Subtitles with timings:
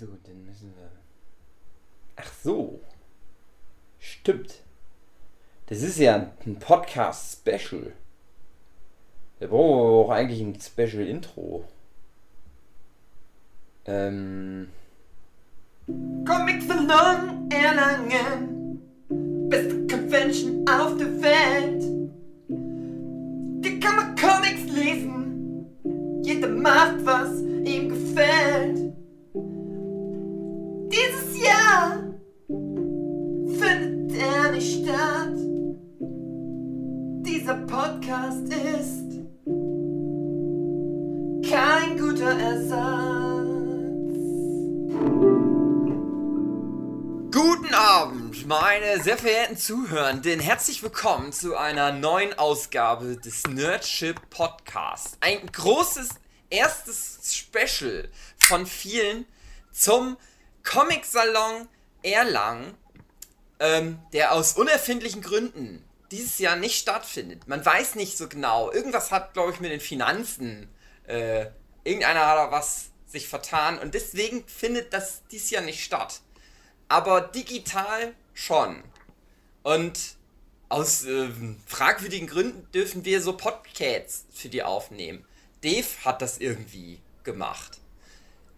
[0.00, 0.90] So, dann müssen wir.
[2.16, 2.80] Ach so.
[3.98, 4.62] Stimmt.
[5.66, 7.92] Das ist ja ein Podcast-Special.
[9.40, 11.68] Da brauchen wir auch eigentlich ein Special-Intro.
[13.84, 14.70] Ähm.
[15.86, 18.80] Comic Salon Erlangen.
[19.50, 21.82] Beste Convention auf der Welt.
[23.62, 25.66] Hier kann man Comics lesen.
[26.22, 28.89] Jeder macht, was ihm gefällt.
[38.10, 39.06] Podcast ist
[41.48, 43.46] kein guter Ersatz.
[47.32, 50.40] Guten Abend, meine sehr verehrten Zuhörenden.
[50.40, 55.16] Herzlich willkommen zu einer neuen Ausgabe des Nerdship Podcasts.
[55.20, 56.08] Ein großes
[56.50, 58.08] erstes Special
[58.38, 59.24] von vielen
[59.70, 60.16] zum
[60.64, 61.68] Comic-Salon
[62.02, 62.74] Erlangen,
[63.60, 67.46] ähm, der aus unerfindlichen Gründen dieses Jahr nicht stattfindet.
[67.46, 68.70] Man weiß nicht so genau.
[68.72, 70.68] Irgendwas hat, glaube ich, mit den Finanzen.
[71.06, 71.46] Äh,
[71.84, 76.20] irgendeiner hat da was sich vertan und deswegen findet das dieses Jahr nicht statt.
[76.88, 78.82] Aber digital schon.
[79.62, 79.98] Und
[80.68, 85.24] aus ähm, fragwürdigen Gründen dürfen wir so Podcasts für die aufnehmen.
[85.62, 87.78] Dave hat das irgendwie gemacht.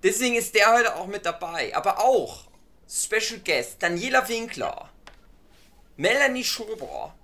[0.02, 1.74] Deswegen ist der heute auch mit dabei.
[1.74, 2.44] Aber auch
[2.88, 4.90] Special Guest Daniela Winkler,
[5.96, 7.14] Melanie Schober,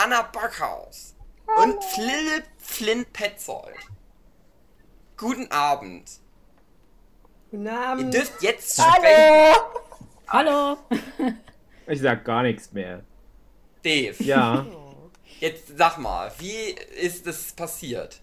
[0.00, 1.16] Anna Backhaus
[1.60, 3.74] und Philipp Flint Petzold.
[5.16, 6.08] Guten Abend.
[7.50, 8.14] Guten Ihr Abend.
[8.14, 9.56] dürft jetzt sprechen.
[10.28, 10.76] Hallo.
[11.90, 13.02] Ich sag gar nichts mehr.
[13.82, 14.66] Dave, Ja,
[15.40, 18.20] jetzt sag mal, wie ist das passiert?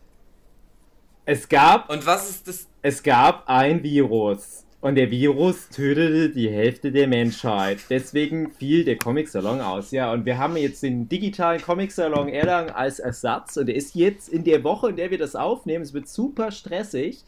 [1.26, 2.68] es gab, Und was ist das?
[2.84, 4.65] es gab ein Virus.
[4.86, 7.80] Und der Virus tötete die Hälfte der Menschheit.
[7.90, 9.90] Deswegen fiel der Comic-Salon aus.
[9.90, 13.58] Ja, und wir haben jetzt den digitalen Comic-Salon Erlangen als Ersatz.
[13.58, 15.84] Und der ist jetzt in der Woche, in der wir das aufnehmen.
[15.84, 17.24] Es wird super stressig,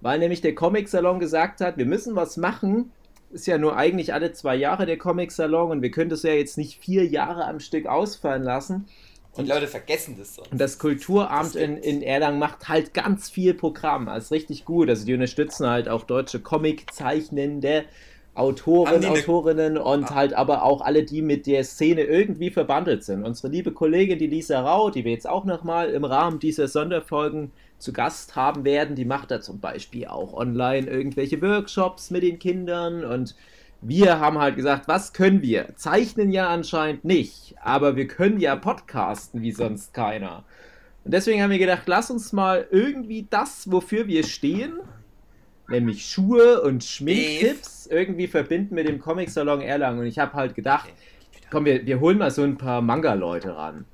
[0.00, 2.90] weil nämlich der Comic-Salon gesagt hat, wir müssen was machen.
[3.30, 6.56] Ist ja nur eigentlich alle zwei Jahre der Comic-Salon und wir können das ja jetzt
[6.56, 8.86] nicht vier Jahre am Stück ausfallen lassen.
[9.36, 10.52] Die Leute vergessen das sonst.
[10.52, 14.06] Und das Kulturamt in, in Erlangen macht halt ganz viel Programm.
[14.06, 14.88] Das ist richtig gut.
[14.88, 17.84] Also die unterstützen halt auch deutsche Comic-Zeichnende,
[18.36, 20.14] Autoren, ne- Autorinnen und Ah.
[20.14, 23.24] halt aber auch alle, die mit der Szene irgendwie verbandelt sind.
[23.24, 27.52] Unsere liebe Kollegin, die Lisa Rau, die wir jetzt auch nochmal im Rahmen dieser Sonderfolgen
[27.78, 32.38] zu Gast haben werden, die macht da zum Beispiel auch online irgendwelche Workshops mit den
[32.38, 33.36] Kindern und
[33.86, 35.76] wir haben halt gesagt, was können wir?
[35.76, 40.44] Zeichnen ja anscheinend nicht, aber wir können ja podcasten wie sonst keiner.
[41.04, 44.80] Und deswegen haben wir gedacht, lass uns mal irgendwie das, wofür wir stehen,
[45.68, 50.00] nämlich Schuhe und Schminktipps, irgendwie verbinden mit dem Comic-Salon Erlangen.
[50.00, 50.88] Und ich habe halt gedacht,
[51.50, 53.84] komm, wir, wir holen mal so ein paar Manga-Leute ran.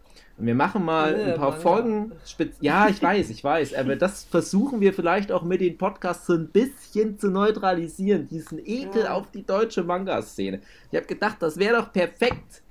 [0.41, 1.61] Und wir machen mal Äh, ein paar Manga.
[1.63, 2.13] Folgen.
[2.61, 3.75] Ja, ich weiß, ich weiß.
[3.75, 8.27] Aber das versuchen wir vielleicht auch mit den Podcasts so ein bisschen zu neutralisieren.
[8.27, 9.13] Diesen Ekel Ja.
[9.15, 10.61] auf die deutsche Manga-Szene.
[10.91, 12.63] Ich habe gedacht, das wäre doch perfekt,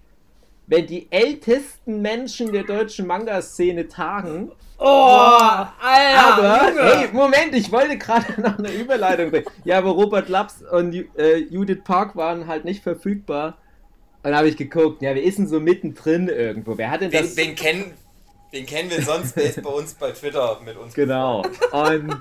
[0.68, 4.52] wenn die ältesten Menschen der deutschen Manga-Szene tagen.
[4.80, 5.78] Oh, Alter.
[5.82, 6.82] Aber, Junge.
[6.82, 9.46] hey, Moment, ich wollte gerade noch eine Überleitung bringen.
[9.64, 13.58] Ja, aber Robert Laps und äh, Judith Park waren halt nicht verfügbar.
[14.22, 16.78] Und da habe ich geguckt, ja, wer ist denn so mittendrin irgendwo?
[16.78, 17.38] Wer hat denn Wen, das?
[17.38, 17.94] wen, kennen,
[18.52, 19.36] wen kennen wir sonst?
[19.38, 20.94] Wer ist bei uns bei Twitter mit uns?
[20.94, 21.44] Genau.
[21.72, 22.20] Und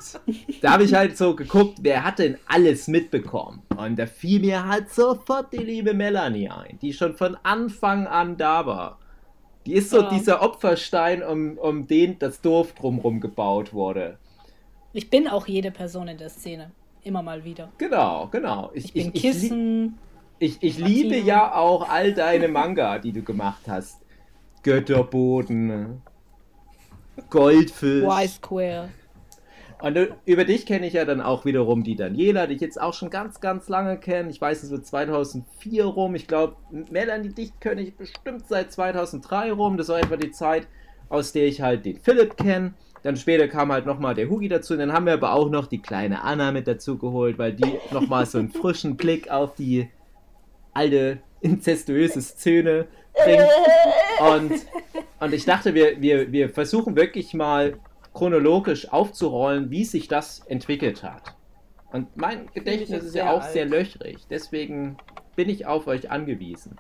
[0.63, 3.63] da habe ich halt so geguckt, wer hat denn alles mitbekommen?
[3.77, 8.37] Und da fiel mir halt sofort die liebe Melanie ein, die schon von Anfang an
[8.37, 8.99] da war.
[9.67, 10.09] Die ist so Ja.
[10.09, 14.19] dieser Opferstein, um, um den das Dorf drumherum gebaut wurde.
[14.93, 16.71] Ich bin auch jede Person in der Szene.
[17.03, 17.71] Immer mal wieder.
[17.79, 18.71] Genau, genau.
[18.73, 19.99] Ich bin ich, Kissen.
[20.39, 24.01] Ich, ich liebe ja auch all deine Manga, die du gemacht hast.
[24.63, 26.03] Götterboden,
[27.31, 28.05] Goldfisch.
[28.05, 28.89] Y-Square.
[29.81, 32.95] Und über dich kenne ich ja dann auch wiederum die Daniela, die ich jetzt auch
[32.95, 34.31] schon ganz, ganz lange kenne.
[34.31, 36.17] Ich weiß, es wird 2004 rum.
[36.17, 36.57] Ich glaube,
[36.91, 39.77] Melanie, dich kenne ich bestimmt seit 2003 rum.
[39.77, 40.67] Das war etwa die Zeit,
[41.09, 42.75] aus der ich halt den Philipp kenne.
[43.05, 44.73] Dann später kam halt nochmal der Hugi dazu.
[44.73, 47.79] Und dann haben wir aber auch noch die kleine Anna mit dazu geholt, weil die
[47.93, 49.89] nochmal so einen frischen Blick auf die
[50.79, 52.87] alte inzestuöse Szene
[53.25, 53.49] bringt.
[54.21, 54.67] Und,
[55.21, 57.79] und ich dachte, wir, wir, wir versuchen wirklich mal
[58.15, 61.35] chronologisch aufzurollen, wie sich das entwickelt hat.
[61.93, 63.53] Und mein Gedächtnis ist ja auch alt.
[63.53, 64.19] sehr löchrig.
[64.31, 64.97] Deswegen
[65.37, 66.77] bin ich auf euch angewiesen.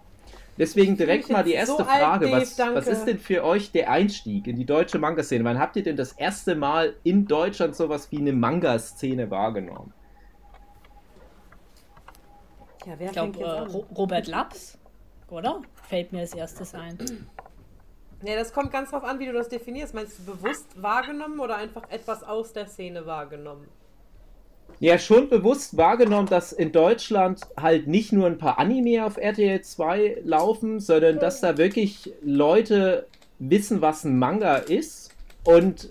[0.58, 2.26] Deswegen direkt mal die erste so alt, Frage.
[2.26, 5.44] Dave, was, was ist denn für euch der Einstieg in die deutsche Manga-Szene?
[5.44, 9.92] Wann habt ihr denn das erste Mal in Deutschland sowas wie eine Manga-Szene wahrgenommen?
[12.88, 14.78] Ja, wer Ich glaube, äh, Robert Laps,
[15.28, 15.60] oder?
[15.88, 16.96] Fällt mir als erstes ein.
[18.22, 19.92] Ja, das kommt ganz drauf an, wie du das definierst.
[19.94, 23.68] Meinst du bewusst wahrgenommen oder einfach etwas aus der Szene wahrgenommen?
[24.80, 29.60] Ja, schon bewusst wahrgenommen, dass in Deutschland halt nicht nur ein paar Anime auf RTL
[29.60, 33.06] 2 laufen, sondern dass da wirklich Leute
[33.38, 35.14] wissen, was ein Manga ist
[35.44, 35.90] und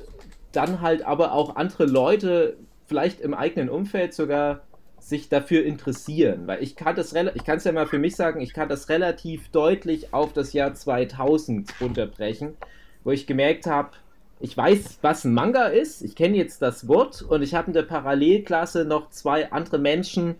[0.51, 2.57] dann halt aber auch andere Leute
[2.87, 4.61] vielleicht im eigenen Umfeld sogar
[5.07, 8.41] sich dafür interessieren, weil ich kann das ich kann es ja mal für mich sagen,
[8.41, 12.57] ich kann das relativ deutlich auf das Jahr 2000 runterbrechen,
[13.05, 13.91] wo ich gemerkt habe,
[14.39, 17.73] ich weiß, was ein Manga ist, ich kenne jetzt das Wort und ich habe in
[17.73, 20.35] der Parallelklasse noch zwei andere Menschen,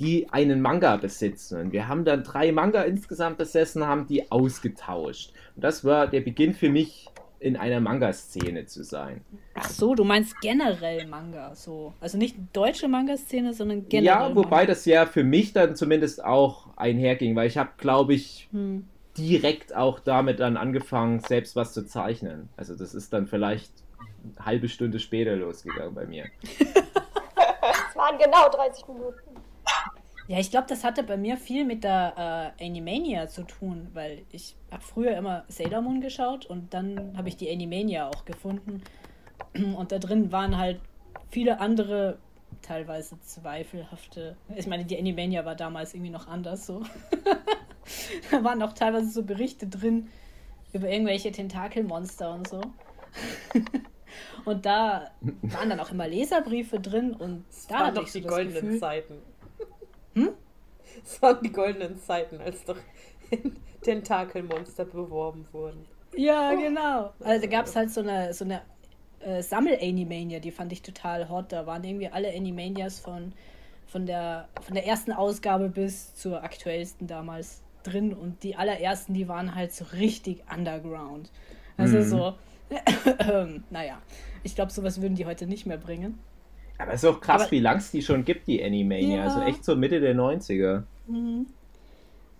[0.00, 1.60] die einen Manga besitzen.
[1.60, 5.32] Und wir haben dann drei Manga insgesamt besessen, haben die ausgetauscht.
[5.56, 7.08] Und das war der Beginn für mich,
[7.40, 9.20] in einer Manga-Szene zu sein.
[9.54, 11.92] Ach so, du meinst generell Manga, so.
[12.00, 14.28] Also nicht deutsche Manga-Szene, sondern generell.
[14.30, 18.48] Ja, wobei das ja für mich dann zumindest auch einherging, weil ich habe, glaube ich,
[18.52, 18.86] Hm.
[19.16, 22.48] direkt auch damit dann angefangen, selbst was zu zeichnen.
[22.56, 23.72] Also das ist dann vielleicht
[24.36, 26.24] eine halbe Stunde später losgegangen bei mir.
[27.90, 29.27] Es waren genau 30 Minuten.
[30.28, 34.26] Ja, ich glaube, das hatte bei mir viel mit der äh, Animania zu tun, weil
[34.30, 38.82] ich habe früher immer Sailor Moon geschaut und dann habe ich die Animania auch gefunden.
[39.54, 40.80] Und da drin waren halt
[41.30, 42.18] viele andere,
[42.60, 44.36] teilweise zweifelhafte.
[44.54, 46.82] Ich meine, die Animania war damals irgendwie noch anders so.
[48.30, 50.08] da waren auch teilweise so Berichte drin
[50.74, 52.60] über irgendwelche Tentakelmonster und so.
[54.44, 58.12] und da waren dann auch immer Leserbriefe drin und Das da waren hatte doch ich
[58.12, 59.14] so die goldenen Gefühl, Zeiten.
[60.24, 60.30] Hm?
[61.04, 62.76] Das waren die goldenen Zeiten, als doch
[63.82, 65.84] Tentakelmonster beworben wurden.
[66.16, 67.12] Ja, genau.
[67.20, 68.62] Also da gab es halt so eine, so eine
[69.20, 71.52] äh, Sammel-Animania, die fand ich total hot.
[71.52, 73.32] Da waren irgendwie alle Animanias von,
[73.86, 78.12] von, der, von der ersten Ausgabe bis zur aktuellsten damals drin.
[78.14, 81.30] Und die allerersten, die waren halt so richtig underground.
[81.76, 82.02] Also Mhm.
[82.04, 82.34] so,
[83.30, 84.00] ähm, naja,
[84.42, 86.18] ich glaube, sowas würden die heute nicht mehr bringen.
[86.78, 89.16] Aber es ist auch krass, Aber- wie lang es die schon gibt, die Animania.
[89.18, 89.24] Ja.
[89.24, 90.84] Also echt so Mitte der 90er.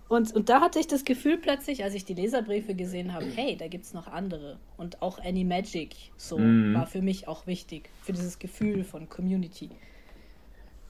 [0.08, 3.56] Und, und da hatte ich das Gefühl plötzlich, als ich die Leserbriefe gesehen habe, hey,
[3.56, 4.56] da gibt es noch andere.
[4.78, 6.74] Und auch Animagic so Mhm.
[6.74, 9.68] war für mich auch wichtig, für dieses Gefühl von Community.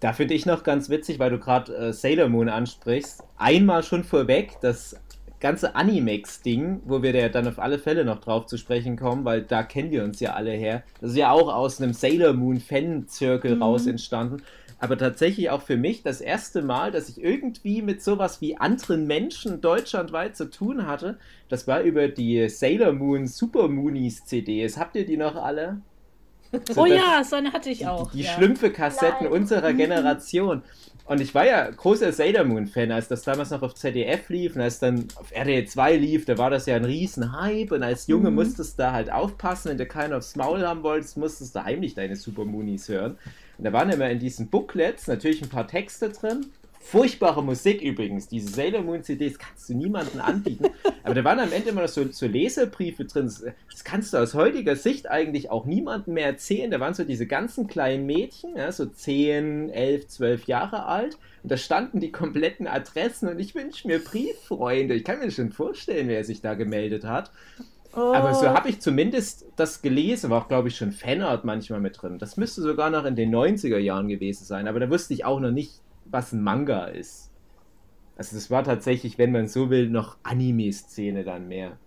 [0.01, 3.25] Da finde ich noch ganz witzig, weil du gerade äh, Sailor Moon ansprichst.
[3.37, 4.95] Einmal schon vorweg, das
[5.41, 9.43] ganze Animex-Ding, wo wir da dann auf alle Fälle noch drauf zu sprechen kommen, weil
[9.43, 10.83] da kennen wir uns ja alle her.
[11.01, 14.43] Das ist ja auch aus einem Sailor Moon Fan-Zirkel raus entstanden.
[14.81, 19.07] Aber tatsächlich auch für mich das erste Mal, dass ich irgendwie mit sowas wie anderen
[19.07, 21.19] Menschen deutschlandweit zu tun hatte,
[21.49, 24.79] das war über die Sailor Moon Super Moonies CDs.
[24.79, 25.81] Habt ihr die noch alle?
[26.71, 28.11] So oh ja, so eine hatte ich auch.
[28.13, 28.33] die ja.
[28.33, 30.63] Schlümpfe-Kassetten unserer Generation.
[31.09, 34.61] Und ich war ja großer Sailor Moon-Fan, als das damals noch auf ZDF lief und
[34.61, 38.31] als dann auf RTL 2 lief, da war das ja ein Riesenhype und als Junge
[38.31, 41.95] musstest du da halt aufpassen, wenn du keinen aufs Maul haben wolltest, musstest du heimlich
[41.95, 43.17] deine Super Moonies hören.
[43.57, 46.45] Und da waren immer in diesen Booklets natürlich ein paar Texte drin.
[46.81, 48.29] Furchtbare Musik übrigens.
[48.29, 50.67] Diese Sailor Moon CDs kannst du niemandem anbieten.
[51.03, 53.25] Aber da waren am Ende immer noch so, so Leserbriefe drin.
[53.25, 56.71] Das, kannst du aus heutiger Sicht eigentlich auch niemandem mehr erzählen.
[56.71, 61.19] Da waren so diese ganzen kleinen Mädchen, ja, so 10, 11, 12 Jahre alt.
[61.43, 64.95] Und da standen die kompletten Adressen und ich wünsche mir Brieffreunde.
[64.95, 67.31] Ich kann mir schon vorstellen, wer sich da gemeldet hat.
[67.95, 71.81] Oh, Aber so habe ich zumindest das gelesen, war auch, glaube ich, schon Fanart manchmal
[71.81, 72.19] mit drin.
[72.19, 75.41] Das müsste sogar noch in den 90er Jahren gewesen sein, aber da wusste ich auch
[75.41, 77.31] noch nicht, was ein Manga ist.
[78.17, 81.79] Also das war tatsächlich, wenn man so will, noch Anime-Szene dann mehr.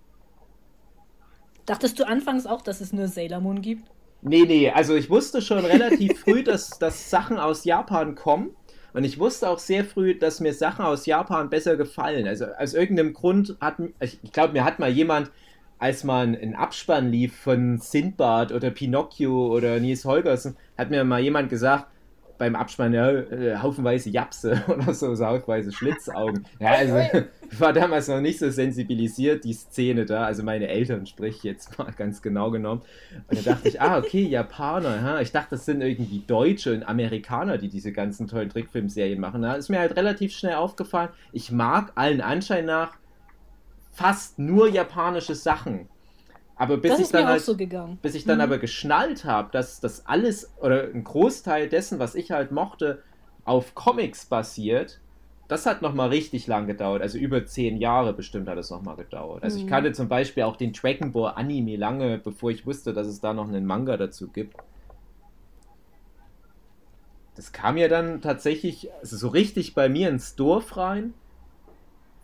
[1.65, 3.83] Dachtest du anfangs auch, dass es nur Sailor Moon gibt?
[4.21, 8.51] Nee, nee, also ich wusste schon relativ früh, dass, dass Sachen aus Japan kommen.
[8.93, 12.27] Und ich wusste auch sehr früh, dass mir Sachen aus Japan besser gefallen.
[12.27, 15.31] Also aus irgendeinem Grund hat, ich glaube, mir hat mal jemand,
[15.79, 21.21] als man ein Abspann lief von Sindbad oder Pinocchio oder Nils Holgersen, hat mir mal
[21.21, 21.87] jemand gesagt,
[22.41, 26.47] beim Abspann, ja, äh, haufenweise Japse oder so, so haufenweise Schlitzaugen.
[26.59, 31.05] Ja, also ich war damals noch nicht so sensibilisiert, die Szene da, also meine Eltern
[31.05, 32.81] sprich ich jetzt mal ganz genau genommen.
[33.29, 35.21] Und da dachte ich, ah, okay, Japaner, ha?
[35.21, 39.43] ich dachte, das sind irgendwie Deutsche und Amerikaner, die diese ganzen tollen Trickfilmserien machen.
[39.43, 42.93] Da ist mir halt relativ schnell aufgefallen, ich mag allen Anschein nach
[43.91, 45.89] fast nur japanische Sachen.
[46.61, 47.55] Aber bis das ich dann halt so
[48.03, 48.41] bis ich dann Mhm.
[48.41, 53.01] aber geschnallt habe, dass das alles oder ein Großteil dessen, was ich halt mochte,
[53.45, 55.01] auf Comics basiert,
[55.47, 57.01] das hat nochmal richtig lang gedauert.
[57.01, 59.43] Also über zehn Jahre bestimmt hat es nochmal gedauert.
[59.43, 59.69] Also ich Mhm.
[59.69, 63.33] kannte zum Beispiel auch den Dragon Ball Anime lange, bevor ich wusste, dass es da
[63.33, 64.55] noch einen Manga dazu gibt.
[67.35, 71.13] das kam ja dann tatsächlich also so richtig bei mir ins Dorf rein.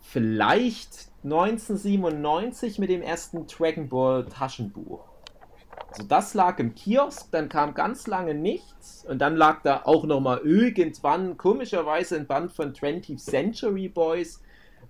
[0.01, 5.03] Vielleicht 1997 mit dem ersten Dragon Ball Taschenbuch.
[5.89, 10.05] Also das lag im Kiosk, dann kam ganz lange nichts und dann lag da auch
[10.05, 14.41] noch mal irgendwann komischerweise ein Band von 20th Century Boys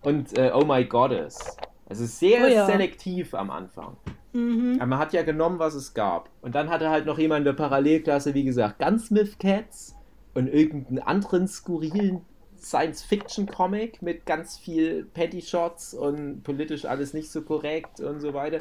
[0.01, 1.57] und äh, Oh My Goddess.
[1.89, 2.65] Also sehr Oh ja.
[2.65, 3.97] selektiv am Anfang.
[4.33, 4.77] Mhm.
[4.77, 6.29] Aber man hat ja genommen, was es gab.
[6.41, 9.95] Und dann hatte halt noch jemand in der Parallelklasse, wie gesagt, Gunsmith Cats
[10.33, 12.21] und irgendeinen anderen skurrilen
[12.69, 18.59] Science-Fiction-Comic mit ganz viel Petty-Shots und politisch alles nicht so korrekt und so weiter.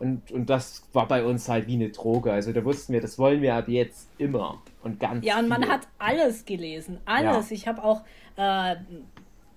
[0.00, 2.32] Und, und das war bei uns halt wie eine Droge.
[2.32, 4.62] Also da wussten wir, das wollen wir ab jetzt immer.
[4.82, 5.72] Und ganz Ja, und man viel.
[5.72, 6.98] hat alles gelesen.
[7.04, 7.50] Alles.
[7.50, 8.02] Ich habe auch,
[8.36, 8.76] äh,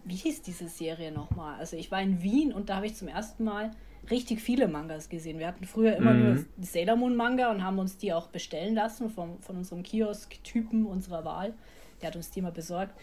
[0.06, 1.58] wie hieß diese Serie nochmal?
[1.60, 3.72] Also ich war in Wien und da habe ich zum ersten Mal
[4.10, 5.40] richtig viele Mangas gesehen.
[5.40, 6.24] Wir hatten früher immer Mhm.
[6.24, 10.86] nur Sailor Moon Manga und haben uns die auch bestellen lassen vom, von unserem Kiosk-Typen
[10.86, 11.54] unserer Wahl.
[12.02, 12.94] Der hat uns die mal besorgt.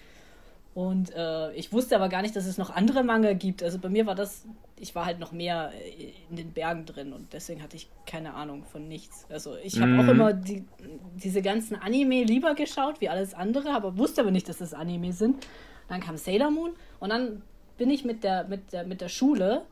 [0.77, 3.63] Und äh, ich wusste aber gar nicht, dass es noch andere Manga gibt.
[3.63, 4.45] Also bei mir war das,
[4.79, 8.35] ich war halt noch mehr äh, in den Bergen drin und deswegen hatte ich keine
[8.35, 9.25] Ahnung von nichts.
[9.31, 10.11] Also ich habe auch Mhm.
[10.11, 10.67] immer die,
[11.15, 15.15] diese ganzen Anime lieber geschaut wie alles andere, aber wusste aber nicht, dass das Anime
[15.15, 15.47] sind.
[15.89, 17.41] Dann kam Sailor Moon und dann
[17.79, 19.63] bin ich mit der, mit der, mit der Schule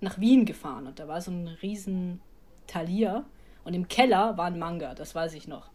[0.00, 2.20] nach Wien gefahren und da war so ein riesen
[2.68, 3.24] Talier
[3.64, 5.66] und im Keller war ein Manga, das weiß ich noch.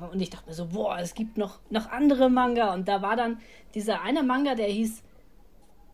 [0.00, 2.74] Und ich dachte mir so, boah, es gibt noch, noch andere Manga.
[2.74, 3.38] Und da war dann
[3.74, 5.02] dieser eine Manga, der hieß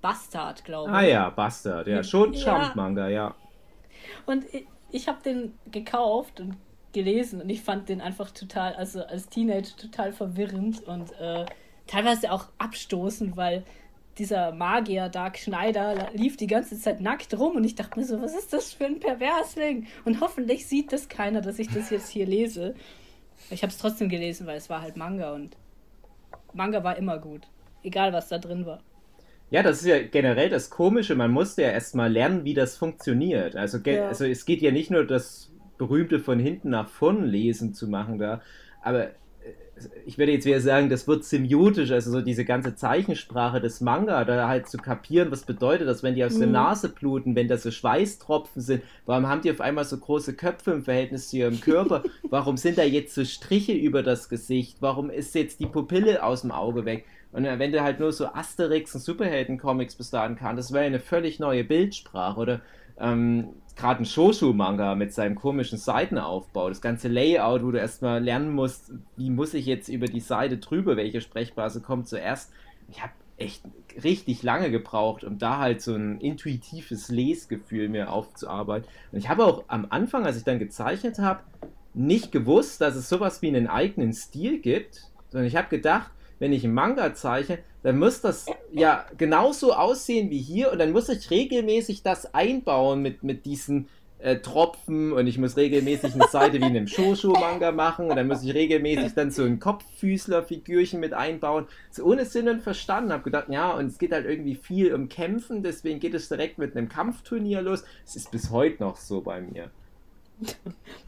[0.01, 0.97] Bastard, glaube ich.
[0.97, 2.03] Ah ja, Bastard, ja.
[2.03, 2.63] Schon Ja.
[2.63, 3.35] Jump-Manga, ja.
[4.27, 6.57] Und ich, ich habe den gekauft und
[6.93, 11.47] gelesen und ich fand den einfach total, also als Teenager total verwirrend und äh,
[11.87, 13.65] teilweise auch abstoßend, weil
[14.19, 18.21] dieser Magier Dark Schneider lief die ganze Zeit nackt rum und ich dachte mir so,
[18.21, 19.87] was ist das für ein Perversling?
[20.05, 22.75] Und hoffentlich sieht das keiner, dass ich das jetzt hier lese.
[23.51, 25.57] Ich habe es trotzdem gelesen, weil es war halt Manga und
[26.55, 27.47] Manga war immer gut,
[27.83, 28.81] egal was da drin war.
[29.51, 31.17] Ja, das ist ja generell das Komische.
[31.17, 33.57] Man musste ja erstmal lernen, wie das funktioniert.
[33.57, 34.07] Also, Ja.
[34.09, 38.19] also es geht ja nicht nur das berühmte von hinten nach vorn lesen zu machen
[38.19, 38.43] da,
[38.83, 39.11] aber
[40.07, 44.25] ich würde jetzt wieder sagen, das wird semiotisch, also so diese ganze Zeichensprache des Manga,
[44.25, 46.53] da halt zu kapieren, was bedeutet das, wenn die aus der Mhm.
[46.53, 50.73] Nase bluten, wenn das so Schweißtropfen sind, warum haben die auf einmal so große Köpfe
[50.73, 55.11] im Verhältnis zu ihrem Körper, warum sind da jetzt so Striche über das Gesicht, warum
[55.11, 57.07] ist jetzt die Pupille aus dem Auge weg?
[57.33, 60.85] Und äh, wenn du halt nur so Asterix und Superhelden-Comics bis dahin kanntest, das wäre
[60.87, 62.61] eine völlig neue Bildsprache oder
[62.99, 68.53] ähm, gerade ein Shoshu-Manga mit seinem komischen Seitenaufbau, das ganze Layout, wo du erstmal lernen
[68.53, 72.53] musst, wie muss ich jetzt über die Seite drüber, welche Sprechblase kommt zuerst.
[72.91, 73.63] Ich habe echt
[74.05, 78.89] richtig lange gebraucht, um da halt so ein intuitives Lesgefühl mir aufzuarbeiten.
[79.13, 81.41] Und ich habe auch am Anfang, als ich dann gezeichnet habe,
[81.95, 86.53] nicht gewusst, dass es sowas wie einen eigenen Stil gibt, sondern ich habe gedacht, wenn
[86.53, 91.09] ich einen Manga zeichne, dann muss das ja genauso aussehen wie hier und dann muss
[91.09, 96.55] ich regelmäßig das einbauen mit, mit diesen äh, Tropfen und ich muss regelmäßig eine Seite
[96.61, 101.15] wie in einem Shoshu-Manga machen und dann muss ich regelmäßig dann so ein Kopffüßler-Figürchen mit
[101.15, 101.67] einbauen.
[101.91, 103.13] So ohne Sinn und Verstand.
[103.13, 106.59] Hab gedacht, ja, und es geht halt irgendwie viel um Kämpfen, deswegen geht es direkt
[106.59, 107.85] mit einem Kampfturnier los.
[108.05, 109.71] Es ist bis heute noch so bei mir.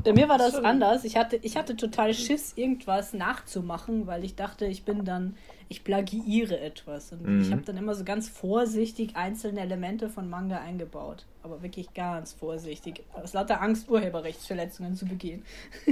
[0.05, 1.05] Bei mir war das anders.
[1.05, 5.37] Ich hatte, ich hatte total Schiss, irgendwas nachzumachen, weil ich dachte, ich bin dann,
[5.69, 7.13] ich plagiiere etwas.
[7.13, 7.41] Und Mhm.
[7.41, 11.25] ich habe dann immer so ganz vorsichtig einzelne Elemente von Manga eingebaut.
[11.43, 13.03] Aber wirklich ganz vorsichtig.
[13.15, 15.45] Aus lauter Angst, Urheberrechtsverletzungen zu begehen.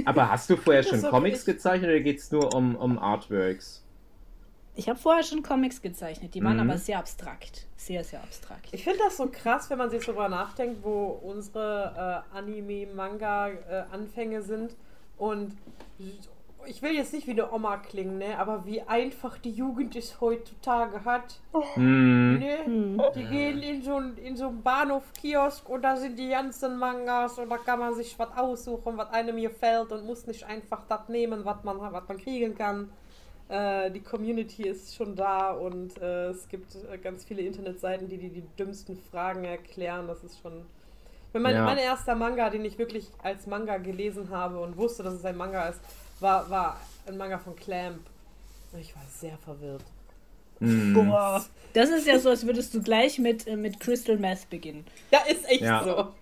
[0.05, 3.80] Aber hast du vorher schon Comics gezeichnet oder geht es nur um, um Artworks?
[4.75, 6.69] Ich habe vorher schon Comics gezeichnet, die waren Mhm.
[6.69, 7.67] aber sehr abstrakt.
[7.75, 8.67] Sehr, sehr abstrakt.
[8.71, 14.75] Ich finde das so krass, wenn man sich darüber nachdenkt, wo unsere äh, Anime-Manga-Anfänge sind.
[15.17, 15.55] Und
[16.65, 18.37] ich will jetzt nicht wie eine Oma klingen, ne?
[18.37, 21.39] aber wie einfach die Jugend es heutzutage hat.
[21.73, 22.39] Hm.
[22.39, 22.57] Ne?
[22.65, 23.01] Hm.
[23.15, 27.37] Die gehen in so, ein- in so einen Bahnhof-Kiosk und da sind die ganzen Mangas
[27.39, 30.83] und da kann man sich was aussuchen, was einem hier fällt und muss nicht einfach
[30.87, 32.91] das nehmen, was man, was man kriegen kann.
[33.51, 38.17] Äh, die Community ist schon da und äh, es gibt äh, ganz viele Internetseiten, die,
[38.17, 40.07] die die dümmsten Fragen erklären.
[40.07, 40.65] Das ist schon.
[41.33, 41.65] Wenn mein, Ja.
[41.65, 45.35] mein erster Manga, den ich wirklich als Manga gelesen habe und wusste, dass es ein
[45.35, 45.81] Manga ist,
[46.21, 47.99] war, war ein Manga von Clamp.
[48.71, 49.83] Und Ich war sehr verwirrt.
[50.59, 50.93] Hm.
[50.93, 51.43] Boah.
[51.73, 54.85] Das ist ja so, als würdest du gleich mit, äh, mit Crystal Meth beginnen.
[55.11, 55.83] Ja, ist echt Ja.
[55.83, 56.13] so.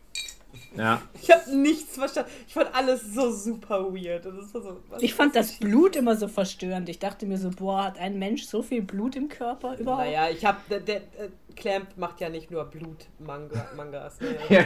[0.76, 1.02] Ja.
[1.22, 2.30] Ich habe nichts verstanden.
[2.48, 4.26] Ich fand alles so super weird.
[4.26, 6.90] Und das war so, was Ich fand das Blut immer so verstörend.
[6.90, 10.06] Ich dachte mir so, boah, hat ein Mensch so viel Blut im Körper überhaupt?
[10.06, 10.68] Naja, ich hab.
[10.70, 13.76] Der, der äh, Clamp macht ja nicht nur Blut-Mangas.
[13.76, 14.28] Mangas, ne?
[14.50, 14.64] Ja,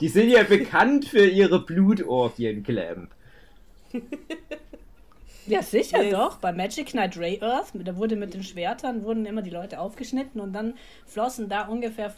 [0.00, 3.10] die sind ja bekannt für ihre Blutorgien, Clamp.
[5.46, 6.12] Ja, sicher Yes.
[6.12, 6.36] doch.
[6.38, 10.40] Bei Magic Knight Ray Earth, da wurde mit den Schwertern, wurden immer die Leute aufgeschnitten
[10.40, 10.74] und dann
[11.04, 12.14] flossen da ungefähr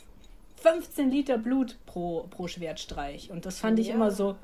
[0.66, 3.30] 15 Liter Blut pro, pro Schwertstreich.
[3.30, 3.94] Und das fand ich Ja.
[3.94, 4.36] immer so,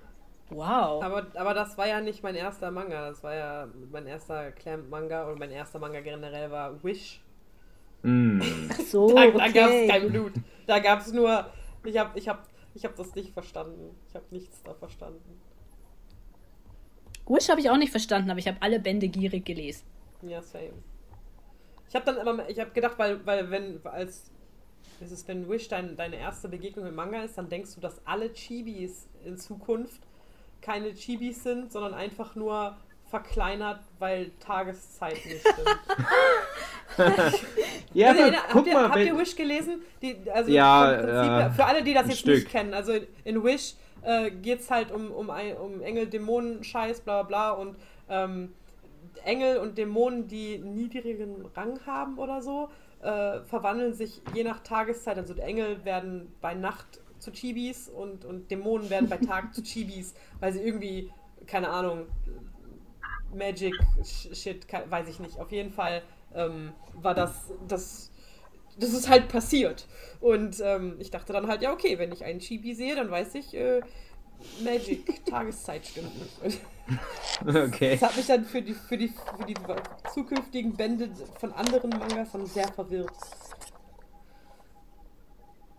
[0.50, 1.02] wow.
[1.02, 3.08] Aber, aber das war ja nicht mein erster Manga.
[3.08, 7.20] Das war ja mein erster Clamp-Manga und mein erster Manga generell war Wish.
[8.02, 8.40] Mm.
[8.88, 9.88] so, Da, da gab es okay.
[9.88, 10.32] kein Blut.
[10.66, 11.46] Da gab es nur.
[11.84, 13.94] Ich habe ich hab, ich hab das nicht verstanden.
[14.08, 15.40] Ich habe nichts da verstanden.
[17.26, 19.84] Wish habe ich auch nicht verstanden, aber ich habe alle Bände gierig gelesen.
[20.22, 20.72] Ja, same.
[21.88, 24.31] Ich habe dann immer, ich habe gedacht, weil, weil wenn, als,
[25.02, 28.04] es ist, wenn Wish dein, deine erste Begegnung mit Manga ist, dann denkst du, dass
[28.06, 30.00] alle Chibis in Zukunft
[30.60, 32.76] keine Chibis sind, sondern einfach nur
[33.10, 35.78] verkleinert, weil Tageszeit nicht stimmt.
[37.94, 39.82] Ja, Also, aber habt, guck ihr, mal, habt ihr Wish gelesen?
[40.00, 42.34] Die, also Ja, Prinzip äh, für alle, die das jetzt Stück.
[42.36, 42.92] nicht kennen, also
[43.24, 47.50] in, Wish äh, geht es halt um, um, um Engel, Dämonen, Scheiß, bla bla bla
[47.60, 47.76] und
[48.08, 48.52] ähm,
[49.24, 52.68] Engel und Dämonen, die niedrigen Rang haben oder so,
[53.02, 55.18] äh, verwandeln sich je nach Tageszeit.
[55.18, 59.62] Also die Engel werden bei Nacht zu Chibis und, und Dämonen werden bei Tag zu
[59.62, 61.12] Chibis, weil sie irgendwie,
[61.46, 62.06] keine Ahnung,
[63.32, 65.38] Magic Sh- Shit, weiß ich nicht.
[65.38, 66.02] Auf jeden Fall
[66.34, 68.10] ähm, war das, das,
[68.76, 69.86] das ist halt passiert.
[70.20, 73.34] Und ähm, ich dachte dann halt, ja, okay, wenn ich einen Chibi sehe, dann weiß
[73.36, 73.82] ich, äh,
[74.62, 76.60] Magic, Tageszeit stimmt nicht.
[77.44, 77.98] Und okay.
[77.98, 79.54] das hat mich dann für die, für die, für die
[80.12, 83.10] zukünftigen Bände von anderen Mangas dann sehr verwirrt.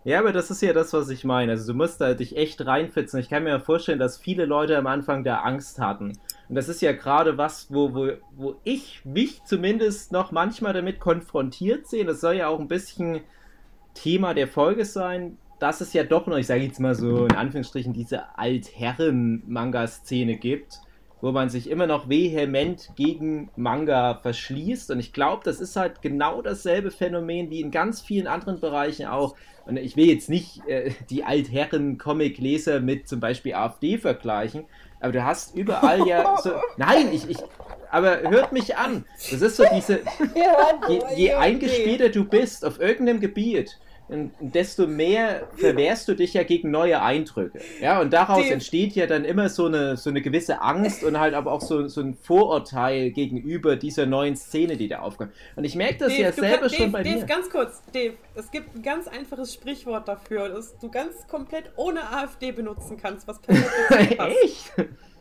[0.05, 1.53] Ja, aber das ist ja das, was ich meine.
[1.53, 3.19] Also du musst da dich echt reinfitzen.
[3.21, 6.19] Ich kann mir vorstellen, dass viele Leute am Anfang da Angst hatten.
[6.49, 10.99] Und das ist ja gerade was, wo, wo, wo ich mich zumindest noch manchmal damit
[10.99, 12.03] konfrontiert sehe.
[12.03, 13.21] Das soll ja auch ein bisschen
[13.93, 17.35] Thema der Folge sein, dass es ja doch noch, ich sage jetzt mal so in
[17.35, 20.81] Anführungsstrichen, diese Altherren-Manga-Szene gibt,
[21.21, 24.91] wo man sich immer noch vehement gegen Manga verschließt.
[24.91, 29.05] Und ich glaube, das ist halt genau dasselbe Phänomen wie in ganz vielen anderen Bereichen
[29.05, 29.37] auch.
[29.65, 34.65] Und ich will jetzt nicht äh, die Altherren-Comic-Leser mit zum Beispiel AfD vergleichen,
[34.99, 36.51] aber du hast überall ja so.
[36.77, 37.37] Nein, ich, ich.
[37.89, 39.05] Aber hört mich an.
[39.31, 40.01] Das ist so diese.
[40.89, 43.79] Je, je eingespielter du bist auf irgendeinem Gebiet,
[44.39, 47.59] desto mehr verwehrst du dich ja gegen neue Eindrücke.
[47.81, 51.19] Ja, und daraus Die- entsteht ja dann immer so eine, so eine gewisse Angst und
[51.19, 55.31] halt aber auch so, so ein Vorurteil gegenüber dieser neuen Szene, die da aufkommt.
[55.55, 57.25] Und ich merke das Dave, ja selber kann- schon Dave, bei Dave, mir.
[57.25, 62.01] ganz kurz, Dave, es gibt ein ganz einfaches Sprichwort dafür, das du ganz komplett ohne
[62.11, 64.19] AfD benutzen kannst, was perfekt.
[64.43, 64.71] Echt?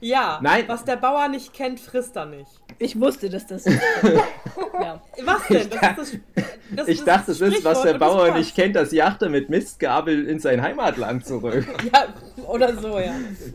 [0.01, 0.65] Ja, Nein.
[0.67, 2.51] was der Bauer nicht kennt, frisst er nicht.
[2.83, 3.65] Ich wusste, dass das.
[4.05, 5.01] ja.
[5.25, 5.69] Was denn?
[5.71, 8.75] Das ist das, das Ich ist dachte, das es ist, was der Bauer nicht kennt,
[8.75, 11.65] das Jachter mit Mistgabel in sein Heimatland zurück.
[11.93, 12.07] Ja,
[12.49, 13.13] oder so, ja.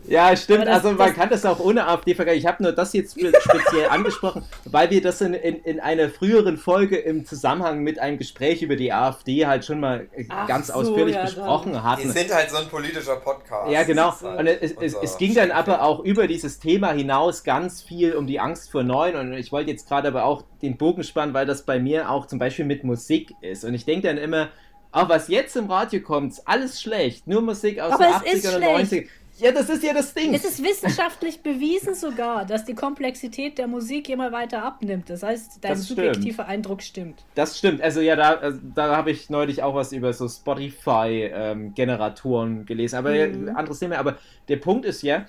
[0.07, 0.67] Ja, stimmt.
[0.67, 2.39] Also man das- kann das auch ohne AfD vergleichen.
[2.39, 6.09] Ich habe nur das jetzt spe- speziell angesprochen, weil wir das in, in, in einer
[6.09, 10.47] früheren Folge im Zusammenhang mit einem Gespräch über die AfD halt schon mal äh, Ach
[10.47, 12.11] ganz so, ausführlich ja, besprochen Wir hatten.
[12.11, 13.71] sind halt so ein politischer Podcast.
[13.71, 14.13] Ja, genau.
[14.21, 18.13] Halt Und es, es, es ging dann aber auch über dieses Thema hinaus ganz viel
[18.13, 19.15] um die Angst vor Neuen.
[19.17, 22.27] Und ich wollte jetzt gerade aber auch den Bogen spannen, weil das bei mir auch
[22.27, 23.65] zum Beispiel mit Musik ist.
[23.65, 24.49] Und ich denke dann immer,
[24.91, 27.27] auch was jetzt im Radio kommt, ist alles schlecht.
[27.27, 28.93] Nur Musik aus Aber den es ist 80ern und schlecht.
[28.93, 29.07] 90ern.
[29.39, 30.33] Ja, das ist ja das Ding.
[30.33, 35.11] Es ist wissenschaftlich bewiesen sogar, dass die Komplexität der Musik immer weiter abnimmt.
[35.11, 37.23] Das heißt, dein Das subjektiver Eindruck stimmt.
[37.35, 37.79] Das stimmt.
[37.81, 42.95] Also ja, da, also, da habe ich neulich auch was über so Spotify-Generatoren gelesen.
[42.95, 43.49] Aber Mhm.
[43.55, 43.99] anderes Thema.
[43.99, 45.25] Aber der Punkt ist ja,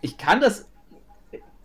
[0.00, 0.66] ich kann das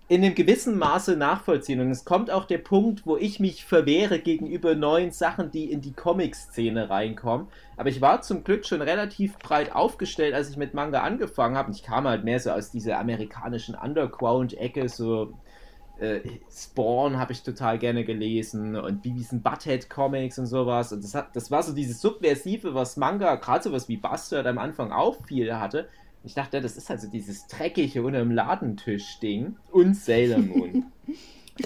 [0.10, 1.80] in einem gewissen Maße nachvollziehen.
[1.80, 5.82] Und es kommt auch der Punkt, wo ich mich verwehre gegenüber neuen Sachen, die in
[5.82, 7.48] die Comic-Szene reinkommen.
[7.78, 11.68] Aber ich war zum Glück schon relativ breit aufgestellt, als ich mit Manga angefangen habe.
[11.68, 15.36] Und ich kam halt mehr so aus dieser amerikanischen Underground-Ecke, so
[16.00, 20.92] äh, Spawn habe ich total gerne gelesen und Beavis and Butthead Comics und sowas.
[20.92, 24.58] Und das, hat, das war so dieses Subversive, was Manga, gerade sowas wie Bastard am
[24.58, 25.88] Anfang auch viel hatte.
[26.24, 30.86] Ich dachte, das ist also dieses dreckige unter dem Ladentisch-Ding und Sailor Moon.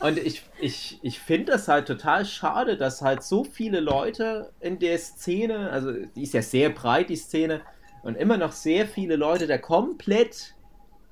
[0.00, 4.78] Und ich, ich, ich finde das halt total schade, dass halt so viele Leute in
[4.78, 7.62] der Szene, also die ist ja sehr breit, die Szene,
[8.04, 10.54] und immer noch sehr viele Leute da komplett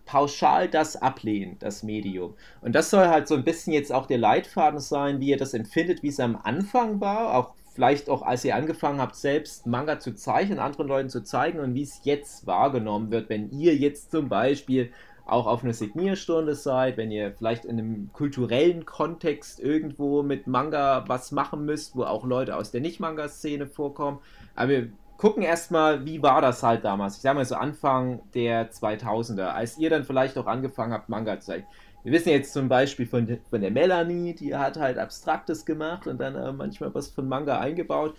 [0.05, 2.35] pauschal das ablehnen, das Medium.
[2.61, 5.53] Und das soll halt so ein bisschen jetzt auch der Leitfaden sein, wie ihr das
[5.53, 10.01] empfindet, wie es am Anfang war, auch vielleicht auch als ihr angefangen habt, selbst Manga
[10.01, 14.11] zu zeichnen, anderen Leuten zu zeigen und wie es jetzt wahrgenommen wird, wenn ihr jetzt
[14.11, 14.91] zum Beispiel
[15.27, 21.05] auch auf einer Signierstunde seid, wenn ihr vielleicht in einem kulturellen Kontext irgendwo mit Manga
[21.07, 24.21] was machen müsst, wo auch Leute aus der Nicht-Manga-Szene vorkommen.
[24.55, 27.17] Aber wir gucken erstmal, wie war das halt damals?
[27.17, 31.41] Ich sag mal so Anfang der 2000er, als ihr dann vielleicht auch angefangen habt, Manga
[31.41, 31.69] zu zeichnen.
[32.07, 36.07] Wir wissen jetzt zum Beispiel von, der- von der Melanie, die hat halt Abstraktes gemacht
[36.07, 38.17] und dann äh, manchmal was von Manga eingebaut.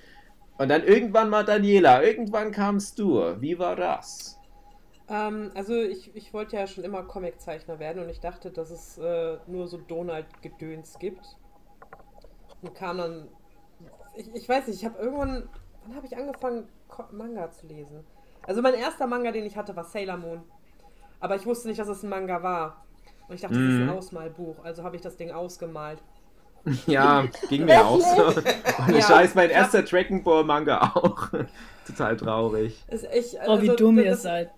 [0.58, 3.22] Und dann irgendwann mal Daniela, irgendwann kamst du.
[3.40, 4.38] Wie war das?
[5.08, 8.98] Ähm, also ich, ich wollte ja schon immer Comiczeichner werden und ich dachte, dass es
[8.98, 11.38] äh, nur so Donald-Gedöns gibt.
[12.62, 13.30] Und kam dann.
[14.18, 15.48] Ich, ich weiß nicht, ich habe irgendwann.
[15.86, 16.68] Wann habe ich angefangen,
[17.14, 18.04] Manga zu lesen?
[18.46, 20.44] Also mein erster Manga, den ich hatte, war Sailor Moon.
[21.22, 22.87] Aber ich wusste nicht, dass es ein Manga war.
[23.28, 23.90] Und ich dachte, das ist ein Mhm.
[23.92, 24.64] Ausmalbuch.
[24.64, 26.02] Also habe ich das Ding ausgemalt.
[26.86, 28.26] Ja, ging mir auch so.
[28.88, 29.02] Und Ja.
[29.02, 31.30] Scheiß, mein erster Dragon Ball Manga auch.
[31.88, 32.84] Total traurig.
[32.90, 34.52] Ich, Oh, wie also, dumm ihr seid.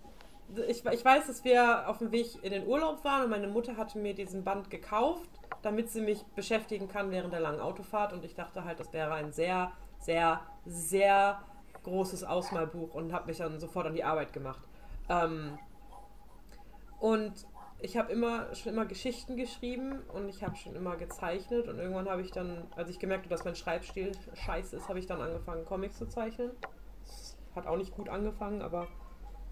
[0.67, 3.77] ich, ich weiß, dass wir auf dem Weg in den Urlaub waren und meine Mutter
[3.77, 5.29] hatte mir diesen Band gekauft,
[5.61, 8.13] damit sie mich beschäftigen kann während der langen Autofahrt.
[8.13, 11.39] Und ich dachte halt, das wäre ein sehr, sehr, sehr
[11.83, 14.61] großes Ausmalbuch und habe mich dann sofort an die Arbeit gemacht.
[15.09, 15.59] Ähm,
[16.99, 17.33] und
[17.81, 22.09] ich habe immer schon immer Geschichten geschrieben und ich habe schon immer gezeichnet und irgendwann
[22.09, 25.21] habe ich dann, als ich gemerkt habe, dass mein Schreibstil scheiße ist, habe ich dann
[25.21, 26.51] angefangen Comics zu zeichnen.
[27.55, 28.87] Hat auch nicht gut angefangen, aber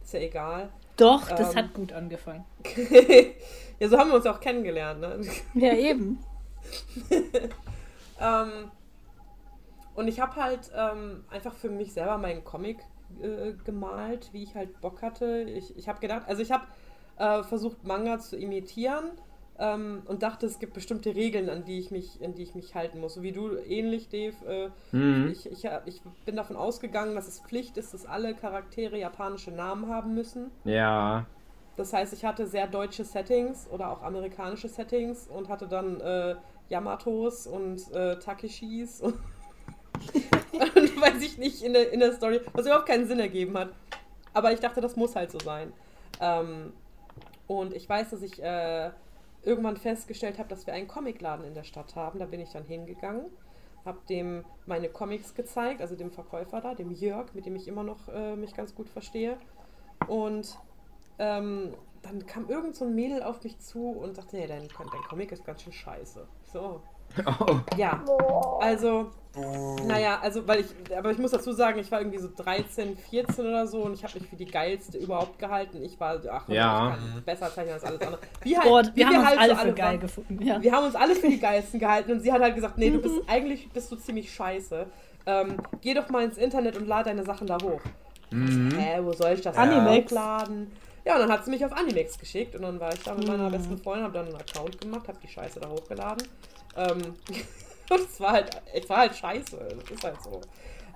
[0.04, 0.70] ist ja egal.
[0.98, 1.58] Doch, das Ähm.
[1.58, 2.46] hat gut angefangen.
[3.80, 5.22] ja, so haben wir uns auch kennengelernt, ne?
[5.54, 6.20] Ja, eben.
[8.20, 8.72] ähm,
[9.96, 12.80] und ich habe halt ähm, einfach für mich selber meinen Comic
[13.22, 15.44] äh, gemalt, wie ich halt Bock hatte.
[15.44, 16.66] Ich, ich habe gedacht, also ich habe
[17.18, 19.06] äh, versucht, Manga zu imitieren
[19.60, 22.76] ähm, und dachte, es gibt bestimmte Regeln, an die ich mich, an die ich mich
[22.76, 23.16] halten muss.
[23.16, 24.36] So wie du ähnlich, Dave.
[24.46, 25.32] Äh, Mhm.
[25.32, 29.90] ich, ich, ich bin davon ausgegangen, dass es Pflicht ist, dass alle Charaktere japanische Namen
[29.90, 30.52] haben müssen.
[30.64, 31.26] Ja.
[31.76, 36.36] Das heißt, ich hatte sehr deutsche Settings oder auch amerikanische Settings und hatte dann äh,
[36.70, 39.14] Yamatos und äh, Takeshis und,
[40.54, 43.70] und weiß ich nicht in der, in der Story, was überhaupt keinen Sinn ergeben hat.
[44.34, 45.72] Aber ich dachte, das muss halt so sein.
[46.20, 46.74] Ähm,
[47.48, 48.92] und ich weiß, dass ich äh,
[49.44, 52.20] irgendwann festgestellt habe, dass wir einen Comicladen in der Stadt haben.
[52.20, 53.26] Da bin ich dann hingegangen,
[53.86, 57.84] habe dem meine Comics gezeigt, also dem Verkäufer da, dem Jörg, mit dem ich immer
[57.84, 59.38] noch äh, mich ganz gut verstehe.
[60.08, 60.58] Und
[61.20, 65.02] ähm, dann kam irgend so ein Mädel auf mich zu und sagte, nee, dein, dein
[65.10, 66.28] Comic ist ganz schön scheiße.
[66.52, 66.82] So,
[67.26, 67.56] Oh.
[67.78, 68.04] ja.
[68.60, 69.08] Also,
[69.86, 73.46] naja, also, weil ich, aber ich muss dazu sagen, ich war irgendwie so 13, 14
[73.46, 75.82] oder so und ich habe mich für die geilste überhaupt gehalten.
[75.84, 76.90] Ich war, ach, Ja.
[76.90, 78.20] ich kann besser zeichnen als alles andere.
[78.42, 80.00] Wie halt, Boah, wie wir haben uns halt alle so für geil waren.
[80.00, 80.42] gefunden.
[80.44, 80.62] Ja.
[80.62, 83.00] Wir haben uns alle für die geilsten gehalten und sie hat halt gesagt, nee, du
[83.00, 83.22] bist Mhm.
[83.28, 84.88] eigentlich bist du ziemlich scheiße.
[85.28, 87.82] Ähm, geh doch mal ins Internet und lad deine Sachen da hoch.
[88.32, 88.72] Mhm.
[88.78, 90.12] Hä, wo soll ich das Animex.
[90.12, 90.72] hochladen?
[91.08, 93.26] Ja, und dann hat sie mich auf Animex geschickt und dann war ich da mit
[93.26, 93.54] meiner Hm.
[93.54, 96.28] besten Freundin, habe dann einen Account gemacht, habe die Scheiße da hochgeladen.
[96.76, 96.98] Ähm,
[97.90, 100.42] und es war halt, es war halt scheiße, das ist halt so.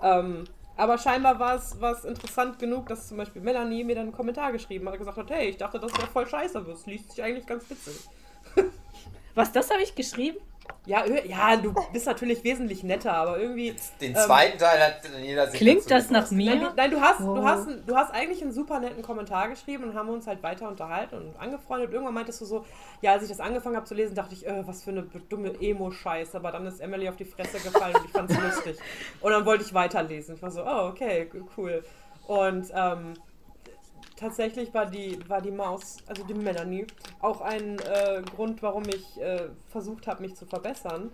[0.04, 0.44] Ähm,
[0.76, 4.12] aber scheinbar war es, war es interessant genug, dass zum Beispiel Melanie mir dann einen
[4.12, 6.86] Kommentar geschrieben hat und gesagt hat, hey, ich dachte, das wäre voll scheiße, aber es
[6.86, 7.96] liest sich eigentlich ganz witzig.
[9.34, 10.40] Was, das habe ich geschrieben?
[10.86, 13.76] Ja, ja, du bist natürlich wesentlich netter, aber irgendwie.
[14.00, 16.38] Den ähm, zweiten Teil hat jeder sich Klingt das nach geäußert.
[16.38, 16.74] Nein, mir?
[16.76, 17.36] nein, du hast, Oh.
[17.36, 20.68] du hast, du hast eigentlich einen super netten Kommentar geschrieben und haben uns halt weiter
[20.68, 21.92] unterhalten und angefreundet.
[21.92, 22.66] Irgendwann meintest du so,
[23.02, 25.54] ja, als ich das angefangen habe zu lesen, dachte ich, äh, was für eine dumme
[25.62, 26.38] Emo-Scheiße.
[26.38, 28.78] Aber dann ist Emily auf die Fresse gefallen und ich fand es lustig.
[29.22, 30.36] Und dann wollte ich weiterlesen.
[30.36, 31.84] Ich war so, oh, okay, cool.
[32.28, 33.14] Und ähm,
[34.22, 36.88] tatsächlich war die, war die Maus, also die Melanie,
[37.22, 41.12] auch ein äh, Grund, warum ich äh, versucht habe, mich zu verbessern.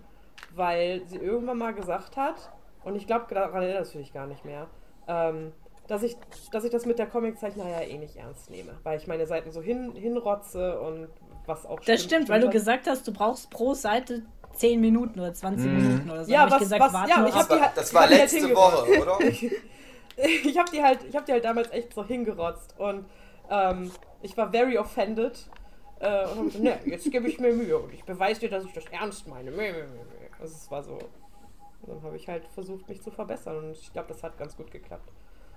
[0.54, 2.36] Weil sie irgendwann mal gesagt hat,
[2.84, 4.66] und ich glaube, daran erinnerst du dich gar nicht mehr,
[5.06, 5.52] ähm,
[5.88, 6.16] dass, ich,
[6.52, 8.72] dass ich das mit der Comiczeichnerei ja eh nicht ernst nehme.
[8.82, 11.08] Weil ich meine Seiten so hin, hinrotze und
[11.46, 14.22] was auch Das stimmt, weil du gesagt hast, du brauchst pro Seite
[14.54, 15.76] 10 Minuten oder 20 Mhm.
[15.76, 16.32] Minuten oder so.
[16.32, 18.02] Ja, Hab ich was- gesagt, was- ja, ich hab die war, halt- das ich war
[18.02, 18.54] halt letzte.
[18.54, 19.18] Woche, oder?
[20.44, 23.06] ich habe die halt, ich habe die halt damals echt so hingerotzt und
[23.50, 23.90] ähm,
[24.22, 25.48] ich war very offended
[26.00, 28.64] äh, und hab gesagt, ne, jetzt gebe ich mir Mühe und ich beweise dir, dass
[28.64, 29.50] ich das ernst meine.
[30.40, 30.98] Also es war so.
[31.86, 34.70] Dann habe ich halt versucht, mich zu verbessern und ich glaube, das hat ganz gut
[34.70, 35.10] geklappt.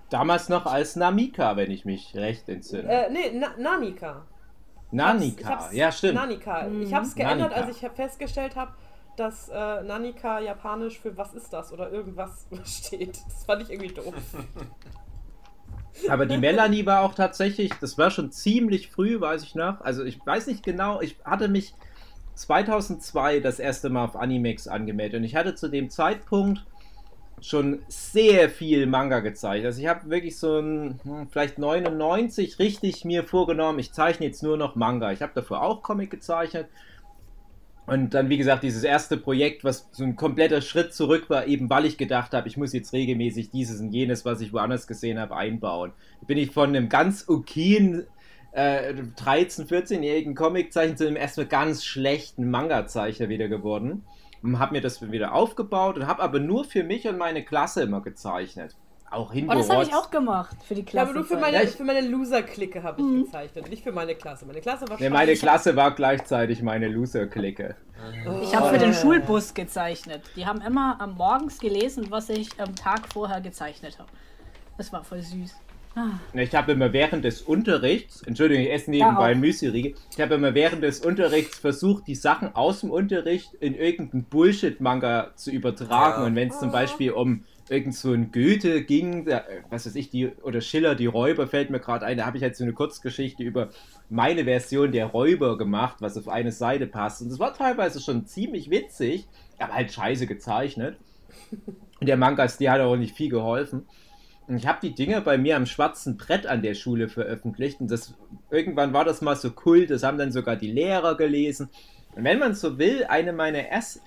[0.08, 2.88] Damals noch als Namika, wenn ich mich recht entsinne.
[2.88, 4.24] Äh, nee, Na Nanika.
[4.90, 6.14] Nanika, Ich hab's- ja stimmt.
[6.14, 6.62] Nanika.
[6.68, 6.82] Mhm.
[6.82, 7.66] Ich habe es geändert, Nanika.
[7.66, 8.72] als ich festgestellt habe,
[9.16, 13.18] dass äh, Nanika japanisch für was ist das oder irgendwas steht.
[13.26, 14.14] Das fand ich irgendwie doof.
[16.08, 19.80] Aber die Melanie war auch tatsächlich, das war schon ziemlich früh, weiß ich noch.
[19.82, 21.74] Also ich weiß nicht genau, ich hatte mich
[22.34, 26.64] 2002 das erste Mal auf Animex angemeldet und ich hatte zu dem Zeitpunkt
[27.42, 29.66] schon sehr viel Manga gezeichnet.
[29.66, 34.42] Also ich habe wirklich so ein, hm, vielleicht 99 richtig mir vorgenommen, ich zeichne jetzt
[34.42, 35.12] nur noch Manga.
[35.12, 36.68] Ich habe davor auch Comic gezeichnet.
[37.86, 41.68] Und dann, wie gesagt, dieses erste Projekt, was so ein kompletter Schritt zurück war, eben
[41.68, 45.18] weil ich gedacht habe, ich muss jetzt regelmäßig dieses und jenes, was ich woanders gesehen
[45.18, 45.92] habe, einbauen.
[46.26, 48.06] Bin ich von einem ganz okayen
[48.52, 54.04] äh, 13-, 14-jährigen Comiczeichner zu einem erstmal ganz schlechten Manga-Zeichner wieder geworden.
[54.42, 57.82] Und habe mir das wieder aufgebaut und habe aber nur für mich und meine Klasse
[57.82, 58.76] immer gezeichnet.
[59.12, 59.68] Auch Oh, hingerotzt.
[59.68, 61.10] das habe ich auch gemacht für die Ja, Klasse.
[61.10, 64.14] aber nur für Ja, meine, ich- für meine Loser-Clique habe ich gezeichnet, nicht für meine
[64.14, 64.46] Klasse.
[64.46, 65.34] Meine Klasse war Nee, meine.
[65.34, 67.76] Klasse war gleichzeitig meine Loser-Clique.
[68.42, 70.22] Ich habe für den Schulbus gezeichnet.
[70.34, 74.08] Die haben immer am Morgens gelesen, was ich am Tag vorher gezeichnet habe.
[74.78, 75.54] Das war voll süß.
[75.94, 80.36] Ah, Ich habe immer während des Unterrichts, Entschuldigung, ich esse Ja, nebenbei Müsli-Riegel, ich habe
[80.36, 86.22] immer während des Unterrichts versucht, die Sachen aus dem Unterricht in irgendeinen Bullshit-Manga zu übertragen.
[86.22, 86.26] Ja.
[86.28, 90.10] Und wenn es zum Beispiel um irgend so ein Goethe ging, äh, was weiß ich,
[90.10, 92.72] die, oder Schiller, die Räuber, fällt mir gerade ein, da habe ich halt so eine
[92.72, 93.70] Kurzgeschichte über
[94.10, 97.22] meine Version der Räuber gemacht, was auf eine Seite passt.
[97.22, 99.26] Und das war teilweise schon ziemlich witzig,
[99.58, 100.96] aber halt scheiße gezeichnet.
[102.00, 103.86] Und der Manga-Stil hat auch nicht viel geholfen.
[104.48, 107.80] Und ich habe die Dinger bei mir am schwarzen Brett an der Schule veröffentlicht.
[107.80, 108.14] Und das,
[108.50, 111.70] irgendwann war das mal so kult, das haben dann sogar die Lehrer gelesen.
[112.14, 114.00] Und wenn man so will, eine meiner ersten,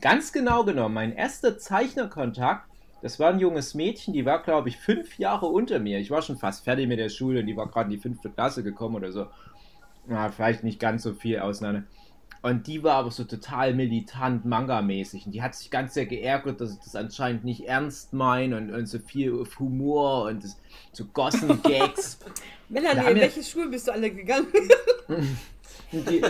[0.00, 2.68] ganz genau genommen, mein erster Zeichnerkontakt,
[3.02, 5.98] das war ein junges Mädchen, die war, glaube ich, fünf Jahre unter mir.
[5.98, 8.30] Ich war schon fast fertig mit der Schule und die war gerade in die fünfte
[8.30, 9.26] Klasse gekommen oder so.
[10.08, 11.84] Ja, vielleicht nicht ganz so viel auseinander.
[12.40, 15.24] Und die war aber so total militant Manga-mäßig.
[15.24, 18.70] Und die hat sich ganz sehr geärgert, dass ich das anscheinend nicht ernst meine und,
[18.70, 20.60] und so viel Humor und das,
[20.92, 22.18] so Gossen-Gags.
[22.68, 24.48] Melanie, in welche Schulen bist du alle gegangen?
[25.92, 26.22] Und die,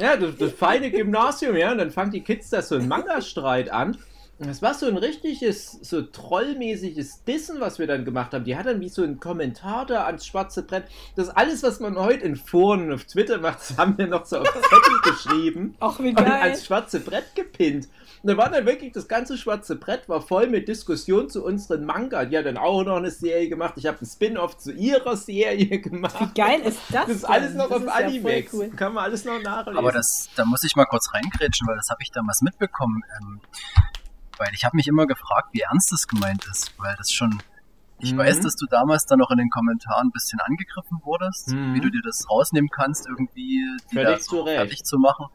[0.00, 1.72] ja, das, das feine Gymnasium, ja.
[1.72, 3.98] Und dann fangen die Kids da so einen Manga-Streit an.
[4.38, 8.44] Und das war so ein richtiges, so trollmäßiges Dissen, was wir dann gemacht haben.
[8.44, 10.84] Die hat dann wie so einen Kommentar da ans schwarze Brett.
[11.16, 14.26] Das alles, was man heute in Foren und auf Twitter macht, das haben wir noch
[14.26, 15.74] so auf Zettel geschrieben.
[15.80, 16.30] Ach, wie und geil.
[16.30, 17.88] ans schwarze Brett gepinnt.
[18.22, 21.84] Und da war dann wirklich das ganze schwarze Brett war voll mit Diskussionen zu unseren
[21.84, 22.24] Manga.
[22.24, 23.74] Die hat dann auch noch eine Serie gemacht.
[23.76, 26.16] Ich habe einen Spin-off zu ihrer Serie gemacht.
[26.20, 27.06] Wie geil ist das?
[27.06, 27.58] Das ist alles denn?
[27.58, 28.68] noch Das auf ist ja cool.
[28.70, 29.78] Kann man alles noch nachlesen.
[29.78, 33.02] Aber das, da muss ich mal kurz reingrätschen, weil das habe ich damals mitbekommen.
[33.20, 33.40] Ähm,
[34.38, 37.42] weil ich habe mich immer gefragt, wie ernst das gemeint ist, weil das schon.
[38.00, 38.18] Ich Mhm.
[38.18, 41.74] weiß, dass du damals dann noch in den Kommentaren ein bisschen angegriffen wurdest, Mhm.
[41.74, 45.26] wie du dir das rausnehmen kannst, irgendwie die Völlig da so fertig zu machen.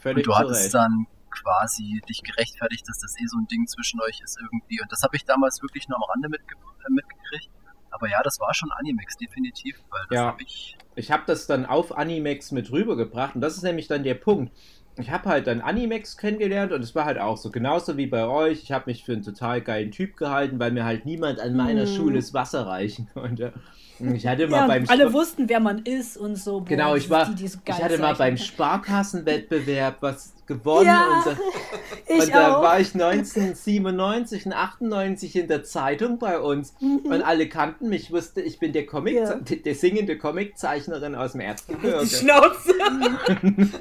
[0.00, 0.74] Völlig und du zu hattest Recht.
[0.74, 1.06] dann
[1.42, 4.80] quasi dich gerechtfertigt, dass das eh so ein Ding zwischen euch ist irgendwie.
[4.80, 7.50] Und das habe ich damals wirklich nur am Rande mitge äh, mitgekriegt.
[7.90, 10.26] Aber ja, das war schon Animex, definitiv, weil das Ja.
[10.26, 10.76] habe ich.
[10.96, 14.52] Ich habe das dann auf Animex mit rübergebracht und das ist nämlich dann der Punkt.
[14.96, 18.26] Ich habe halt dann Animex kennengelernt und es war halt auch so, genauso wie bei
[18.26, 18.62] euch.
[18.62, 21.82] Ich habe mich für einen total geilen Typ gehalten, weil mir halt niemand an meiner
[21.82, 21.86] Mhm.
[21.86, 23.52] Schule das Wasser reichen konnte.
[24.00, 26.60] Ich hatte mal Ja, beim alle Sp- wussten, wer man ist und so.
[26.60, 31.22] Boah, Genau, ich war, die, die so ich hatte mal beim Sparkassenwettbewerb was gewonnen Ja,
[31.26, 37.22] und, da, und da war ich 1997 und 98 in der Zeitung bei uns und
[37.22, 39.36] alle kannten mich, wusste, ich bin der Comic, Ja.
[39.36, 42.06] der, der singende Comiczeichnerin aus dem Die Erzgebirge.
[42.06, 42.74] Schnauze.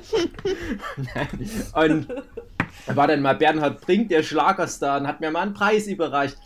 [1.75, 2.07] und
[2.87, 6.37] da war dann mal Bernhard Brink, der Schlagerstar, und hat mir mal einen Preis überreicht.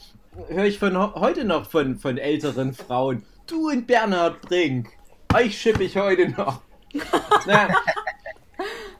[0.49, 3.23] Höre ich von heute noch von, von älteren Frauen.
[3.47, 4.89] Du und Bernhard Brink,
[5.33, 6.61] euch schippe ich heute noch.
[7.45, 7.69] Na,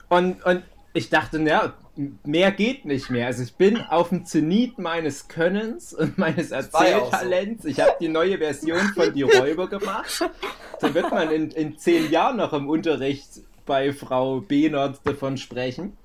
[0.08, 0.62] und, und
[0.94, 1.74] ich dachte, na,
[2.24, 3.26] mehr geht nicht mehr.
[3.26, 6.78] Also ich bin auf dem Zenit meines Könnens und meines ja auch so.
[6.78, 7.66] Erzähltalents.
[7.66, 10.24] Ich habe die neue Version von Die Räuber gemacht.
[10.80, 15.96] Da wird man in, in zehn Jahren noch im Unterricht bei Frau Behnert davon sprechen.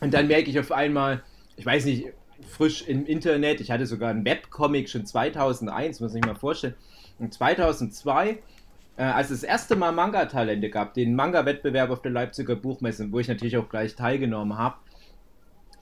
[0.00, 1.22] Und dann merke ich auf einmal,
[1.56, 2.12] ich weiß nicht,
[2.50, 6.74] frisch im Internet, ich hatte sogar einen Webcomic schon 2001, muss ich mal vorstellen.
[7.18, 8.38] Und 2002,
[8.98, 13.18] äh, als es das erste Mal Manga-Talente gab, den Manga-Wettbewerb auf der Leipziger Buchmesse, wo
[13.18, 14.76] ich natürlich auch gleich teilgenommen habe,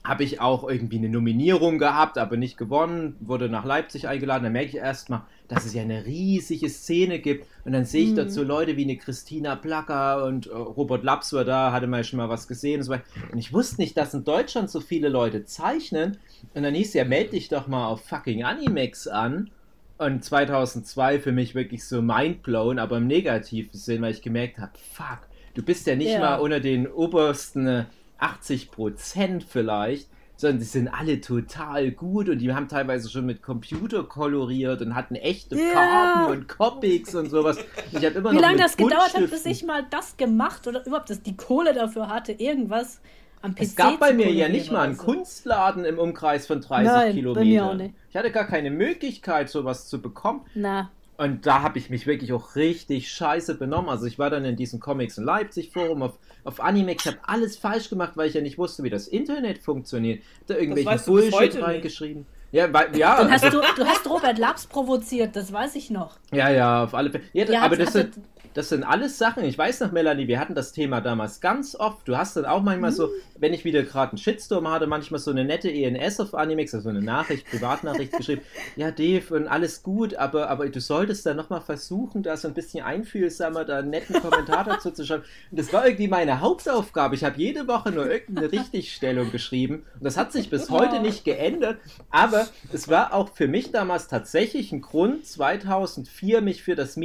[0.03, 4.43] habe ich auch irgendwie eine Nominierung gehabt, aber nicht gewonnen, wurde nach Leipzig eingeladen.
[4.43, 7.47] Da merke ich erstmal, dass es ja eine riesige Szene gibt.
[7.65, 8.15] Und dann sehe ich Mhm.
[8.17, 12.17] dazu Leute wie eine Christina Placker und äh, Robert Laps war da, hatte mal schon
[12.17, 12.81] mal was gesehen.
[12.81, 13.03] Und, so weiter.
[13.31, 16.17] und ich wusste nicht, dass in Deutschland so viele Leute zeichnen.
[16.53, 19.49] Und dann hieß ja, melde dich doch mal auf fucking Animex an.
[19.97, 24.73] Und 2002 für mich wirklich so mindblown, aber im negativen Sinn, weil ich gemerkt habe,
[24.93, 25.19] fuck,
[25.53, 26.19] du bist ja nicht Ja.
[26.19, 27.85] mal unter den obersten äh,
[28.17, 33.41] 80 Prozent vielleicht, sondern die sind alle total gut und die haben teilweise schon mit
[33.41, 35.63] Computer koloriert und hatten echte Ja.
[35.73, 37.57] Farben und Comics und sowas.
[37.93, 41.09] Ich hab immer Wie lange das gedauert hat, bis ich mal das gemacht oder überhaupt
[41.09, 42.99] das, die Kohle dafür hatte, irgendwas
[43.45, 45.03] am PC Es gab bei mir ja nicht mal einen so.
[45.03, 47.47] Kunstladen im Umkreis von 30 Nein, bei Kilometern.
[47.47, 47.93] mir auch nicht.
[48.09, 50.41] Ich hatte gar keine Möglichkeit, sowas zu bekommen.
[50.53, 53.89] Na, Und da habe ich mich wirklich auch richtig scheiße benommen.
[53.89, 57.57] Also ich war dann in diesem Comics in Leipzig Forum auf, auf Animex, habe alles
[57.57, 60.21] falsch gemacht, weil ich ja nicht wusste, wie das Internet funktioniert.
[60.47, 61.67] Da irgendwelche weißt du bis Bullshit heute nicht.
[61.67, 62.25] reingeschrieben.
[62.51, 65.89] Ja, weil, ja, dann hast also, du, du hast Robert Labs provoziert, das weiß ich
[65.89, 66.17] noch.
[66.31, 67.23] ja, ja, auf alle Fälle.
[67.33, 68.13] Ja, Ja, aber das sind,
[68.55, 69.43] das sind alles Sachen.
[69.43, 72.07] Ich weiß noch, Melanie, wir hatten das Thema damals ganz oft.
[72.07, 75.29] Du hast dann auch manchmal so, wenn ich wieder gerade einen Shitstorm hatte, manchmal so
[75.29, 78.41] eine nette ENS auf Animex, also eine Nachricht, Privatnachricht geschrieben.
[78.77, 82.53] Ja, Dave, und alles gut, aber, aber du solltest da nochmal versuchen, da so ein
[82.53, 85.23] bisschen einfühlsamer da einen netten Kommentar dazu zu schreiben.
[85.51, 87.15] Und das war irgendwie meine Hauptaufgabe.
[87.15, 89.83] Ich habe jede Woche nur irgendeine Richtigstellung geschrieben.
[89.95, 91.79] Und das hat sich bis heute nicht geändert.
[92.09, 96.95] Aber es war auch für mich damals tatsächlich ein Grund, 2004 mich für das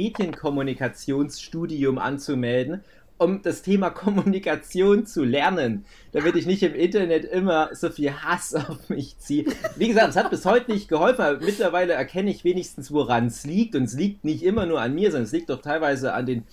[1.41, 2.83] Medienkommunikationsstudium anzumelden,
[3.17, 8.55] um das Thema Kommunikation zu lernen, damit ich nicht im Internet immer so viel Hass
[8.69, 9.45] auf mich ziehe.
[9.75, 13.45] Wie gesagt, es hat bis heute nicht geholfen, aber mittlerweile erkenne ich wenigstens, woran es
[13.45, 13.75] liegt.
[13.75, 16.43] Und es liegt nicht immer nur an mir, sondern es liegt doch teilweise an den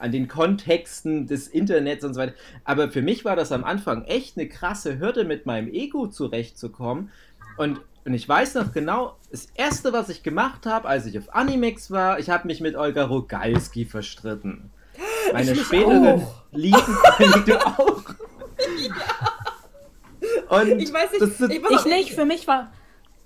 [0.00, 2.34] an den Kontexten des Internets und so weiter.
[2.62, 7.10] Aber für mich war das am Anfang echt eine krasse Hürde, mit meinem Ego zurechtzukommen.
[7.56, 11.34] Und, und ich weiß noch genau, das erste, was ich gemacht habe, als ich auf
[11.34, 14.70] Animex war, ich habe mich mit Olga Rogalski verstritten.
[15.32, 16.96] Meine späteren lieben
[17.46, 18.02] du auch.
[20.48, 22.72] Und Ich weiß nicht, das sind- ich, Ich nicht, für mich war.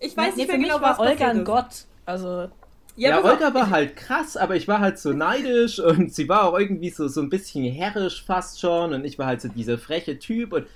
[0.00, 1.44] Ich weiß nee, nicht für mehr mich genau, war was Olga ein ist.
[1.44, 1.84] Gott.
[2.04, 2.48] Also.
[2.96, 6.44] Ja, auf, Olga war halt krass, aber ich war halt so neidisch und sie war
[6.44, 9.78] auch irgendwie so, so ein bisschen herrisch fast schon und ich war halt so dieser
[9.78, 10.66] freche Typ und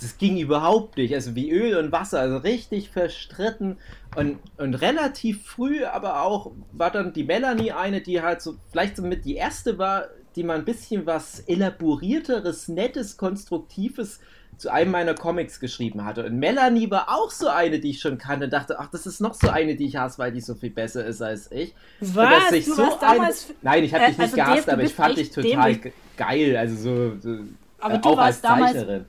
[0.00, 1.14] das ging überhaupt nicht.
[1.14, 3.78] Also wie Öl und Wasser, also richtig verstritten
[4.16, 8.96] und, und relativ früh aber auch war dann die Melanie eine, die halt so vielleicht
[8.96, 14.20] so mit die erste war, die mal ein bisschen was elaborierteres, nettes, konstruktives
[14.56, 16.24] zu einem meiner Comics geschrieben hatte.
[16.26, 19.20] Und Melanie war auch so eine, die ich schon kannte und dachte, ach, das ist
[19.20, 21.74] noch so eine, die ich hasse, weil die so viel besser ist als ich.
[22.00, 22.50] Was?
[22.50, 23.48] sich Du so warst damals.
[23.48, 23.54] ein...
[23.62, 25.82] Nein, ich habe Äh, dich nicht also gehasst, aber ich fand dich total dämlich.
[25.82, 26.56] ge- geil.
[26.58, 27.38] Also so, so
[27.78, 29.04] Aber äh, du auch warst als damals- Zeichnerin.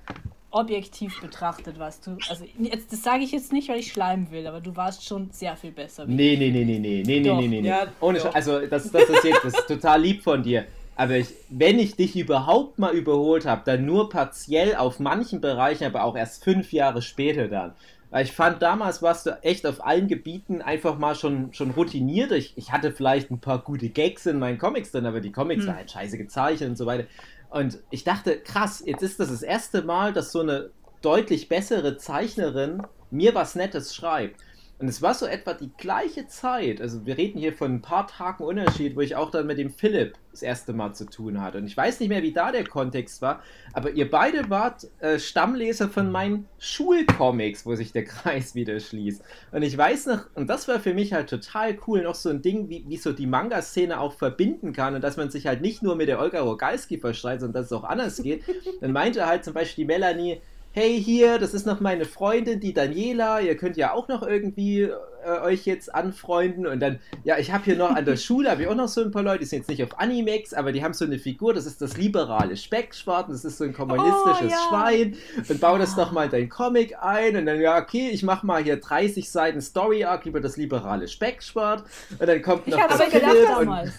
[0.51, 2.17] Objektiv betrachtet warst du.
[2.29, 5.29] Also jetzt, das sage ich jetzt nicht, weil ich schleimen will, aber du warst schon
[5.31, 6.05] sehr viel besser.
[6.05, 7.67] Nee, nee, nee, nee, nee, nee, nee, nee, nee, nee.
[7.67, 8.19] Ja, Ohne.
[8.19, 10.65] Sch- also das, das ist jetzt das ist total lieb von dir.
[10.95, 15.85] Aber ich, wenn ich dich überhaupt mal überholt habe, dann nur partiell auf manchen Bereichen,
[15.85, 17.73] aber auch erst fünf Jahre später dann.
[18.11, 22.33] Weil ich fand, damals warst du echt auf allen Gebieten einfach mal schon, schon routiniert.
[22.33, 25.61] Ich, ich hatte vielleicht ein paar gute Gags in meinen Comics drin, aber die Comics
[25.61, 25.69] Hm.
[25.69, 27.05] waren halt scheiße gezeichnet und so weiter.
[27.51, 31.97] Und ich dachte, krass, jetzt ist das das erste Mal, dass so eine deutlich bessere
[31.97, 34.39] Zeichnerin mir was Nettes schreibt.
[34.81, 38.07] Und es war so etwa die gleiche Zeit, also wir reden hier von ein paar
[38.07, 41.59] Tagen Unterschied, wo ich auch dann mit dem Philipp das erste Mal zu tun hatte.
[41.59, 45.19] Und ich weiß nicht mehr, wie da der Kontext war, aber ihr beide wart äh,
[45.19, 49.21] Stammleser von meinen Schulcomics, wo sich der Kreis wieder schließt.
[49.51, 52.41] Und ich weiß noch, und das war für mich halt total cool, noch so ein
[52.41, 55.83] Ding, wie, wie so die Manga-Szene auch verbinden kann und dass man sich halt nicht
[55.83, 58.43] nur mit der Olga Rogalski verstreitet, sondern dass es auch anders geht.
[58.81, 60.41] Dann meinte halt zum Beispiel die Melanie,
[60.73, 64.83] hey hier, das ist noch meine Freundin, die Daniela, ihr könnt ja auch noch irgendwie
[64.83, 66.65] äh, euch jetzt anfreunden.
[66.65, 69.01] Und dann, ja, ich habe hier noch an der Schule, habe ich auch noch so
[69.01, 71.53] ein paar Leute, die sind jetzt nicht auf Animex, aber die haben so eine Figur,
[71.53, 74.57] das ist das liberale Speckschwarten, das ist so ein kommunistisches Oh, ja.
[74.69, 75.17] Schwein.
[75.49, 77.35] Und bau das doch mal in dein Comic ein.
[77.35, 81.83] Und dann, ja, okay, ich mach mal hier 30 Seiten Story-Arc über das liberale Speckschwart
[82.17, 83.93] und dann kommt Ich noch gedacht Philipp und damals.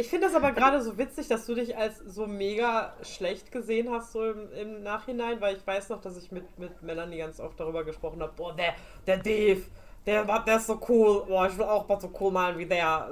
[0.00, 3.90] Ich finde das aber gerade so witzig, dass du dich als so mega schlecht gesehen
[3.90, 7.40] hast, so im, im Nachhinein, weil ich weiß noch, dass ich mit, mit Melanie ganz
[7.40, 8.74] oft darüber gesprochen habe, boah, der,
[9.08, 9.62] der Dave,
[10.06, 13.10] der, der ist so cool, boah, ich will auch mal so cool malen wie der.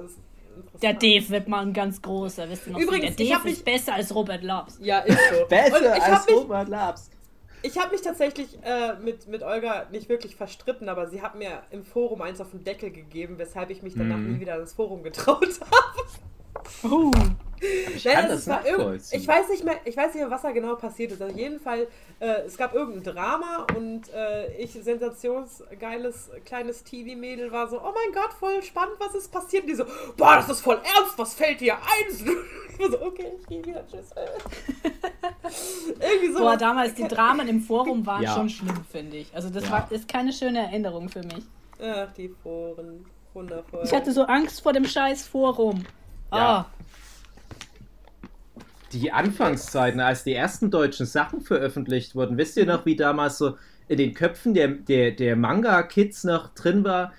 [0.80, 0.94] Der.
[0.94, 2.78] Dave wird mal ein ganz großer, wisst ihr noch?
[2.80, 4.78] Übrigens, der ich hab Dave mich- ist besser als Robert Lobbs.
[4.80, 5.44] Ja, ist so.
[5.48, 7.10] Besser ich als habe mich, Robert Labs.
[7.62, 11.62] ich hab mich tatsächlich äh, mit, mit Olga nicht wirklich verstritten, aber sie hat mir
[11.72, 14.34] im Forum eins auf den Deckel gegeben, weshalb ich mich danach Mhm.
[14.34, 16.06] nie wieder ins Forum getraut habe.
[16.82, 17.10] Uh,
[17.94, 19.20] Ich Nein, das irgend- nachvollziehen.
[19.20, 21.22] Ich weiß nicht mehr, ich weiß nicht mehr, was da genau passiert ist.
[21.22, 21.86] Auf jeden Fall,
[22.20, 28.12] äh, es gab irgendein Drama und äh, ich, sensationsgeiles kleines TV-Mädel, war so, oh mein
[28.14, 29.62] Gott, voll spannend, was ist passiert?
[29.64, 29.84] Und die so,
[30.18, 32.36] boah, das ist voll ernst, was fällt dir ein?
[32.78, 34.10] Ich war so, okay, ich gehe wieder, tschüss.
[35.98, 36.40] Irgendwie so.
[36.40, 38.34] boah, damals die Dramen im Forum waren Ja.
[38.34, 39.34] schon schlimm, finde ich.
[39.34, 39.70] Also das Ja.
[39.70, 41.44] war, ist keine schöne Erinnerung für mich.
[41.82, 43.80] Ach, die Foren, wundervoll.
[43.84, 45.84] Ich hatte so Angst vor dem scheiß Forum.
[46.32, 46.66] Ja.
[48.92, 53.56] die Anfangszeiten, als die ersten deutschen Sachen veröffentlicht wurden, wisst ihr noch, wie damals so
[53.88, 57.12] in den Köpfen der, der, der Manga-Kids noch drin war?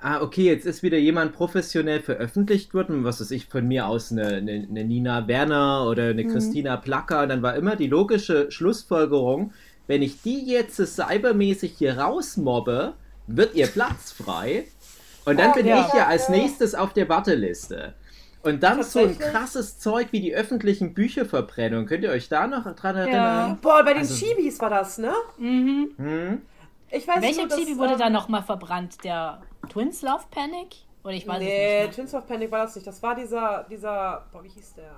[0.00, 4.10] Ah, okay, jetzt ist wieder jemand professionell veröffentlicht worden, was weiß ich, von mir aus
[4.10, 8.50] eine, eine, eine Nina Werner oder eine Christina Placker, und dann war immer die logische
[8.50, 9.52] Schlussfolgerung,
[9.86, 12.94] wenn ich die jetzt cybermäßig hier rausmobbe,
[13.28, 14.64] wird ihr Platz frei
[15.24, 15.86] und dann Oh, bin ja.
[15.86, 17.94] ich ja als nächstes auf der Warteliste.
[18.42, 21.86] Und dann so ein krasses Zeug wie die öffentlichen Bücherverbrennung.
[21.86, 23.02] Könnt ihr euch da noch dran Ja.
[23.02, 23.58] erinnern?
[23.62, 25.12] Boah, bei den Also- Chibis war das, ne?
[25.38, 25.92] mhm.
[25.96, 26.42] Hm?
[26.90, 29.02] Ich weiß Welcher nur, Chibi wurde ähm, da nochmal verbrannt?
[29.04, 29.40] Der
[29.70, 30.76] Twins Love Panic?
[31.04, 31.94] Oder ich weiß nee, es nicht.
[31.96, 32.86] Twins of Panic war das nicht.
[32.86, 34.92] Das war dieser, dieser, boah, wie hieß der?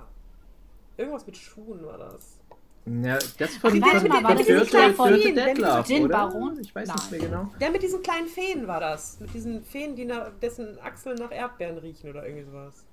[0.97, 2.39] Irgendwas mit Schuhen war das.
[2.87, 6.09] Ja, das von, Ach, von, von von Dörte Gin Detlef, oder?
[6.09, 6.59] Baron?
[6.61, 6.97] Ich weiß Nein.
[6.97, 7.51] nicht mehr genau.
[7.59, 9.19] Der mit diesen kleinen Feen war das.
[9.21, 12.85] Mit diesen Feen, die nach, dessen Achseln nach Erdbeeren riechen oder irgendwie sowas.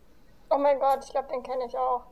[0.54, 2.04] Oh mein Gott, ich glaube, den kenne ich auch.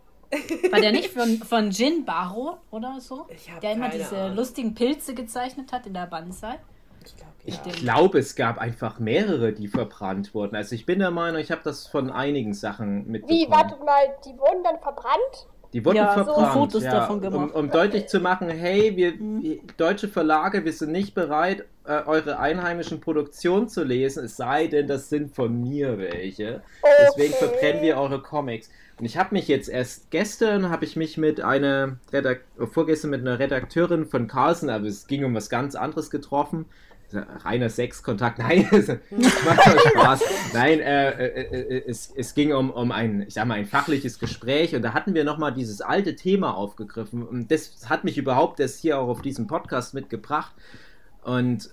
[0.72, 3.26] War der nicht von, von Jin Baro oder so?
[3.30, 4.38] Ich der immer diese Ahnung.
[4.38, 6.60] lustigen Pilze gezeichnet hat in der Banzai.
[7.04, 7.72] Ich glaube, Ich ja.
[7.82, 10.56] glaube, es gab einfach mehrere, die verbrannt wurden.
[10.56, 13.40] Also ich bin der Meinung, ich habe das von einigen Sachen mitbekommen.
[13.40, 15.48] Wie, wartet mal, die wurden dann verbrannt?
[15.74, 17.54] Die wurden Ja, so verbrannt, Fotos ja, davon um, gemacht.
[17.56, 22.40] um deutlich zu machen, hey, wir wir- deutsche Verlage, wir sind nicht bereit, äh, eure
[22.40, 26.62] einheimischen Produktionen zu lesen, es sei denn, das sind von mir welche.
[27.02, 27.46] Deswegen Okay.
[27.46, 28.70] verbrennen wir eure Comics.
[28.98, 33.12] Und ich habe mich jetzt erst gestern, habe ich mich mit einer Redak äh, vorgestern
[33.12, 36.66] mit einer Redakteurin von Carlsen, aber es ging um was ganz anderes getroffen.
[37.14, 40.22] Reiner Sexkontakt, nein, es macht doch Spaß.
[40.54, 41.42] Nein, äh, äh,
[41.78, 44.94] äh, es, es ging um, um ein, ich sag mal, ein fachliches Gespräch und da
[44.94, 49.08] hatten wir nochmal dieses alte Thema aufgegriffen und das hat mich überhaupt erst hier auch
[49.08, 50.54] auf diesem Podcast mitgebracht
[51.24, 51.70] und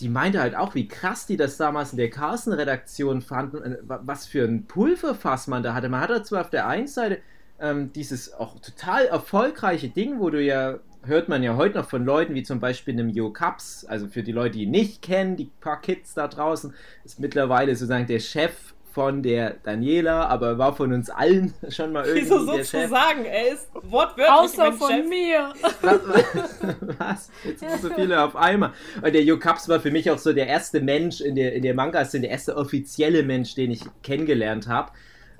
[0.00, 4.00] die meinte halt auch, wie krass die das damals in der Carlsen-Redaktion fanden, äh, wa-
[4.04, 5.88] was für ein Pulverfass man da hatte.
[5.88, 7.18] Man hatte zwar auf der einen Seite
[7.60, 12.04] ähm, dieses auch total erfolgreiche Ding, wo du ja, hört man ja heute noch von
[12.04, 15.36] Leuten wie zum Beispiel einem Jo Kaps, also für die Leute, die ihn nicht kennen,
[15.36, 16.74] die paar Kids da draußen,
[17.04, 18.52] ist mittlerweile sozusagen der Chef
[18.92, 22.70] von der Daniela, aber war von uns allen schon mal irgendwie Wieso so der zu
[22.78, 22.90] Chef.
[22.90, 23.24] sagen?
[23.24, 25.08] Er ist wortwörtlich Außer mein von Chef.
[25.08, 25.52] mir.
[26.98, 27.30] Was?
[27.44, 28.72] Jetzt sind so viele auf einmal.
[29.02, 31.62] Und der Jo Kaps war für mich auch so der erste Mensch in der, in
[31.62, 34.92] der Manga-Szene, der erste offizielle Mensch, den ich kennengelernt habe.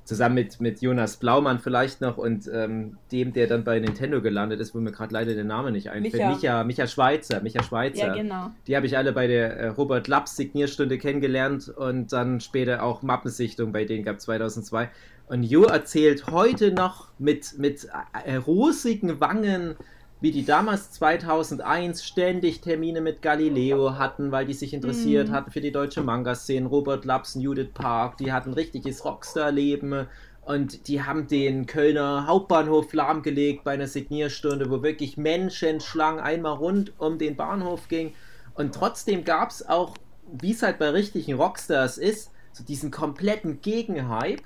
[0.05, 4.61] Zusammen mit, mit Jonas Blaumann vielleicht noch und ähm, dem, der dann bei Nintendo gelandet
[4.61, 6.15] ist, wo mir gerade leider der Name nicht einfällt.
[6.15, 6.31] Micha.
[6.31, 7.41] Micha, Micha Schweizer.
[7.41, 8.09] Micha Schweizer.
[8.09, 8.51] Ja, genau.
[8.67, 13.03] Die habe ich alle bei der äh, Robert Laps Signierstunde kennengelernt und dann später auch
[13.03, 14.91] Mappensichtung bei denen gab 2002.
[15.27, 17.89] Und Jo erzählt heute noch mit, mit
[18.27, 19.77] äh, rosigen Wangen,
[20.21, 25.61] wie die damals 2001 ständig Termine mit Galileo hatten, weil die sich interessiert hatten für
[25.61, 26.67] die deutsche Manga-Szene.
[26.67, 30.07] Robert Laps und Judith Park, die hatten richtiges Rockstar-Leben.
[30.45, 36.93] Und die haben den Kölner Hauptbahnhof lahmgelegt bei einer Signierstunde, wo wirklich Menschenschlangen einmal rund
[36.99, 38.15] um den Bahnhof ging.
[38.55, 39.95] Und trotzdem gab es auch,
[40.31, 44.43] wie es halt bei richtigen Rockstars ist, so diesen kompletten Gegenhype.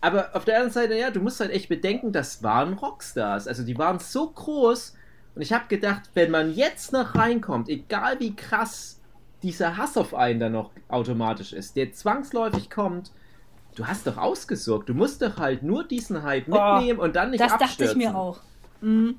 [0.00, 3.48] Aber auf der anderen Seite, ja, du musst halt echt bedenken, das waren Rockstars.
[3.48, 4.94] Also die waren so groß.
[5.40, 9.00] Und ich habe gedacht, wenn man jetzt noch reinkommt, egal wie krass
[9.42, 13.10] dieser Hass auf einen dann noch automatisch ist, der zwangsläufig kommt,
[13.74, 14.90] du hast doch ausgesorgt.
[14.90, 17.78] Du musst doch halt nur diesen Hype Oh, mitnehmen und dann nicht Das abstürzen.
[17.86, 18.40] dachte ich mir auch.
[18.82, 19.14] Mhm.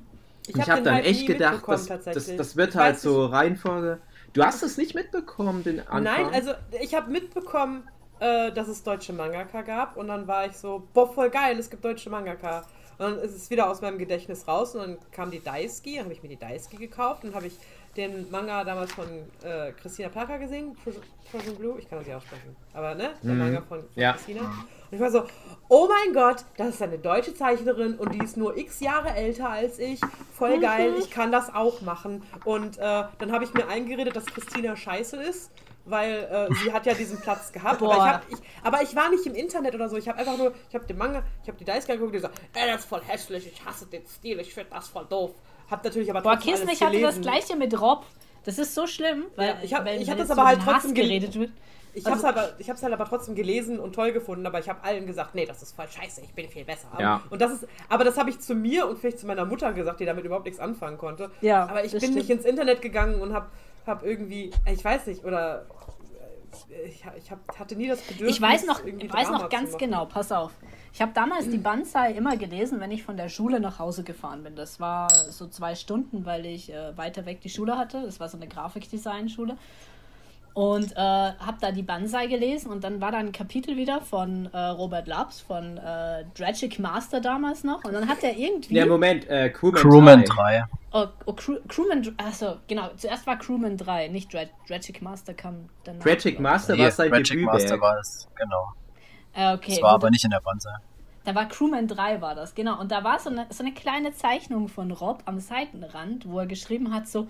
[0.46, 3.98] Ich habe den dann Hype echt gedacht, das, das, das wird Ich halt so Reihenfolge.
[4.32, 6.04] Du hast es nicht mitbekommen, den Anfang?
[6.04, 7.82] Nein, also ich habe mitbekommen,
[8.22, 11.68] äh, dass es deutsche Mangaka gab und dann war ich so, boah, voll geil, es
[11.68, 12.60] gibt deutsche Mangaka.
[12.98, 16.04] Und dann ist es wieder aus meinem Gedächtnis raus und dann kam die Daisuke, dann
[16.04, 17.54] habe ich mir die Daisuke gekauft und habe ich
[17.96, 19.06] den Manga damals von
[19.42, 20.76] äh, Christina Parker gesehen,
[21.30, 23.38] Trojan Blue, ich kann das nicht aussprechen, aber ne, der Mhm.
[23.38, 24.12] Manga von, von Ja.
[24.12, 24.42] Christina.
[24.42, 25.24] Und ich war so,
[25.68, 29.48] oh mein Gott, das ist eine deutsche Zeichnerin und die ist nur x Jahre älter
[29.50, 30.00] als ich,
[30.32, 32.22] voll geil, ich kann das auch machen.
[32.44, 32.80] Und äh,
[33.18, 35.50] dann habe ich mir eingeredet, dass Christina scheiße ist
[35.84, 37.82] weil äh, sie hat ja diesen Platz gehabt.
[37.82, 38.06] Aber ich, Boah.
[38.12, 39.96] hab, ich, aber ich war nicht im Internet oder so.
[39.96, 42.40] Ich habe einfach nur, ich habe den Manga, ich habe die Dice geguckt und gesagt,
[42.54, 45.32] ey, das ist voll hässlich, ich hasse den Stil, ich finde das voll doof.
[45.70, 48.04] Hab natürlich aber Boah, trotzdem Kissen, alles ich hatte das gleiche mit Rob.
[48.44, 50.60] Das ist so schlimm, weil Ja, ich hab- wenn- ich wenn hab das aber halt
[50.64, 51.50] trotzdem geredet wird.
[51.94, 54.68] Ich hab's, Also- aber, ich hab's halt aber trotzdem gelesen und toll gefunden, aber ich
[54.68, 56.88] habe allen gesagt, nee, das ist voll scheiße, ich bin viel besser.
[56.98, 57.22] Ja.
[57.28, 60.00] Und das ist, aber das habe ich zu mir und vielleicht zu meiner Mutter gesagt,
[60.00, 61.30] die damit überhaupt nichts anfangen konnte.
[61.42, 62.14] Ja, aber ich bin stimmt.
[62.16, 63.46] nicht ins Internet gegangen und habe
[63.86, 65.66] hab irgendwie, ich weiß nicht, oder
[66.70, 68.36] äh, ich, ich hab, hatte nie das Bedürfnis.
[68.36, 70.52] Ich weiß noch, ich weiß Drama noch ganz genau, pass auf.
[70.92, 74.42] Ich habe damals die Banzai immer gelesen, wenn ich von der Schule nach Hause gefahren
[74.42, 74.56] bin.
[74.56, 78.02] Das war so zwei Stunden, weil ich äh, weiter weg die Schule hatte.
[78.02, 79.56] Das war so eine Grafikdesign-Schule.
[80.54, 84.50] Und äh, habe da die Banzai gelesen und dann war da ein Kapitel wieder von
[84.52, 87.84] äh, Robert Labs, von äh, Dragic Master damals noch.
[87.84, 88.74] Und dann hat er irgendwie.
[88.74, 90.34] Ja, Moment, äh, Crewman, Crewman 3.
[90.34, 90.64] 3.
[90.94, 92.90] Oh, oh, Crew, Crewman, achso, genau.
[92.96, 96.38] Zuerst war Crewman 3, nicht Dra Dragic Master kam glaub ich.
[96.38, 98.72] Master war sein Magic Master war es, genau.
[99.34, 100.74] Äh, okay, Das war aber nicht in der Banzai.
[101.24, 102.78] Da war Crewman 3 war das, genau.
[102.78, 106.46] Und da war so eine, so eine kleine Zeichnung von Rob am Seitenrand, wo er
[106.46, 107.26] geschrieben hat, so,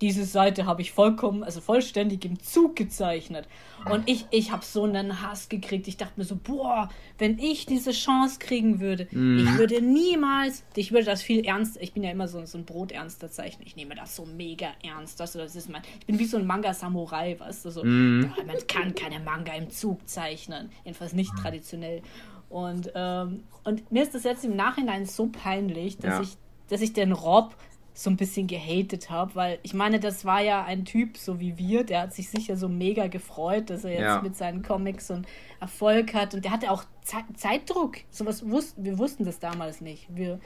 [0.00, 3.48] diese Seite habe ich vollkommen, also vollständig im Zug gezeichnet.
[3.90, 5.88] Und ich, ich habe so einen Hass gekriegt.
[5.88, 6.88] Ich dachte mir so, boah,
[7.18, 11.92] wenn ich diese Chance kriegen würde, ich würde niemals, ich würde das viel ernst, ich
[11.92, 15.18] bin ja immer so, so ein broternster Zeichner, ich nehme das so mega ernst.
[15.20, 18.56] Das, das ist mein, ich bin wie so ein Manga-Samurai, weißt du, so, boah, man
[18.68, 22.02] kann keine Manga im Zug zeichnen, jedenfalls nicht traditionell.
[22.50, 26.20] Und, ähm, und mir ist das jetzt im Nachhinein so peinlich, dass, Ja.
[26.22, 26.36] ich,
[26.68, 27.54] dass ich den Rob
[28.00, 31.58] so ein bisschen gehatet habe, weil ich meine, das war ja ein Typ so wie
[31.58, 34.22] wir, der hat sich sicher so mega gefreut, dass er jetzt Ja.
[34.22, 35.26] mit seinen Comics so einen
[35.58, 37.96] Erfolg hat und der hatte auch Ze Zeitdruck.
[38.10, 40.06] Sowas wussten wir wussten das damals nicht.
[40.14, 40.38] Wir,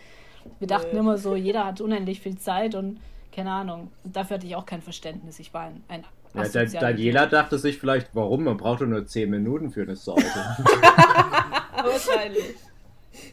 [0.61, 1.01] wir dachten Nee.
[1.01, 3.01] immer so, jeder hat unendlich viel Zeit und
[3.35, 3.91] keine Ahnung.
[4.03, 5.39] Und dafür hatte ich auch kein Verständnis.
[5.39, 8.45] Ich war ein, ein Ja, Dan- Daniela dachte sich vielleicht, warum?
[8.45, 10.23] Man braucht doch nur 10 Minuten für eine Seite.
[11.77, 12.55] Wahrscheinlich.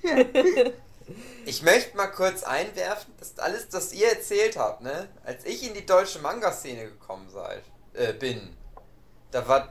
[1.46, 5.08] Ich möchte mal kurz einwerfen, dass alles, das ihr erzählt habt, ne?
[5.24, 8.56] Als ich in die deutsche Manga-Szene gekommen seid, äh, bin,
[9.32, 9.70] da war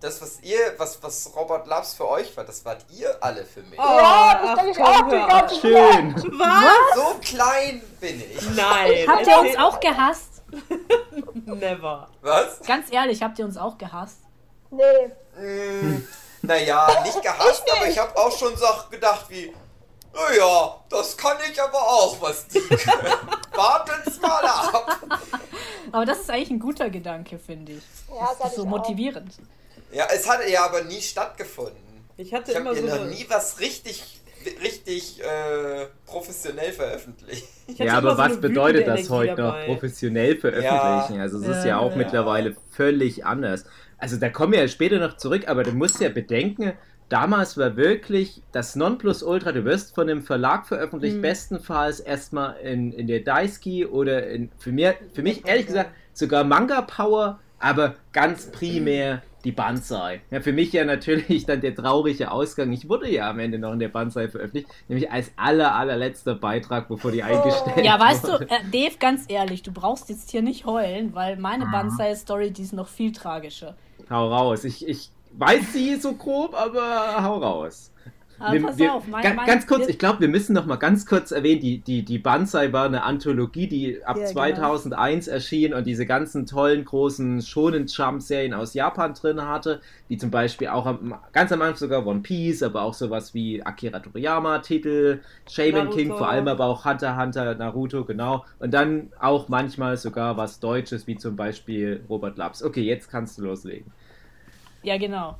[0.00, 3.62] das, was ihr, was, was Robert Labs für euch war, das wart ihr alle für
[3.62, 3.78] mich.
[3.78, 5.54] Oh, Ja, das denke ich auch die ganze.
[5.60, 6.38] Schön.
[6.38, 6.96] Was?
[6.96, 8.50] So klein bin ich.
[8.56, 9.06] Nein.
[9.06, 10.42] Habt ihr uns auch gehasst?
[11.44, 12.08] Never.
[12.22, 12.60] Was?
[12.66, 14.18] Ganz ehrlich, habt ihr uns auch gehasst?
[14.70, 15.10] Nee.
[15.36, 16.08] Hm,
[16.42, 19.54] naja, nicht gehasst, aber ich habe auch schon Sachen gedacht wie,
[20.14, 23.14] naja, das kann ich aber auch, was die können.
[23.54, 24.98] Wartet's mal ab.
[25.92, 27.82] Aber das ist eigentlich ein guter Gedanke, finde ich.
[28.08, 28.70] Ja, das ist so ich auch.
[28.70, 29.34] motivierend.
[29.92, 31.76] Ja, es hatte ja aber nie stattgefunden.
[32.16, 34.20] Ich hatte Ich habe immer so noch nie was richtig,
[34.62, 37.44] richtig äh, professionell veröffentlicht.
[37.66, 39.52] Ja, aber so was bedeutet das heute Energie noch?
[39.54, 39.66] dabei.
[39.66, 41.20] Professionell veröffentlichen.
[41.20, 41.96] Also es ist ja Ja, auch ja.
[41.96, 43.64] mittlerweile völlig anders.
[43.98, 46.72] Also da kommen wir ja später noch zurück, aber du musst ja bedenken,
[47.10, 51.22] damals war wirklich das Nonplusultra, du wirst von dem Verlag veröffentlicht, Mhm.
[51.22, 56.44] bestenfalls erstmal in, in der Daisuke oder in, für, mir, für mich ehrlich gesagt sogar
[56.44, 60.20] Manga Power, aber ganz primär die Banzai.
[60.30, 62.72] Ja, für mich ja natürlich dann der traurige Ausgang.
[62.72, 66.88] Ich wurde ja am Ende noch in der Banzai veröffentlicht, nämlich als aller, allerletzter Beitrag,
[66.88, 68.48] bevor die eingestellt Ja, weißt du, wurde.
[68.50, 71.70] äh, Dave, ganz ehrlich, du brauchst jetzt hier nicht heulen, weil meine Mhm.
[71.70, 73.76] Banzai-Story, die ist noch viel tragischer.
[74.10, 74.64] Hau raus.
[74.64, 77.92] Ich, ich weiß sie so grob, aber hau raus.
[78.42, 80.64] Aber Wir- pass wir, auf, mein, ga- mein, ganz kurz, ich glaube, wir müssen noch
[80.64, 84.32] mal ganz kurz erwähnen, die, die, die Banzai war eine Anthologie, die ab Ja, genau.
[84.32, 90.16] 2001 erschien und diese ganzen tollen, großen Shonen Jump Serien aus Japan drin hatte, wie
[90.16, 93.98] zum Beispiel auch am, ganz am Anfang sogar One Piece, aber auch sowas wie Akira
[94.00, 95.90] Toriyama Titel, Shaman.
[95.90, 98.46] King, vor allem aber auch Hunter Hunter, Naruto, genau.
[98.58, 102.62] Und dann auch manchmal sogar was Deutsches, wie zum Beispiel Robert Laps.
[102.62, 103.92] Okay, jetzt kannst du loslegen.
[104.82, 105.36] Ja, genau.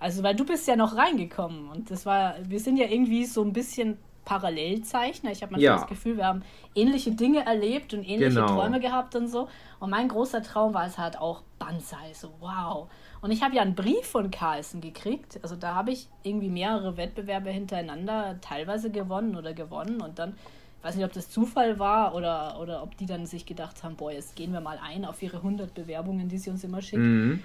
[0.00, 3.42] Also, weil du bist ja noch reingekommen und das war, wir sind ja irgendwie so
[3.42, 5.30] ein bisschen Parallelzeichner.
[5.32, 5.76] Ich habe manchmal Ja.
[5.78, 6.42] das Gefühl, wir haben
[6.74, 8.46] ähnliche Dinge erlebt und ähnliche Genau.
[8.46, 9.48] Träume gehabt und so.
[9.80, 12.88] Und mein großer Traum war es halt auch Banzai, so wow.
[13.20, 15.38] Und ich habe ja einen Brief von Carlsen gekriegt.
[15.42, 20.34] Also da habe ich irgendwie mehrere Wettbewerbe hintereinander teilweise gewonnen oder gewonnen und dann
[20.78, 23.94] ich weiß nicht, ob das Zufall war oder, oder ob die dann sich gedacht haben,
[23.94, 27.26] boah, jetzt gehen wir mal ein auf ihre 100 Bewerbungen, die sie uns immer schicken.
[27.28, 27.42] Mhm.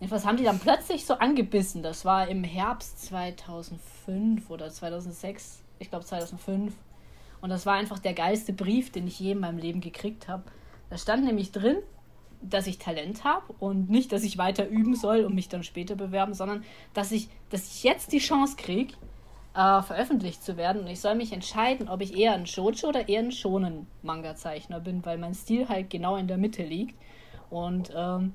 [0.00, 1.82] Jedenfalls haben die dann plötzlich so angebissen.
[1.82, 5.62] Das war im Herbst 2005 oder 2006.
[5.78, 6.74] Ich glaube 2005.
[7.40, 10.44] Und das war einfach der geilste Brief, den ich je in meinem Leben gekriegt habe.
[10.90, 11.78] Da stand nämlich drin,
[12.42, 15.94] dass ich Talent habe und nicht, dass ich weiter üben soll und mich dann später
[15.94, 18.94] bewerben, sondern dass ich, dass ich jetzt die Chance kriege,
[19.54, 20.82] äh, veröffentlicht zu werden.
[20.82, 25.04] Und ich soll mich entscheiden, ob ich eher ein Shoujo oder eher ein Shonen-Manga-Zeichner bin,
[25.04, 26.98] weil mein Stil halt genau in der Mitte liegt.
[27.50, 28.32] Und ähm,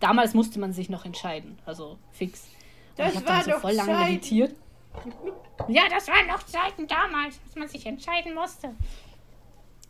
[0.00, 2.44] damals musste man sich noch entscheiden, also fix.
[2.96, 4.04] Und Das ich war dann so doch voll lange Zeiten.
[4.12, 4.54] meditiert.
[5.68, 8.68] Ja, das waren noch Zeiten damals, dass man sich entscheiden musste.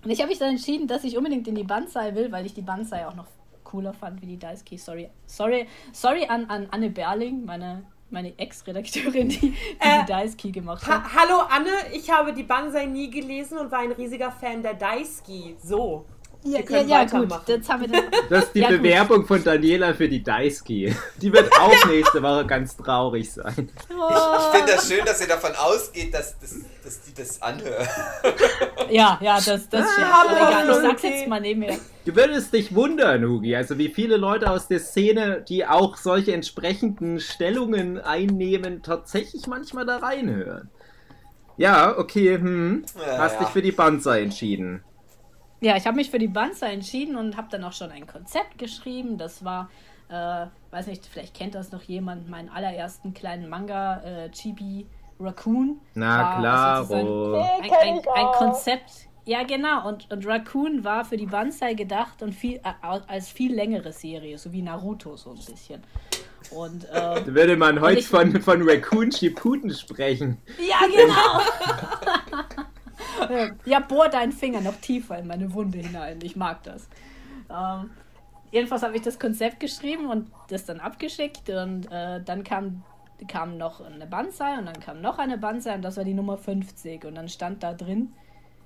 [0.04, 2.54] Und ich habe mich dann entschieden, dass ich unbedingt in die Banzai will, weil ich
[2.54, 3.26] die Banzai auch noch
[3.64, 4.78] cooler fand wie die Daisuke.
[4.78, 10.50] Sorry, sorry, sorry an, an Anne Berling, meine, meine Ex-Redakteurin, die, die, Äh, die Daisuke
[10.52, 11.02] gemacht hat.
[11.04, 14.74] Ha Hallo Anne, ich habe die Banzai nie gelesen und war ein riesiger Fan der
[14.74, 15.56] Daisuke.
[15.62, 16.06] So.
[16.50, 18.78] Ja, ja, ja gut, jetzt haben wir den, Das ist die Ja, gut.
[18.78, 20.96] Bewerbung von Daniela für die Daisuke.
[21.20, 23.70] Die wird auch nächste Woche ganz traurig sein.
[23.88, 27.86] Ich finde das schön, dass ihr davon ausgeht, dass, dass, dass die das anhören.
[28.90, 30.06] Ja, ja, das, das stimmt.
[30.10, 31.76] Ah, Aber egal, ich sag's jetzt mal nebenher.
[32.04, 36.32] Du würdest dich wundern, Hugi, also wie viele Leute aus der Szene, die auch solche
[36.32, 40.70] entsprechenden Stellungen einnehmen, tatsächlich manchmal da reinhören.
[41.58, 42.84] Ja, okay, hm.
[42.96, 43.40] Ja, Hast ja.
[43.40, 44.82] dich für die Banzai entschieden.
[45.60, 48.58] Ja, ich habe mich für die Banzai entschieden und habe dann auch schon ein Konzept
[48.58, 49.18] geschrieben.
[49.18, 49.68] Das war,
[50.08, 54.86] äh, weiß nicht, vielleicht kennt das noch jemand, meinen allerersten kleinen Manga, äh, Chibi
[55.18, 55.80] Raccoon.
[55.94, 58.26] Na sozusagen Nee, Ein, ein, ein.
[58.36, 58.90] Konzept.
[59.24, 59.86] Ja, genau.
[59.88, 62.72] Und, und Raccoon war für die Banzai gedacht und viel, äh,
[63.08, 65.82] als viel längere Serie, so wie Naruto so ein bisschen.
[66.52, 70.38] Und äh, Da würde man heute ich- von, von Raccoon Shippuden sprechen.
[70.58, 71.40] Ja, genau.
[73.64, 76.18] ja, bohr deinen Finger noch tiefer in meine Wunde hinein.
[76.22, 76.88] Ich mag das.
[77.50, 77.90] Ähm,
[78.50, 82.84] jedenfalls habe ich das Konzept geschrieben und das dann abgeschickt und äh, dann kam
[83.26, 86.38] kam noch eine Banzai und dann kam noch eine Banzai und das war die Nummer
[86.38, 87.04] 50.
[87.04, 88.12] Und dann stand da drin,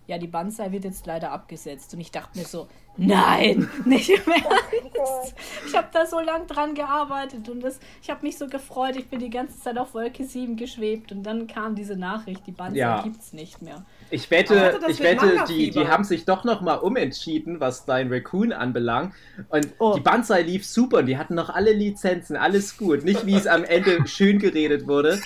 [0.07, 1.95] ja, die Banzai wird jetzt leider abgesetzt.
[1.95, 5.35] Und ich dachte mir so, nein, nicht im Ernst.
[5.67, 8.97] Ich habe da so lang dran gearbeitet und das, ich habe mich so gefreut.
[8.97, 12.53] Ich bin die ganze Zeit auf Wolke 7 geschwebt und dann kam diese Nachricht, die
[12.53, 13.03] Banzai Ja.
[13.03, 13.85] gibt's nicht mehr.
[14.11, 18.53] Ich wette, ich wette, die, die haben sich doch noch mal umentschieden, was dein Raccoon
[18.53, 19.15] anbelangt.
[19.49, 19.95] Und Oh.
[19.95, 23.05] die Banzai lief super und die hatten noch alle Lizenzen, alles gut.
[23.05, 25.19] Nicht wie es am Ende schön geredet wurde.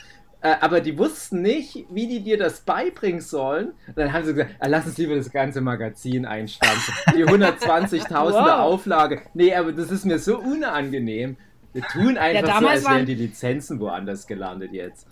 [0.42, 3.68] Äh, aber die wussten nicht, wie die dir das beibringen sollen.
[3.88, 6.94] Und dann haben sie gesagt, ah, lass uns lieber das ganze Magazin einstampfen.
[7.16, 8.60] Die 120.000er Wow.
[8.60, 9.22] Auflage.
[9.34, 11.36] Nee, aber das ist mir so unangenehm.
[11.72, 15.06] Wir tun einfach so, damals als wären die Lizenzen woanders gelandet jetzt.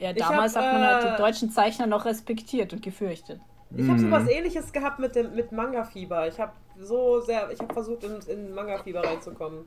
[0.00, 3.40] Ja, damals hab, hat man halt äh, die deutschen Zeichner noch respektiert und gefürchtet.
[3.76, 6.28] Ich habe sowas ähnliches gehabt mit dem mit Manga-Fieber.
[6.28, 9.66] Ich habe so sehr, ich habe versucht, in, in Manga-Fieber reinzukommen.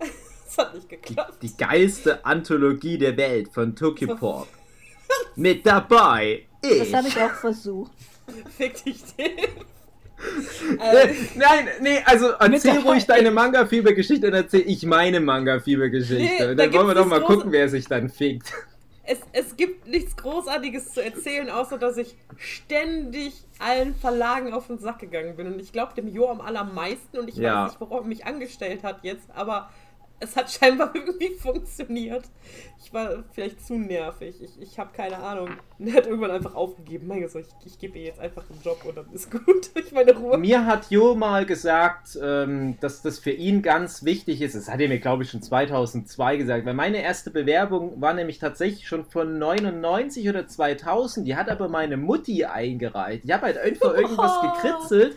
[0.56, 1.42] Es hat nicht Die, geklappt.
[1.42, 4.46] die geilste Anthologie der Welt von Tokyopop.
[5.36, 6.78] Mit dabei ich.
[6.78, 7.92] Das habe ich auch versucht.
[8.56, 9.38] Fick dich den.
[10.78, 16.22] Äh, Nein, nee, also erzähl ruhig deine Manga-Fieber-Geschichte und erzähl ich meine Manga-Fieber-Geschichte.
[16.44, 18.52] Nee, und da dann wollen wir doch mal das gucken, wer sich dann fickt.
[19.02, 24.78] es, es gibt nichts Großartiges zu erzählen, außer dass ich ständig allen Verlagen auf den
[24.78, 25.46] Sack gegangen bin.
[25.48, 27.64] Und ich glaube dem Jo am allermeisten und ich Ja.
[27.64, 29.68] weiß nicht, worauf er mich angestellt hat jetzt, aber
[30.20, 32.24] es hat scheinbar irgendwie funktioniert.
[32.82, 34.42] Ich war vielleicht zu nervig.
[34.42, 35.50] Ich, ich habe keine Ahnung.
[35.78, 37.06] Und er hat irgendwann einfach aufgegeben.
[37.06, 39.44] Mein Gott, ich, ich gebe ihr jetzt einfach einen Job und dann ist gut.
[39.74, 40.38] Ich meine Ruhe.
[40.38, 44.54] Mir hat Jo mal gesagt, ähm, dass das für ihn ganz wichtig ist.
[44.54, 46.64] Das hat er mir, glaube ich, schon 2002 gesagt.
[46.64, 51.26] Weil meine erste Bewerbung war nämlich tatsächlich schon von 99 oder 2000.
[51.26, 53.24] Die hat aber meine Mutti eingereicht.
[53.24, 55.16] Ich habe halt einfach irgendwas gekritzelt.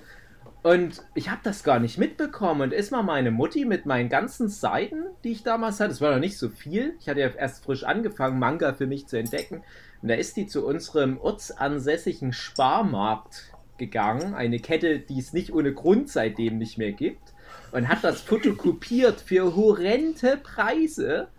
[0.63, 2.61] Und ich habe das gar nicht mitbekommen.
[2.61, 6.11] Und ist mal meine Mutti mit meinen ganzen Seiten, die ich damals hatte, es war
[6.11, 6.95] noch nicht so viel.
[6.99, 9.63] Ich hatte ja erst frisch angefangen, Manga für mich zu entdecken.
[10.01, 14.33] Und da ist die zu unserem ortsansässigen Sparmarkt gegangen.
[14.33, 17.33] Eine Kette, die es nicht ohne Grund seitdem nicht mehr gibt.
[17.71, 21.29] Und hat das fotokopiert für horrende Preise.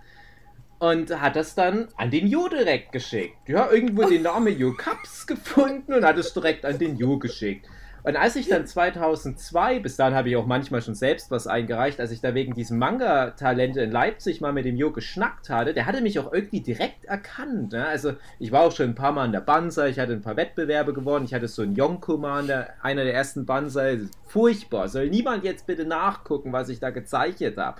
[0.78, 3.48] Und hat das dann an den Jo direkt geschickt.
[3.48, 7.66] Ja, irgendwo den Namen Jo Cups gefunden und hat es direkt an den Jo geschickt.
[8.08, 12.00] Und als ich dann 2002, bis dahin habe ich auch manchmal schon selbst was eingereicht,
[12.00, 15.84] als ich da wegen diesem Manga-Talente in Leipzig mal mit dem Jo geschnackt hatte, der
[15.84, 17.72] hatte mich auch irgendwie direkt erkannt.
[17.72, 17.86] Ne?
[17.86, 20.38] Also ich war auch schon ein paar Mal in der Banzai, ich hatte ein paar
[20.38, 22.50] Wettbewerbe gewonnen, ich hatte so einen Yonko-Man,
[22.80, 24.88] einer der ersten Banzai, furchtbar.
[24.88, 27.78] Soll niemand jetzt bitte nachgucken, was ich da gezeichnet habe.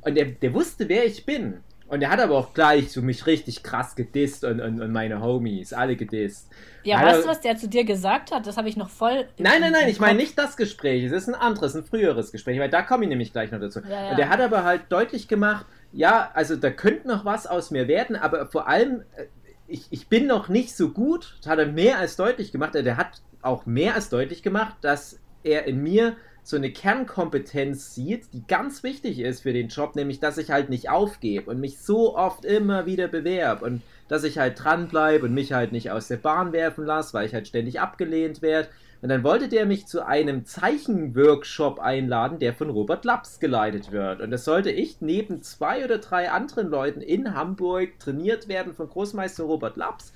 [0.00, 1.58] Und der, der wusste, wer ich bin.
[1.88, 5.22] Und der hat aber auch gleich so mich richtig krass gedisst und, und, und meine
[5.22, 6.50] Homies, alle gedisst.
[6.82, 8.46] Ja, Alter- weißt du, was der zu dir gesagt hat?
[8.46, 9.28] Das habe ich noch voll.
[9.38, 11.04] Nein, nein, nein, ich meine nicht das Gespräch.
[11.04, 13.80] Es ist ein anderes, ein früheres Gespräch, weil da komme ich nämlich gleich noch dazu.
[13.88, 14.10] Ja, ja.
[14.10, 17.86] Und der hat aber halt deutlich gemacht, ja, also da könnte noch was aus mir
[17.88, 19.26] werden, aber vor allem, äh,
[19.68, 21.38] ich, ich bin noch nicht so gut.
[21.40, 22.74] Das hat er mehr als deutlich gemacht.
[22.74, 26.16] Der hat auch mehr als deutlich gemacht, dass er in mir
[26.46, 30.70] so eine Kernkompetenz sieht, die ganz wichtig ist für den Job, nämlich dass ich halt
[30.70, 35.34] nicht aufgebe und mich so oft immer wieder bewerbe und dass ich halt dranbleibe und
[35.34, 38.68] mich halt nicht aus der Bahn werfen lasse, weil ich halt ständig abgelehnt werde.
[39.02, 44.20] Und dann wollte der mich zu einem Zeichenworkshop einladen, der von Robert Laps geleitet wird.
[44.20, 48.88] Und das sollte ich neben zwei oder drei anderen Leuten in Hamburg trainiert werden von
[48.88, 50.12] Großmeister Robert Laps.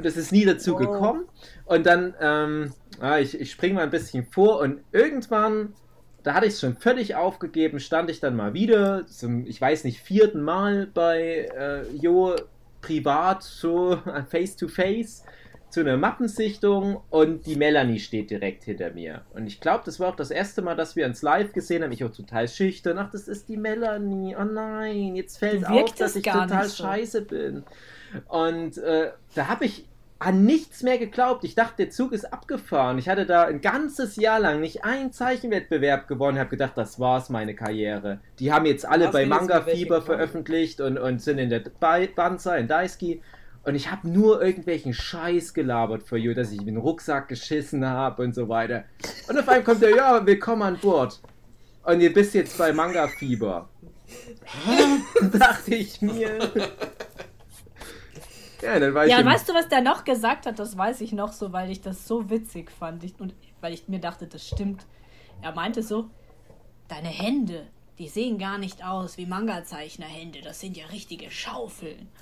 [0.00, 0.78] Und es ist nie dazu Oh.
[0.78, 1.26] gekommen.
[1.66, 5.74] Und dann, ähm, ah, ich, ich springe mal ein bisschen vor und irgendwann,
[6.22, 9.84] da hatte ich es schon völlig aufgegeben, stand ich dann mal wieder zum, ich weiß
[9.84, 12.34] nicht, vierten Mal bei äh, Jo
[12.80, 13.98] privat, so
[14.30, 15.22] face to face
[15.68, 19.26] zu einer Mappensichtung und die Melanie steht direkt hinter mir.
[19.34, 21.92] Und ich glaube, das war auch das erste Mal, dass wir uns live gesehen haben.
[21.92, 22.96] Ich auch total schüchtern.
[22.96, 24.34] Ach, das ist die Melanie.
[24.34, 26.84] Oh nein, jetzt fällt auf, dass ich total so.
[26.84, 27.64] scheiße bin.
[28.28, 29.86] Und äh, da habe ich
[30.20, 31.44] an nichts mehr geglaubt.
[31.44, 32.98] Ich dachte, der Zug ist abgefahren.
[32.98, 36.36] Ich hatte da ein ganzes Jahr lang nicht einen Zeichenwettbewerb gewonnen.
[36.36, 38.20] Ich habe gedacht, das war's, meine Karriere.
[38.38, 42.06] Die haben jetzt alle Hast bei Manga Fieber veröffentlicht und, und sind in der Ba-
[42.14, 43.20] Banzai, in Daisuke.
[43.64, 47.86] Und ich habe nur irgendwelchen Scheiß gelabert für you, dass ich in den Rucksack geschissen
[47.86, 48.84] habe und so weiter.
[49.26, 51.18] Und auf einmal kommt der, ja, willkommen an Bord.
[51.84, 53.70] Und ihr bist jetzt bei Manga Fieber.
[55.32, 56.38] Dachte ich mir.
[58.62, 60.58] Ja, dann war ich Ja, weißt du, was der noch gesagt hat?
[60.58, 63.04] Das weiß ich noch so, weil ich das so witzig fand.
[63.04, 64.86] Ich, und weil ich mir dachte, das stimmt.
[65.42, 66.10] Er meinte so,
[66.88, 67.66] deine Hände,
[67.98, 70.40] die sehen gar nicht aus wie Manga-Zeichnerhände.
[70.42, 72.08] Das sind ja richtige Schaufeln.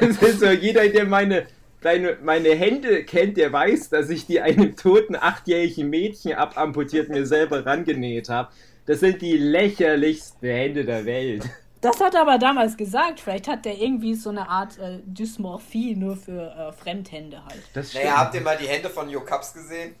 [0.00, 1.46] Das ist so, jeder, der meine,
[1.82, 7.26] deine, meine Hände kennt, der weiß, dass ich die einem toten achtjährigen Mädchen abamputiert mir
[7.26, 8.50] selber rangenäht habe.
[8.86, 11.44] Das sind die lächerlichsten Hände der Welt.
[11.80, 13.20] Das hat er aber damals gesagt.
[13.20, 17.62] Vielleicht hat der irgendwie so eine Art äh, Dysmorphie nur für äh, Fremdhände halt.
[17.72, 18.04] Das stimmt.
[18.04, 19.94] Naja, habt ihr mal die Hände von Jo Kaps gesehen?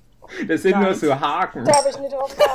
[0.46, 0.94] das sind nur Nein.
[0.94, 1.64] so Haken.
[1.64, 2.34] Da habe ich nicht drauf.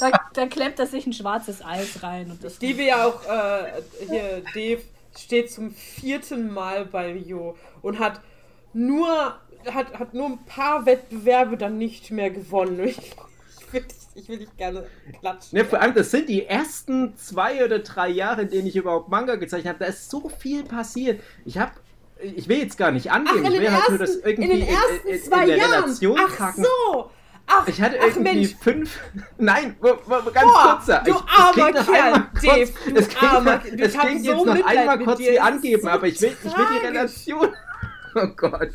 [0.00, 2.54] Da, da klemmt er sich ein schwarzes Eis rein und das.
[2.54, 4.82] Ich liebe ja auch, äh, hier, Dave
[5.16, 8.20] steht zum vierten Mal bei Jo und hat
[8.72, 9.08] nur,
[9.72, 12.80] hat, hat nur ein paar Wettbewerbe dann nicht mehr gewonnen.
[12.88, 12.98] Ich,
[13.72, 14.86] ich, dich- ich will dich gerne
[15.20, 15.58] klatschen.
[15.58, 19.08] Ne, vor allem, das sind die ersten zwei oder drei Jahre, in denen ich überhaupt
[19.08, 19.84] Manga gezeichnet habe.
[19.84, 21.20] Da ist so viel passiert.
[21.44, 21.72] Ich habe,
[22.22, 23.44] ich will jetzt gar nicht Ach, angehen.
[23.44, 25.46] in ich will halt nur ersten, das irgendwie in den ersten in, in, zwei in
[25.48, 25.72] der Jahren.
[25.84, 26.64] Relation Ach kacken.
[26.64, 27.10] so.
[27.46, 28.98] Ach, Ich hatte ach irgendwie Mensch, fünf.
[29.38, 30.86] Nein, ganz Boah, kurz.
[30.86, 31.00] da.
[31.00, 33.68] du ich, armer es klingt noch Kerl, einmal kurz, Dave, es klingt, armer- noch- du-
[33.68, 36.20] es ich hab klingt so jetzt noch einmal kurz wie es angeben, so aber ich
[36.22, 36.86] will, ich will die.
[36.86, 37.48] Relation.
[38.22, 38.70] Oh Gott.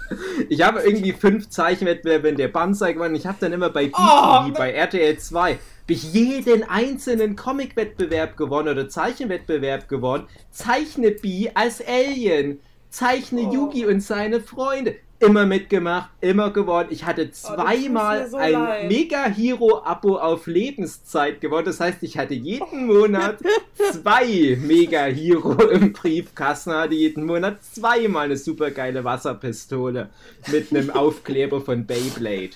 [0.49, 3.15] Ich habe irgendwie fünf Zeichenwettbewerbe in der Banzai gewonnen.
[3.15, 8.37] Ich habe dann immer bei BTV, Oh, bei RTL 2, hab ich jeden einzelnen Comic-Wettbewerb
[8.37, 10.27] gewonnen oder Zeichenwettbewerb gewonnen.
[10.51, 12.59] Zeichne Bi als Alien.
[12.89, 13.53] Zeichne Oh.
[13.53, 14.95] Yugi und seine Freunde.
[15.21, 16.87] Immer mitgemacht, immer gewonnen.
[16.91, 18.87] Ich hatte Oh, das zweimal mir so ein leid.
[18.87, 21.65] Mega-Hero-Abo auf Lebenszeit gewonnen.
[21.65, 23.39] Das heißt, ich hatte jeden Monat
[23.91, 30.09] zwei Mega-Hero im Briefkasten, hatte jeden Monat zweimal eine supergeile Wasserpistole
[30.47, 32.51] mit einem Aufkleber von Beyblade.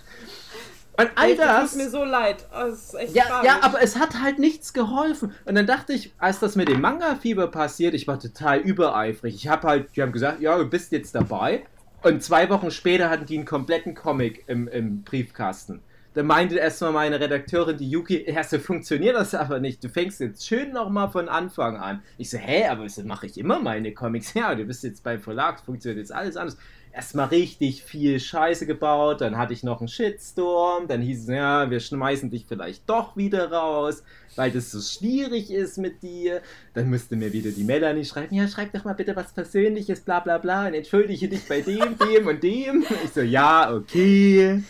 [0.95, 1.71] Und all Dave, das.
[1.71, 2.45] tut mir so leid.
[2.53, 5.33] Oh, das Ja, ja, aber es hat halt nichts geholfen.
[5.45, 9.33] Und dann dachte ich, als das mit dem Manga-Fieber passiert, ich war total übereifrig.
[9.35, 11.65] Ich habe halt, die haben gesagt, ja, du bist jetzt dabei.
[12.03, 15.81] Und zwei Wochen später hatten die einen kompletten Comic im, im Briefkasten.
[16.13, 19.83] Da meinte erstmal meine Redakteurin, die Yuki, so funktioniert das aber nicht.
[19.83, 22.03] Du fängst jetzt schön nochmal von Anfang an.
[22.17, 24.33] Ich so, hä, aber so mache ich immer meine Comics.
[24.43, 26.57] Ja, du bist jetzt beim Verlag, funktioniert jetzt alles anders.
[26.95, 31.71] Erstmal richtig viel Scheiße gebaut, dann hatte ich noch einen Shitstorm, dann hieß es, ja,
[31.71, 34.03] wir schmeißen dich vielleicht doch wieder raus,
[34.35, 36.41] weil das so schwierig ist mit dir.
[36.75, 40.19] Dann müsste mir wieder die Melanie schreiben, ja, schreib doch mal bitte was Persönliches, bla
[40.19, 42.85] bla bla, und entschuldige dich bei dem, dem und dem.
[43.03, 44.61] Ich so, ja, okay.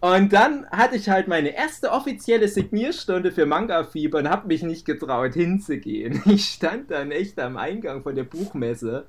[0.00, 4.62] Und dann hatte ich halt meine erste offizielle Signierstunde für Manga Fieber und habe mich
[4.62, 6.22] nicht getraut hinzugehen.
[6.26, 9.06] Ich stand dann echt am Eingang von der Buchmesse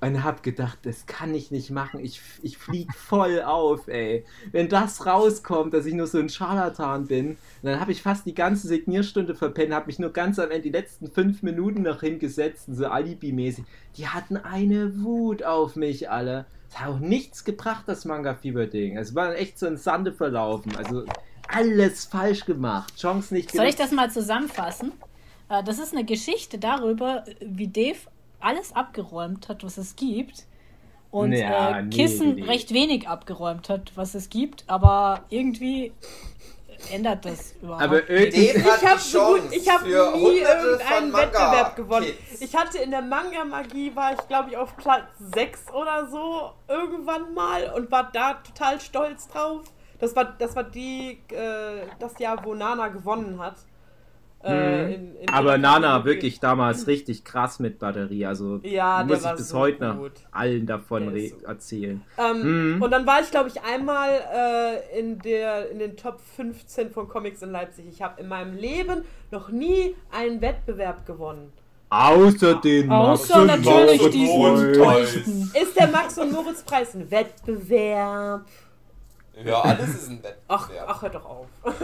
[0.00, 2.00] und habe gedacht, das kann ich nicht machen.
[2.04, 4.24] Ich, ich flieg voll auf, ey.
[4.52, 8.34] Wenn das rauskommt, dass ich nur so ein Scharlatan bin, dann habe ich fast die
[8.34, 12.68] ganze Signierstunde verpennt, habe mich nur ganz am Ende die letzten fünf Minuten noch hingesetzt,
[12.68, 13.64] und so Alibi-mäßig.
[13.96, 16.44] Die hatten eine Wut auf mich alle.
[16.68, 18.98] Es hat auch nichts gebracht, das Manga-Fieber-Ding.
[18.98, 20.76] Es war echt so ein Sande verlaufen.
[20.76, 21.04] Also
[21.48, 22.96] alles falsch gemacht.
[22.96, 24.92] Chance nicht Soll ich das mal zusammenfassen?
[25.48, 27.98] Äh, das ist eine Geschichte darüber, wie Dave
[28.46, 30.44] alles abgeräumt hat, was es gibt.
[31.10, 32.42] Und Ja, äh, nee, Kissen nee.
[32.44, 34.64] recht wenig abgeräumt hat, was es gibt.
[34.66, 35.92] Aber irgendwie
[36.92, 38.10] ändert das überhaupt Aber nichts.
[38.10, 38.58] irgendwie.
[38.68, 42.06] Ich habe so gut, ich habe nie irgendeinen Wettbewerb gewonnen.
[42.06, 42.40] Manga-Kids.
[42.42, 47.32] Ich hatte in der Manga-Magie, war ich glaube ich auf Platz 6 oder so irgendwann
[47.34, 49.62] mal und war da total stolz drauf.
[49.98, 53.54] Das war, das war die, äh, das Jahr, wo Nana gewonnen hat.
[54.46, 55.34] Äh, in- in Mhm.
[55.34, 58.26] Aber Nana wirklich damals richtig krass mit Batterie.
[58.26, 60.12] Also Ja, muss ich bis so heute noch gut.
[60.30, 62.02] allen davon so- erzählen.
[62.16, 62.82] Ähm, Mhm.
[62.82, 67.08] Und dann war ich, glaube ich, einmal äh, in, der, in den Top 15 von
[67.08, 67.86] Comics in Leipzig.
[67.90, 71.52] Ich habe in meinem Leben noch nie einen Wettbewerb gewonnen.
[71.88, 75.12] Außer den Außer Max und natürlich Moritz diesen Preis.
[75.12, 75.52] Tollsten.
[75.62, 78.44] Ist der Max und Moritz Preis ein Wettbewerb?
[79.44, 80.88] Ja, alles ist ein Ach, Wettbewerb.
[80.88, 81.46] ach hör doch auf.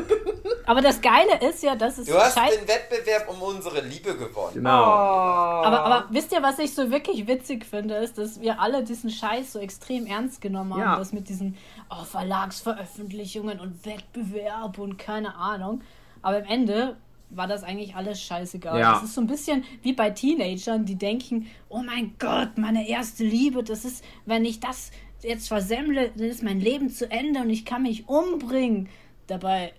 [0.66, 4.16] Aber das Geile ist ja, dass es Du hast scheiß- den Wettbewerb um unsere Liebe
[4.16, 4.54] gewonnen.
[4.54, 4.70] Genau.
[4.70, 9.10] Aber, aber wisst ihr, was ich so wirklich witzig finde, ist, dass wir alle diesen
[9.10, 10.80] Scheiß so extrem ernst genommen haben.
[10.80, 10.96] Ja.
[10.96, 11.56] Das mit diesen
[11.90, 15.82] oh, Verlagsveröffentlichungen und Wettbewerb und keine Ahnung.
[16.22, 16.96] Aber am Ende
[17.30, 18.78] war das eigentlich alles scheißegal.
[18.78, 18.92] Ja.
[18.94, 23.24] Das ist so ein bisschen wie bei Teenagern, die denken, oh mein Gott, meine erste
[23.24, 24.90] Liebe, das ist, wenn ich das
[25.22, 28.88] jetzt versemmle, dann ist mein Leben zu Ende und ich kann mich umbringen.
[29.26, 29.72] Dabei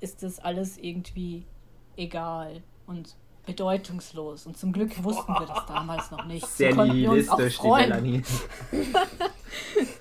[0.00, 1.44] ist das alles irgendwie
[1.96, 4.46] egal und bedeutungslos.
[4.46, 6.46] Und zum Glück wussten wir das damals noch nicht.
[6.46, 7.66] Sehr nihilistisch, die.
[7.68, 8.22] Melanie.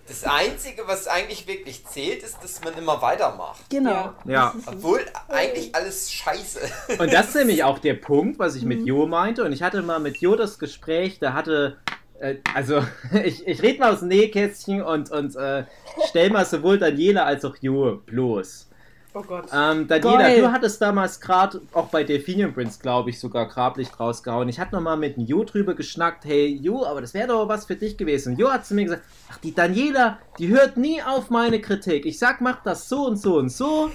[0.05, 3.69] Das Einzige, was eigentlich wirklich zählt, ist, dass man immer weitermacht.
[3.69, 4.13] Genau.
[4.25, 4.53] Ja.
[4.65, 6.59] Obwohl eigentlich alles scheiße.
[6.99, 8.87] Und das ist nämlich auch der Punkt, was ich mit Mhm.
[8.87, 9.43] Jo meinte.
[9.45, 11.77] Und ich hatte mal mit Jo das Gespräch, da hatte,
[12.53, 12.83] also
[13.23, 15.65] ich, ich rede mal aus dem Nähkästchen und, und äh,
[16.09, 18.67] stell mal sowohl Daniela als auch Jo bloß.
[19.13, 19.45] Oh Gott.
[19.51, 20.41] Ähm, Daniela, Geil.
[20.41, 24.47] du hattest damals gerade auch bei Delphinium Prince, glaube ich, sogar Grablicht rausgehauen.
[24.47, 27.65] Ich hatte nochmal mit dem Jo drüber geschnackt, hey Jo, aber das wäre doch was
[27.65, 28.33] für dich gewesen.
[28.33, 32.05] Und Jo hat zu mir gesagt, ach, die Daniela, die hört nie auf meine Kritik.
[32.05, 33.89] Ich sag, mach das so und so und so.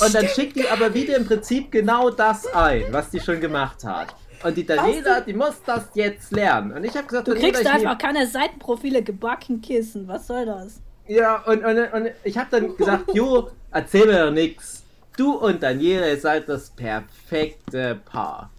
[0.00, 3.84] und dann schickt die aber wieder im Prinzip genau das ein, was die schon gemacht
[3.84, 4.16] hat.
[4.42, 6.72] Und die Daniela, die muss das jetzt lernen.
[6.72, 10.06] Und ich habe gesagt, Du kriegst einfach keine Seitenprofile gebacken Kissen.
[10.08, 10.80] Was soll das?
[11.08, 14.82] Ja, und, und, und ich habe dann gesagt, Jo, erzähl mir doch nix.
[15.16, 18.50] Du und Daniela seid das perfekte Paar.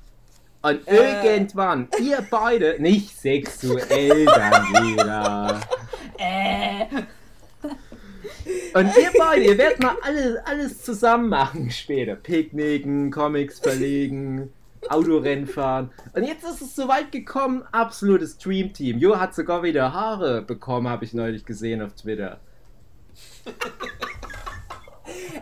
[0.63, 5.61] Und irgendwann, ihr beide, nicht sexuell, Daniela.
[6.17, 6.85] Äh.
[8.73, 12.15] Und ihr beide, ihr werdet mal alles, alles zusammen machen später.
[12.15, 14.51] Picknicken, Comics verlegen,
[14.91, 15.91] Autorennen fahren.
[16.13, 18.97] Und jetzt ist es soweit gekommen, absolutes Dreamteam.
[18.99, 22.39] Jo hat sogar wieder Haare bekommen, habe ich neulich gesehen auf Twitter.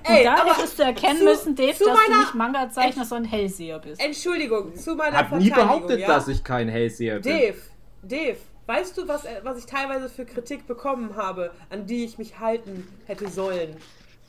[0.04, 3.32] Ey, da aber hättest du erkennen zu- müssen, Dave, dass du meiner- nicht Manga-Zeichner, sondern
[3.32, 4.00] Hellseher bist.
[4.04, 6.08] Entschuldigung, zu meiner Hab nie behauptet, ja?
[6.08, 7.32] dass ich kein Hellseher bin.
[7.34, 7.58] Dave,
[8.04, 8.38] Dave,
[8.68, 12.40] weißt du, was, äh, was ich teilweise für Kritik bekommen habe, an die ich mich
[12.40, 13.76] halten hätte sollen,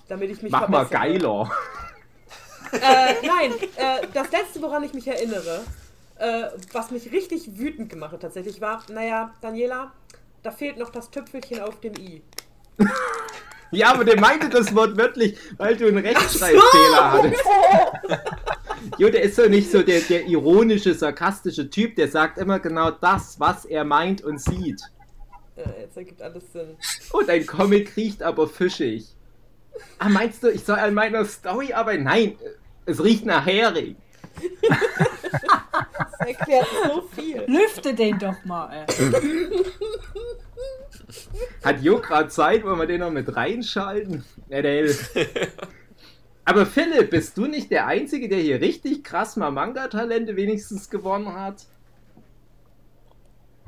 [0.09, 1.51] damit ich mich Mach mal geiler.
[2.73, 5.64] Äh, nein, äh, das letzte, woran ich mich erinnere,
[6.19, 9.93] äh, was mich richtig wütend gemacht hat tatsächlich, war, naja, Daniela,
[10.43, 12.23] da fehlt noch das Tüpfelchen auf dem i.
[13.73, 17.43] Ja, aber der meinte das Wort wörtlich, weil du einen Rechtschreibfehler hattest.
[18.99, 22.93] Jo, der ist so nicht so der, der ironische, sarkastische Typ, der sagt immer genau
[22.93, 24.81] das, was er meint und sieht.
[25.57, 26.77] Äh, jetzt ergibt alles Sinn.
[27.12, 29.16] Oh, dein Comic riecht aber fischig.
[29.99, 32.05] Ah, meinst du, ich soll an meiner Story arbeiten?
[32.05, 32.37] Nein,
[32.85, 33.97] es riecht nach Hering.
[34.70, 37.45] Das erklärt so viel.
[37.47, 38.87] Lüfte den doch mal, ey.
[41.64, 44.24] Hat Jo gerade Zeit, wollen wir den noch mit reinschalten?
[44.49, 45.11] Ja, der hilft.
[46.45, 51.35] Aber Philipp, bist du nicht der Einzige, der hier richtig krass mal Manga-Talente wenigstens gewonnen
[51.35, 51.66] hat?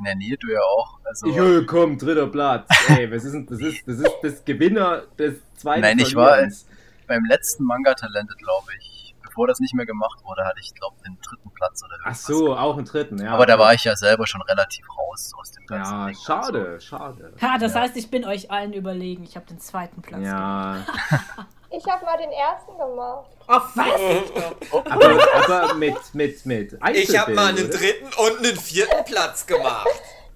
[0.04, 0.98] Ja, nee, du ja auch.
[1.04, 2.68] Also, Jo, komm, dritter Platz.
[2.88, 6.28] Ey, was ist denn, das ist, das ist das Gewinner des zweiten Nein, ich war-
[6.28, 6.66] Verlierens.
[7.06, 11.16] beim letzten Manga-Talente, glaube ich, bevor das nicht mehr gemacht wurde, hatte ich, glaube den
[11.20, 13.32] dritten Platz oder Ach so, auch einen dritten, ja.
[13.32, 16.16] Aber da war ich ja selber schon relativ raus aus dem ganzen Ja, Ding.
[16.16, 17.32] Also, schade, schade.
[17.42, 17.80] Ha, das Ja.
[17.80, 19.24] heißt, ich bin euch allen überlegen.
[19.24, 20.22] Ich habe den zweiten Platz.
[20.24, 20.84] Ja,
[21.78, 23.28] Ich habe mal den ersten gemacht.
[23.46, 24.82] Oh, was?
[24.90, 27.78] aber, aber mit, mit, mit Ich habe mal einen oder?
[27.78, 29.86] dritten und einen vierten Platz gemacht.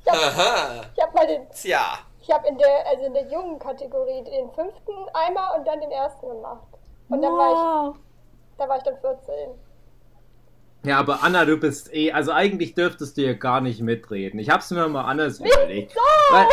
[0.07, 0.82] Aha.
[0.97, 1.99] Ich habe mal den, Tja.
[2.20, 5.90] ich habe in der, also in der jungen Kategorie den fünften einmal und dann den
[5.90, 6.62] ersten gemacht.
[7.09, 7.51] Und dann war
[7.88, 7.97] Wow.
[7.97, 9.34] ich, da war ich dann 14.
[10.84, 14.38] Ja, aber Anna, du bist eh, also eigentlich dürftest du ja gar nicht mitreden.
[14.40, 15.95] Ich hab's mir mal anders überlegt.
[16.30, 16.47] Weil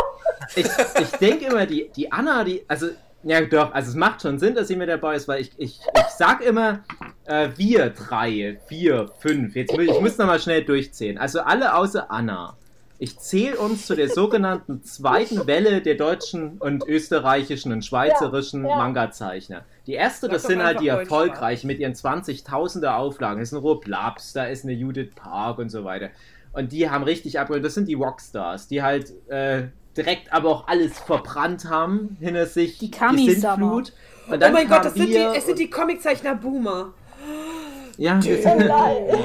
[0.55, 2.87] ich, ich denke immer, die, die Anna, die, also,
[3.23, 5.79] ja doch, also es macht schon Sinn, dass sie mit dabei ist, weil ich, ich,
[5.79, 6.83] ich sag immer,
[7.25, 11.17] äh, wir drei, vier, fünf, jetzt muss ich, muss nochmal schnell durchzählen.
[11.17, 12.55] Also alle außer Anna.
[13.01, 18.71] Ich zähle uns zu der sogenannten zweiten Welle der deutschen und österreichischen und schweizerischen Ja,
[18.71, 18.77] ja.
[18.77, 19.63] Manga-Zeichner.
[19.87, 23.39] Die erste, das doch sind halt die erfolgreichen mit ihren 20.000er Auflagen.
[23.39, 26.09] Das ist ein Rob Laps, da ist eine Judith Park und so weiter.
[26.51, 27.63] Und die haben richtig abgeholt.
[27.63, 29.67] Das sind die Rockstars, die halt äh,
[29.97, 32.77] direkt aber auch alles verbrannt haben hinter sich.
[32.77, 33.55] Die Kami-Sama.
[33.55, 33.93] Sintflut.
[34.29, 36.93] Und Oh mein Gott, das sind die, es sind die Comiczeichner Boomer.
[37.97, 38.43] Ja, das,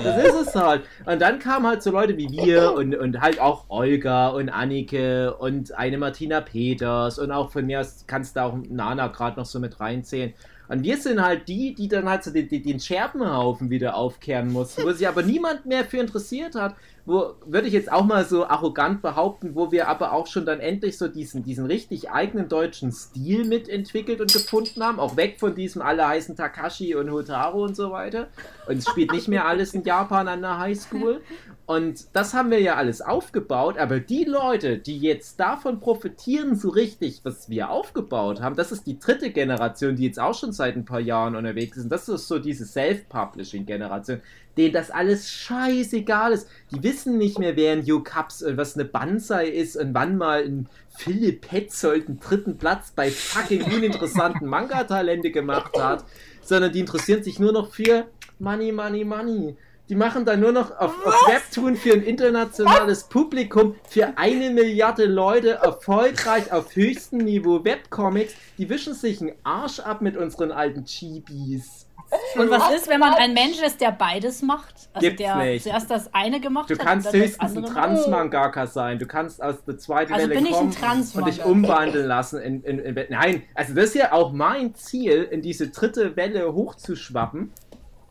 [0.03, 0.83] das ist es halt.
[1.07, 5.33] Und dann kamen halt so Leute wie wir und, und halt auch Olga und Annike
[5.39, 9.47] und eine Martina Peters und auch von mir aus kannst du auch Nana gerade noch
[9.47, 10.35] so mit reinzählen.
[10.67, 14.53] Und wir sind halt die, die dann halt so den, den den Scherbenhaufen wieder aufkehren
[14.53, 16.75] mussten, wo sich aber niemand mehr für interessiert hat.
[17.07, 20.61] Wo, würde ich jetzt auch mal so arrogant behaupten, wo wir aber auch schon dann
[20.61, 24.99] endlich so diesen, diesen richtig eigenen deutschen Stil mitentwickelt und gefunden haben.
[24.99, 28.29] Auch weg von diesem alle heißen Takashi und Hotaru und so weiter.
[28.67, 31.21] Und es spielt nicht mehr alles in Japan an der Highschool.
[31.67, 36.69] Und das haben wir ja alles aufgebaut, aber die Leute, die jetzt davon profitieren, so
[36.69, 40.77] richtig, was wir aufgebaut haben, das ist die dritte Generation, die jetzt auch schon seit
[40.77, 41.85] ein paar Jahren unterwegs ist.
[41.85, 44.21] Und das ist so diese Self-Publishing-Generation,
[44.57, 46.49] denen das alles scheißegal ist.
[46.71, 50.45] Die wissen nicht mehr, wer ein Yukaps und was eine Banzai ist und wann mal
[50.45, 56.05] ein Philipp Petzold einen dritten Platz bei fucking uninteressanten Manga-Talente gemacht hat,
[56.43, 58.07] sondern die interessieren sich nur noch für
[58.39, 59.57] Money, Money, Money.
[59.91, 65.05] Die machen da nur noch auf, auf Webtoon für ein internationales Publikum, für eine Milliarde
[65.05, 68.35] Leute erfolgreich auf höchstem Niveau Webcomics.
[68.57, 71.84] Die wischen sich einen Arsch ab mit unseren alten Chibis.
[72.37, 74.75] Und was ist, wenn man ein Mensch ist, der beides macht?
[74.93, 75.63] Also Gibt's der nicht.
[75.65, 78.99] zuerst das eine gemacht Du hat kannst und dann das höchstens ein Transmangaka sein.
[78.99, 81.19] Du kannst aus der zweiten Also Welle bin ich ein kommen Transmangaka.
[81.19, 82.41] und dich umwandeln lassen.
[82.41, 86.53] In, in, in, nein, also das ist ja auch mein Ziel, in diese dritte Welle
[86.53, 87.53] hochzuschwappen.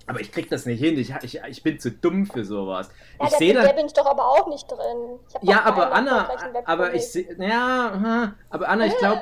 [0.06, 0.97] Aber ich krieg das nicht hin.
[0.97, 2.89] Ich, ich, ich bin zu dumm für sowas.
[3.20, 5.20] Ja, ich da, sehe da bin ich doch aber auch nicht drin.
[5.30, 6.30] Ich hab ja, aber Anna,
[6.66, 9.22] aber ich sehe, ja, aber Anna, ich glaube,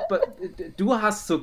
[0.76, 1.42] du hast so,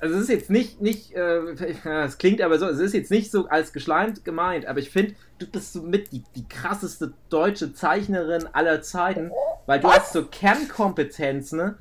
[0.00, 1.40] also es ist jetzt nicht, nicht, äh,
[1.84, 5.14] es klingt aber so, es ist jetzt nicht so als geschleimt gemeint, aber ich finde,
[5.38, 9.30] du bist so mit die, die krasseste deutsche Zeichnerin aller Zeiten,
[9.66, 11.76] weil du hast so Kernkompetenz, ne?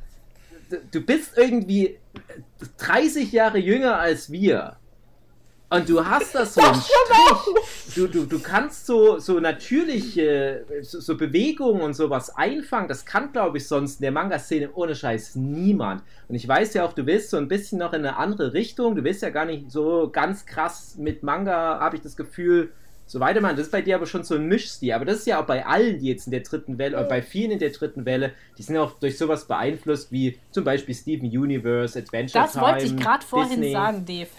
[0.92, 1.98] Du bist irgendwie
[2.78, 4.78] 30 Jahre jünger als wir.
[5.72, 7.96] Und du hast das so im Strich.
[7.96, 12.88] Du, du, du kannst so, so natürliche so, so Bewegungen und sowas einfangen.
[12.88, 16.02] Das kann, glaube ich, sonst in der Manga-Szene ohne Scheiß niemand.
[16.28, 18.96] Und ich weiß ja auch, du willst so ein bisschen noch in eine andere Richtung.
[18.96, 22.72] Du willst ja gar nicht so ganz krass mit Manga, habe ich das Gefühl,
[23.06, 23.56] so weitermachen.
[23.56, 24.94] Das ist bei dir aber schon so ein Mischstil.
[24.94, 27.22] Aber das ist ja auch bei allen, die jetzt in der dritten Welle, oder bei
[27.22, 30.96] vielen in der dritten Welle, die sind ja auch durch sowas beeinflusst, wie zum Beispiel
[30.96, 34.30] Steven Universe, Adventure Das Time, wollte ich gerade vorhin sagen, Dave.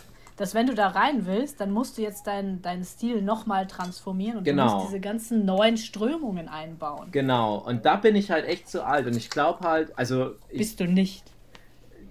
[0.40, 4.38] Dass wenn du da rein willst, dann musst du jetzt deinen deinen Stil nochmal transformieren
[4.38, 4.72] und du Genau.
[4.72, 7.08] musst diese ganzen neuen Strömungen einbauen.
[7.12, 9.06] Genau, und da bin ich halt echt zu alt.
[9.06, 11.24] Und ich glaube halt, also ich, Bist du nicht.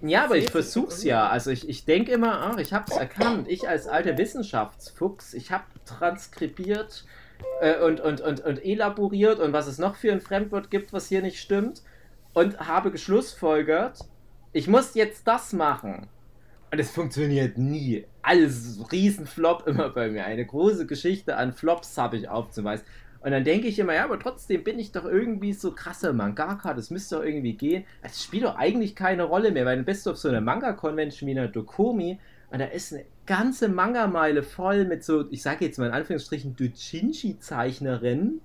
[0.00, 1.28] Ja, aber ich versuch's ja.
[1.28, 3.48] Also ich, ich denke immer, ach, ich hab's erkannt.
[3.48, 7.04] Ich als alter Wissenschaftsfuchs, ich hab transkribiert
[7.60, 11.08] äh, und, und, und, und elaboriert und was es noch für ein Fremdwort gibt, was
[11.08, 11.82] hier nicht stimmt.
[12.32, 13.98] Und habe geschlussfolgert,
[14.52, 16.06] ich muss jetzt das machen.
[16.70, 18.06] Und es funktioniert nie.
[18.22, 20.24] Alles Riesenflop immer bei mir.
[20.24, 22.86] Eine große Geschichte an Flops habe ich aufzuweisen.
[23.22, 26.72] Und dann denke ich immer, ja, aber trotzdem bin ich doch irgendwie so krasser Mangaka,
[26.72, 27.84] das müsste doch irgendwie gehen.
[28.00, 31.28] Es spielt doch eigentlich keine Rolle mehr, weil dann bist du auf so einer Manga-Convention
[31.28, 32.18] wie einer Dokomi
[32.50, 36.56] und da ist eine ganze Manga-Meile voll mit so, ich sage jetzt mal in Anführungsstrichen,
[36.56, 38.40] Doujinshi-Zeichnerinnen.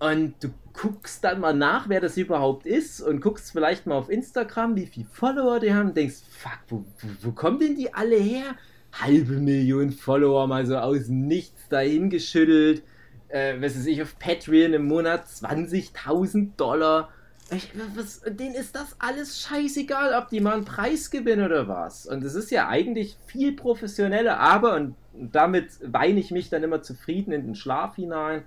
[0.00, 4.10] Und du guckst dann mal nach, wer das überhaupt ist und guckst vielleicht mal auf
[4.10, 7.94] Instagram, wie viele Follower die haben und denkst, fuck, wo, wo, wo kommen denn die
[7.94, 8.56] alle her?
[9.00, 12.82] Halbe Million Follower mal so aus nichts dahingeschüttelt.
[13.28, 17.08] Äh, was weiß ich, auf Patreon im Monat 20.000 Dollar.
[17.50, 22.06] Ich, was, denen ist das alles scheißegal, ob die mal einen Preis gewinnen oder was.
[22.06, 26.82] Und es ist ja eigentlich viel professioneller, aber, und damit weine ich mich dann immer
[26.82, 28.44] zufrieden in den Schlaf hinein,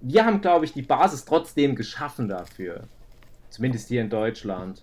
[0.00, 2.84] wir haben, glaube ich, die Basis trotzdem geschaffen dafür.
[3.50, 4.82] Zumindest hier in Deutschland.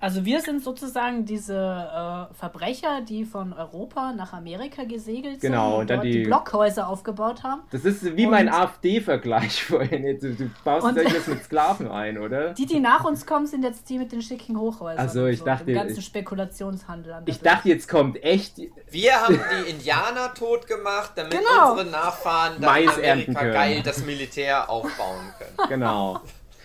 [0.00, 5.80] Also wir sind sozusagen diese äh, Verbrecher, die von Europa nach Amerika gesegelt Genau, sind
[5.80, 7.62] und dann die- die Blockhäuser aufgebaut haben.
[7.70, 10.18] Das ist wie mein Und- AfD-Vergleich vorhin.
[10.20, 12.52] Du, du baust Und- jetzt mit Sklaven ein, oder?
[12.54, 15.08] Die, die nach uns kommen, sind jetzt die mit den schicken Hochhäusern.
[15.08, 18.58] So, und ich dachte, Dem ganzen ich- Spekulationshandel an der Ich dachte, jetzt kommt echt.
[18.90, 21.70] Wir haben die Indianer tot gemacht, damit Genau.
[21.72, 25.68] unsere Nachfahren dann Mais Amerika geil das Militär aufbauen können.
[25.70, 26.20] Genau.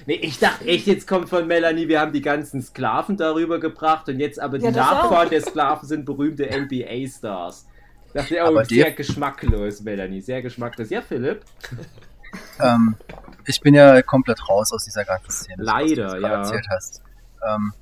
[0.10, 4.10] Nee, ich dachte echt, jetzt kommt von Melanie, wir haben die ganzen Sklaven darüber gebracht
[4.10, 5.30] und jetzt aber die Ja, Nachfahren auch.
[5.30, 7.68] der Sklaven sind berühmte NBA-Stars.
[8.16, 10.90] Dachte ich, oh, Aber sehr geschmacklos, Melanie, sehr geschmacklos.
[10.90, 11.46] Ja, Philipp?
[12.60, 12.96] Ähm,
[13.46, 15.64] ich bin ja komplett raus aus dieser ganzen Szene.
[15.64, 16.40] was Leider, du jetzt gerade ja.
[16.40, 17.04] erzählt hast.
[17.48, 17.74] Ähm,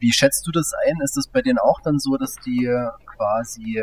[0.00, 0.96] wie schätzt du das ein?
[1.02, 2.70] Ist es bei denen auch dann so, dass die
[3.06, 3.82] quasi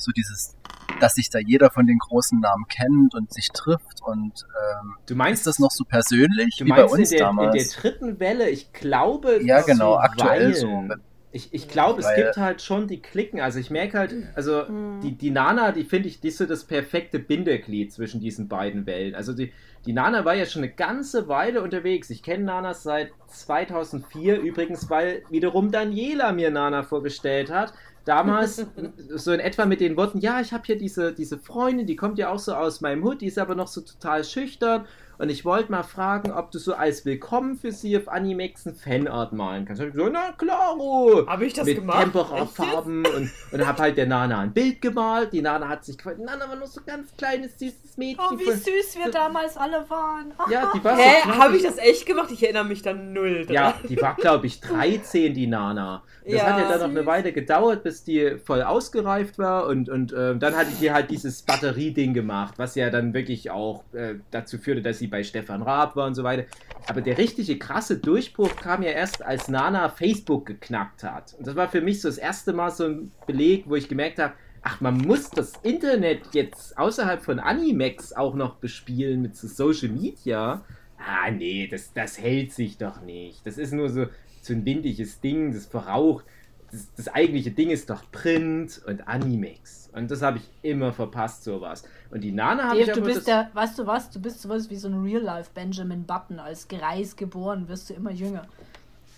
[0.00, 0.56] so dieses,
[1.00, 4.46] dass sich da jeder von den großen Namen kennt und sich trifft und
[4.82, 7.30] ähm, Du meinst ist das noch so persönlich Du wie bei meinst uns in, der,
[7.30, 7.70] in der damals?
[7.76, 9.40] dritten Welle, ich glaube.
[9.42, 10.10] Ja, genau, zuweilen.
[10.10, 10.84] aktuell so.
[11.32, 13.38] Ich, ich glaube, es gibt halt schon die Klicken.
[13.40, 14.64] Also ich merke halt, also
[15.00, 18.84] die, die Nana, die finde ich, die ist so das perfekte Bindeglied zwischen diesen beiden
[18.84, 19.14] Wellen.
[19.14, 19.52] Also die,
[19.86, 22.10] die Nana war ja schon eine ganze Weile unterwegs.
[22.10, 27.72] Ich kenne Nana seit 2004 übrigens, weil wiederum Daniela mir Nana vorgestellt hat.
[28.04, 28.66] Damals
[29.14, 32.18] so in etwa mit den Worten, ja, ich habe hier diese, diese Freundin, die kommt
[32.18, 34.86] ja auch so aus meinem Hut, die ist aber noch so total schüchtern
[35.20, 38.74] und ich wollte mal fragen, ob du so als Willkommen für sie auf Animex ein
[38.74, 39.82] Fanart malen kannst.
[39.82, 41.26] Hab ich so, na klaro!
[41.26, 42.04] Habe ich das mit gemacht?
[42.04, 45.34] Tempera-Farben und, und hab halt der Nana ein Bild gemalt.
[45.34, 46.20] Die Nana hat sich gefreut.
[46.20, 48.24] Nana war nur so ganz kleines, süßes Mädchen.
[48.30, 50.32] Oh, wie süß wir damals alle waren.
[50.50, 51.40] Ja, die war so Hä, knackig.
[51.40, 52.30] habe ich das echt gemacht?
[52.30, 53.54] Ich erinnere mich dann null dran.
[53.54, 56.02] Ja, die war, glaube ich, 13, die Nana.
[56.24, 56.44] Das Ja.
[56.52, 60.38] hat ja dann noch eine Weile gedauert, bis die voll ausgereift war und, und ähm,
[60.38, 64.82] dann hatte die halt dieses Batterieding gemacht, was ja dann wirklich auch äh, dazu führte,
[64.82, 66.44] dass sie bei Stefan Raab war und so weiter.
[66.88, 71.34] Aber der richtige krasse Durchbruch kam ja erst, als Nana Facebook geknackt hat.
[71.38, 74.18] Und das war für mich so das erste Mal so ein Beleg, wo ich gemerkt
[74.18, 79.48] habe, ach, man muss das Internet jetzt außerhalb von Animex auch noch bespielen mit so
[79.48, 80.62] Social Media.
[80.98, 83.46] Ah, nee, das, das hält sich doch nicht.
[83.46, 84.06] Das ist nur so,
[84.42, 86.24] so ein windiges Ding, das verraucht.
[86.70, 89.90] Das, das eigentliche Ding ist doch Print und Animex.
[89.92, 91.82] Und das habe ich immer verpasst, sowas.
[92.10, 94.70] Und die Nana habe ich aber du bist ja, weißt du was, du bist sowas
[94.70, 96.38] wie so ein Real-Life Benjamin Button.
[96.38, 98.46] Als Greis geboren wirst du immer jünger.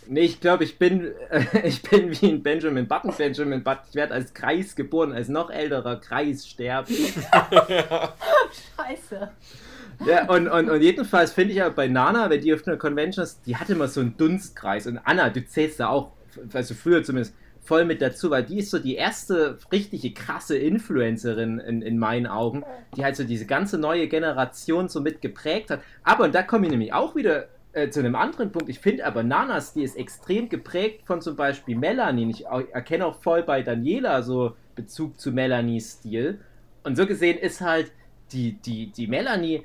[0.06, 3.14] Nee, ich glaube, ich bin, äh, ich bin wie ein Benjamin Button.
[3.16, 3.82] Benjamin Button.
[3.88, 6.94] Ich werde als Kreis geboren, als noch älterer Kreis sterben.
[8.76, 9.30] Scheiße.
[10.06, 13.22] Ja, und, und, und jedenfalls finde ich aber bei Nana, wenn die auf einer Convention
[13.22, 14.86] ist, die hatte immer so einen Dunstkreis.
[14.86, 16.12] Und Anna, du zählst da auch,
[16.52, 21.60] also früher zumindest, voll mit dazu, weil die ist so die erste richtige krasse Influencerin
[21.60, 22.64] in, in meinen Augen,
[22.96, 25.80] die halt so diese ganze neue Generation so mit geprägt hat.
[26.02, 29.06] Aber, und da komme ich nämlich auch wieder äh, zu einem anderen Punkt, ich finde
[29.06, 32.30] aber Nanas, die ist extrem geprägt von zum Beispiel Melanie.
[32.30, 36.40] Ich erkenne auch voll bei Daniela so Bezug zu Melanies Stil.
[36.84, 37.92] Und so gesehen ist halt
[38.32, 39.64] die, die, die Melanie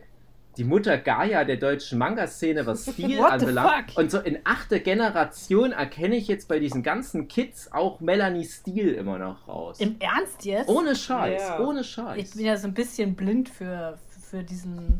[0.57, 3.91] die Mutter Gaia der deutschen Manga-Szene, was Stil anbelangt.
[3.91, 3.97] fuck?
[3.99, 8.93] Und so in achter Generation erkenne ich jetzt bei diesen ganzen Kids auch Melanie Stil
[8.93, 9.79] immer noch raus.
[9.79, 10.67] Im Ernst jetzt?
[10.67, 11.59] ohne Scheiß, Ja.
[11.59, 12.31] ohne Ich Scheiß.
[12.31, 13.99] bin ja so ein bisschen blind für,
[14.31, 14.99] für diesen.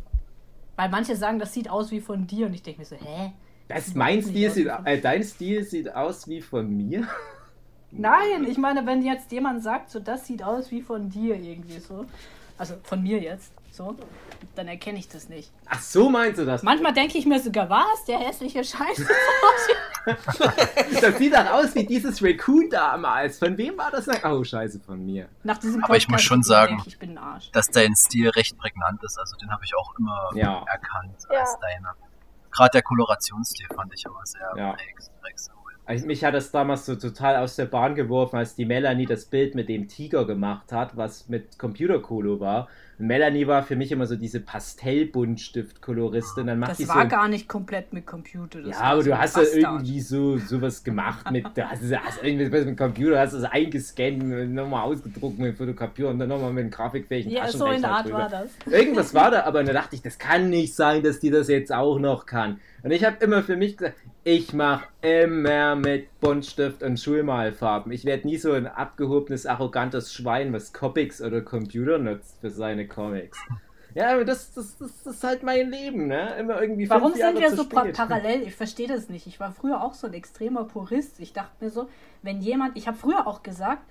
[0.78, 3.34] Weil manche sagen, das sieht aus wie von dir und ich denke mir so, hä?
[3.68, 7.06] Das, sieht mein Stil sieht, äh, dein Stil sieht aus wie von mir.
[7.92, 11.80] Nein, ich meine, wenn jetzt jemand sagt, so das sieht aus wie von dir irgendwie
[11.80, 12.06] so,
[12.58, 13.96] also von mir jetzt, so,
[14.56, 15.52] dann erkenne ich das nicht.
[15.70, 16.64] Ach so meinst du das?
[16.64, 19.06] Manchmal denke ich mir sogar, was, der hässliche Scheiß.
[21.02, 23.40] Das sieht dann aus wie dieses Raccoon damals.
[23.40, 24.08] Von wem war das?
[24.24, 25.28] Oh, scheiße, von mir.
[25.44, 27.52] Nach diesem Aber ich muss schon sagen- ich, ich bin ein Arsch.
[27.52, 29.18] Dass dein Stil recht prägnant ist.
[29.20, 30.64] Also den habe ich auch immer Ja.
[30.66, 31.42] erkannt Ja.
[31.42, 31.94] als deiner.
[32.52, 34.72] Gerade der Kolorationsstil fand ich immer sehr Ja.
[34.72, 35.52] Also
[36.06, 39.56] mich hat das damals so total aus der Bahn geworfen, als die Melanie das Bild
[39.56, 42.68] mit dem Tiger gemacht hat, was mit Computerkolo war.
[43.00, 46.48] Und Melanie war für mich immer so diese Pastellbuntstift-Koloristin.
[46.48, 48.60] Dann macht Das die war so gar nicht komplett mit Computer.
[48.62, 52.50] Ja, aber so du hast ja irgendwie so sowas gemacht mit, du hast, hast irgendwas
[52.50, 56.62] mit dem Computer, hast es eingescannt nochmal ausgedruckt mit dem Fotokopier und dann nochmal mit
[56.64, 58.18] einem grafikfähigen Ja, so in der Art drüber.
[58.18, 58.50] war das.
[58.66, 61.72] Irgendwas war da, aber dann dachte ich, das kann nicht sein, dass die das jetzt
[61.72, 62.60] auch noch kann.
[62.84, 63.98] Und ich habe immer für mich gesagt,
[64.28, 67.94] ich mache immer mit Buntstift und Schulmalfarben.
[67.94, 72.90] Ich werde nie so ein abgehobenes, arrogantes Schwein, was Comics oder Computer nutzt für seine
[72.90, 73.40] Comics.
[73.96, 76.36] Ja, aber das, das, das, das ist halt mein Leben, ne?
[76.38, 77.96] Immer irgendwie Warum fünf Jahre sind wir so spät.
[77.96, 78.42] parallel?
[78.42, 79.28] Ich verstehe das nicht.
[79.28, 81.22] Ich war früher auch so ein extremer Purist.
[81.22, 81.88] Ich dachte mir so,
[82.22, 83.84] wenn jemand, ich habe früher auch gesagt,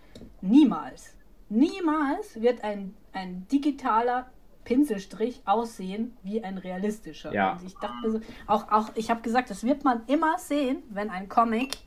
[0.42, 1.14] niemals,
[1.48, 4.30] niemals wird ein, ein digitaler
[4.66, 7.32] Pinselstrich aussehen wie ein realistischer.
[7.32, 7.52] Ja.
[7.52, 11.08] Und ich dachte so, auch, auch ich habe gesagt, das wird man immer sehen, wenn
[11.08, 11.78] ein Comic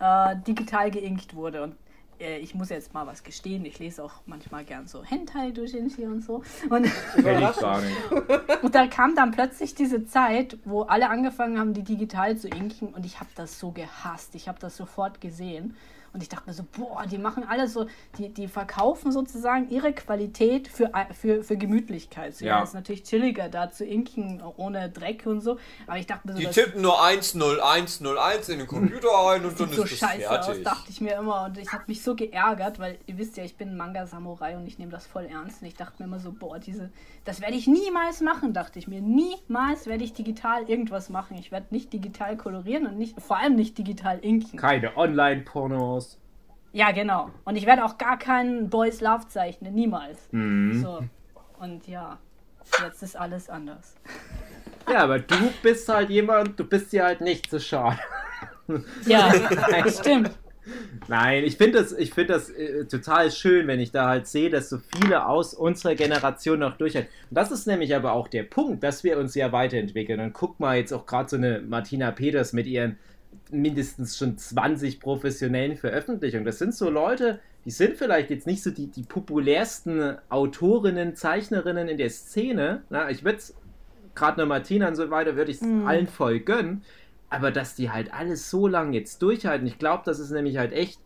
[0.00, 1.62] äh, digital geinkt wurde.
[1.62, 1.76] Und
[2.18, 5.70] äh, ich muss jetzt mal was gestehen, ich lese auch manchmal gern so Hentai durch
[5.70, 6.42] hier und so.
[6.68, 6.90] Und
[8.62, 12.88] und da kam dann plötzlich diese Zeit, wo alle angefangen haben, die digital zu inken
[12.88, 14.34] und ich habe das so gehasst.
[14.34, 15.76] Ich habe das sofort gesehen
[16.16, 17.86] und ich dachte mir so, boah, die machen alle so,
[18.16, 22.34] die, die verkaufen sozusagen ihre Qualität für, für, für Gemütlichkeit.
[22.34, 22.56] So, ja.
[22.56, 22.62] Ja.
[22.62, 25.58] ist natürlich chilliger da zu inken, ohne Dreck und so.
[25.86, 29.68] Aber ich dachte mir so, Die tippen nur 10101 in den Computer ein und dann
[29.68, 30.64] sieht so ist das scheiße aus, fertig.
[30.64, 31.44] dachte ich mir immer.
[31.44, 34.66] Und ich habe mich so geärgert, weil ihr wisst ja, ich bin ein Manga-Samurai und
[34.66, 35.60] ich nehme das voll ernst.
[35.60, 36.88] Und ich dachte mir immer so, boah, diese,
[37.26, 39.02] das werde ich niemals machen, dachte ich mir.
[39.02, 41.36] Niemals werde ich digital irgendwas machen.
[41.36, 44.58] Ich werde nicht digital kolorieren und nicht, vor allem nicht digital inken.
[44.58, 46.05] Keine Online-Pornos.
[46.76, 47.30] Ja, genau.
[47.46, 50.18] Und ich werde auch gar keinen Boys Love zeichnen, niemals.
[50.30, 50.82] Mhm.
[50.82, 51.00] So.
[51.58, 52.18] Und ja,
[52.84, 53.96] jetzt ist alles anders.
[54.88, 57.98] Ja, aber du bist halt jemand, du bist dir halt nicht so schade.
[59.04, 59.32] Ja,
[59.88, 60.30] stimmt.
[61.08, 64.48] Nein, ich finde das, ich find das äh, total schön, wenn ich da halt sehe,
[64.48, 67.10] dass so viele aus unserer Generation noch durchhalten.
[67.30, 70.20] Und das ist nämlich aber auch der Punkt, dass wir uns ja weiterentwickeln.
[70.20, 72.96] Und guck mal jetzt auch gerade so eine Martina Peters mit ihren
[73.50, 76.44] mindestens schon 20 professionellen Veröffentlichungen.
[76.44, 81.88] Das sind so Leute, die sind vielleicht jetzt nicht so die, die populärsten Autorinnen, Zeichnerinnen
[81.88, 82.82] in der Szene.
[82.90, 83.54] Na, ich würde es
[84.14, 85.86] gerade eine Martina und so weiter, würde ich es Mhm.
[85.86, 86.82] allen voll gönnen.
[87.28, 90.72] Aber dass die halt alles so lange jetzt durchhalten, ich glaube, das ist nämlich halt
[90.72, 91.00] echt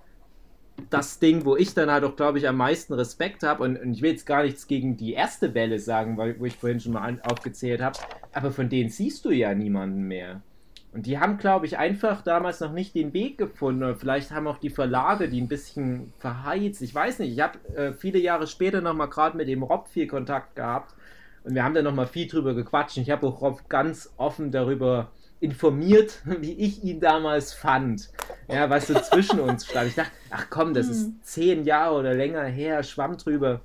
[0.90, 3.62] das Ding, wo ich dann halt auch, glaube ich, am meisten Respekt habe.
[3.65, 6.57] Und, und ich will jetzt gar nichts gegen die erste Welle sagen, weil, wo ich
[6.57, 7.98] vorhin schon mal an, aufgezählt habe.
[8.32, 10.43] Aber von denen siehst du ja niemanden mehr.
[10.93, 13.85] Und die haben, glaube ich, einfach damals noch nicht den Weg gefunden.
[13.85, 16.83] Oder vielleicht haben auch die Verlage die ein bisschen verheizt.
[16.83, 17.33] Ich weiß nicht.
[17.33, 20.95] Ich habe äh, viele Jahre später nochmal gerade mit dem Rob viel Kontakt gehabt.
[21.45, 22.97] Und wir haben da nochmal viel drüber gequatscht.
[22.97, 28.11] Und ich habe auch Rob ganz offen darüber informiert, wie ich ihn damals fand.
[28.49, 29.89] Ja, was so zwischen uns stand.
[29.89, 33.61] Ich dachte, ach komm, das ist zehn Jahre oder länger her, schwamm drüber.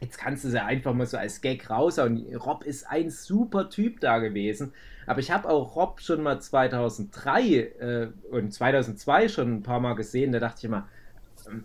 [0.00, 2.34] Jetzt kannst du sie einfach mal so als Gag raushauen.
[2.36, 4.72] Rob ist ein super Typ da gewesen.
[5.08, 9.94] Aber ich habe auch Rob schon mal 2003 äh, und 2002 schon ein paar Mal
[9.94, 10.32] gesehen.
[10.32, 10.86] Da dachte ich immer,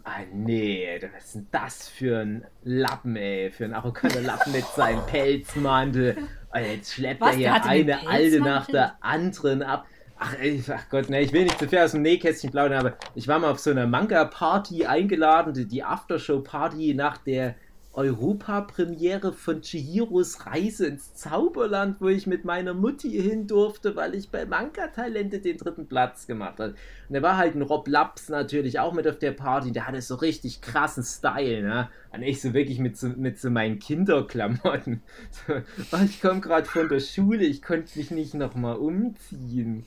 [0.03, 3.51] ah nee, was ist denn das für ein Lappen, ey?
[3.51, 6.17] Für ein arroganter Lappen mit seinem Pelzmantel.
[6.53, 9.85] Und jetzt schleppt Was, er hier eine alte nach der anderen ab.
[10.17, 12.97] Ach, ey, ach Gott, ne, ich will nicht zu viel aus dem Nähkästchen plaudern, aber
[13.13, 17.55] ich war mal auf so einer Manga-Party eingeladen, die, die Aftershow-Party nach der
[17.95, 24.31] Europapremiere von Chihiros Reise ins Zauberland, wo ich mit meiner Mutti hin durfte, weil ich
[24.31, 26.73] bei Manga-Talente den dritten Platz gemacht habe.
[27.07, 30.01] Und da war halt ein Rob Laps natürlich auch mit auf der Party, der hatte
[30.01, 31.89] so richtig krassen Style, ne?
[32.11, 35.01] Und ich so wirklich mit so, mit so meinen Kinderklamotten.
[35.47, 35.53] So,
[35.91, 39.85] oh, ich komme gerade von der Schule, ich konnte mich nicht nochmal umziehen.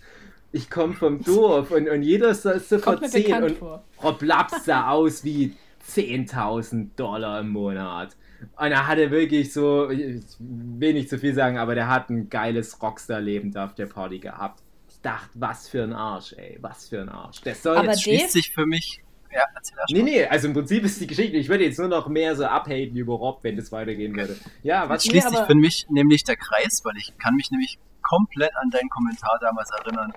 [0.53, 3.81] Ich komme vom Dorf und, und jeder sah so Kommt mir 10 bekannt und.
[4.03, 5.55] Rob Laps sah aus wie
[5.89, 8.17] 10.000 Dollar im Monat.
[8.57, 12.29] Und er hatte wirklich so, ich will nicht zu viel sagen, aber der hat ein
[12.29, 14.63] geiles Rockstar-Leben da auf der Party gehabt.
[14.89, 17.41] Ich dachte, was für ein Arsch, ey, was für ein Arsch.
[17.43, 18.03] Der soll Aber jetzt.
[18.03, 19.03] Schließt sich für mich.
[19.33, 19.43] Ja,
[19.91, 22.47] Nee, nee, also im Prinzip ist die Geschichte, ich würde jetzt nur noch mehr so
[22.47, 24.37] abhaten über Rob, wenn das weitergehen würde.
[24.63, 25.05] Ja, was?
[25.05, 28.71] Schließt Nee, sich für mich nämlich der Kreis, weil ich kann mich nämlich komplett an
[28.71, 30.13] deinen Kommentar damals erinnern,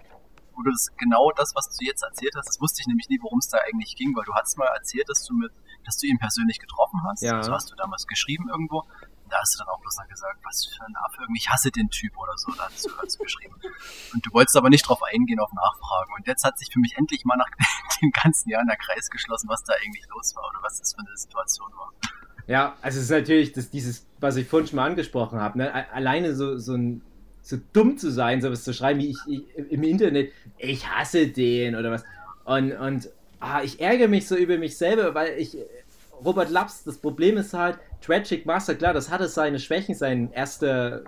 [0.59, 3.17] wo du das genau das, was du jetzt erzählt hast, das wusste ich nämlich nie,
[3.21, 5.51] worum es da eigentlich ging, weil du hast mal erzählt, dass du mit,
[5.85, 7.23] dass du ihn persönlich getroffen hast.
[7.23, 7.41] Ja.
[7.41, 8.79] So hast du damals geschrieben irgendwo.
[8.81, 11.71] Und da hast du dann auch bloß noch gesagt, was für ein Affe, ich hasse
[11.71, 13.55] den Typ oder so, da hast du, hast du geschrieben.
[14.13, 16.13] Und du wolltest aber nicht drauf eingehen, auf Nachfragen.
[16.17, 17.49] Und jetzt hat sich für mich endlich mal nach
[18.01, 20.99] den ganzen Jahren der Kreis geschlossen, was da eigentlich los war oder was das für
[20.99, 21.93] eine Situation war.
[22.47, 25.93] Ja, also es ist natürlich das, dieses, was ich vorhin schon mal angesprochen habe, ne?
[25.93, 27.03] Alleine so, so ein
[27.49, 31.75] so dumm zu sein, sowas zu schreiben wie ich, ich im Internet, ich hasse den
[31.75, 32.03] oder was.
[32.45, 33.09] Und, und
[33.39, 35.57] ah, ich ärgere mich so über mich selber, weil ich
[36.23, 41.03] Robert Laps, das Problem ist halt, Tragic Master, klar, das hatte seine Schwächen, sein erster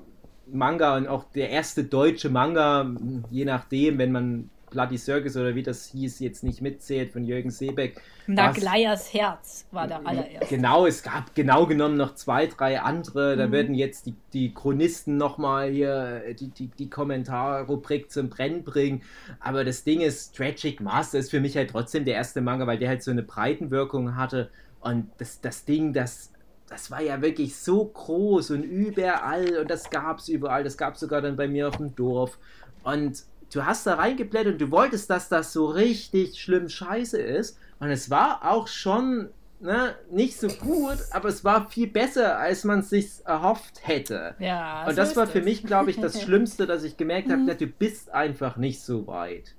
[0.48, 2.94] Manga und auch der erste deutsche Manga,
[3.30, 7.52] je nachdem, wenn man Bloody Circus oder wie das hieß, jetzt nicht mitzählt von Jürgen
[7.52, 8.02] Seebeck.
[8.26, 10.48] Naglayas Herz war der allererste.
[10.56, 13.36] Genau, es gab genau genommen noch zwei, drei andere.
[13.36, 19.04] Da werden jetzt die, die Chronisten nochmal hier die, die, die Kommentarrubrik zum Brennen bringen.
[19.40, 22.80] Aber das Ding ist, Tragic Master ist für mich halt trotzdem der erste Manga, weil
[22.80, 24.50] der halt so eine Breitenwirkung hatte.
[24.80, 26.32] Und das, das Ding, das,
[26.70, 30.64] das war ja wirklich so groß und überall und das gab es überall.
[30.64, 32.40] Das gab es sogar dann bei mir auf dem Dorf.
[32.84, 37.58] Und du hast da reingeblättert und du wolltest, dass das so richtig schlimm scheiße ist.
[37.80, 39.30] Und es war auch schon
[39.60, 44.36] ne, nicht so gut, aber es war viel besser, als man es sich erhofft hätte.
[44.40, 45.46] Ja, und so das war für es.
[45.46, 47.48] mich, glaube ich, das Schlimmste, dass ich gemerkt habe, Mhm.
[47.48, 49.56] na, du bist einfach nicht so weit.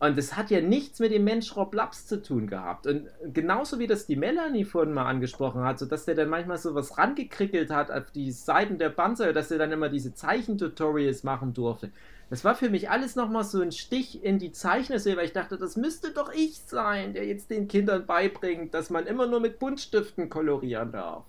[0.00, 2.86] Und das hat ja nichts mit dem Mensch Rob Laps zu tun gehabt.
[2.86, 6.58] Und genauso wie das die Melanie vorhin mal angesprochen hat, so dass der dann manchmal
[6.58, 11.24] so was rangekrickelt hat auf die Seiten der Panzer, dass er dann immer diese Zeichentutorials
[11.24, 11.90] machen durfte.
[12.30, 15.56] Das war für mich alles nochmal so ein Stich in die Zeichnerseele, weil ich dachte,
[15.56, 19.58] das müsste doch ich sein, der jetzt den Kindern beibringt, dass man immer nur mit
[19.58, 21.24] Buntstiften kolorieren darf.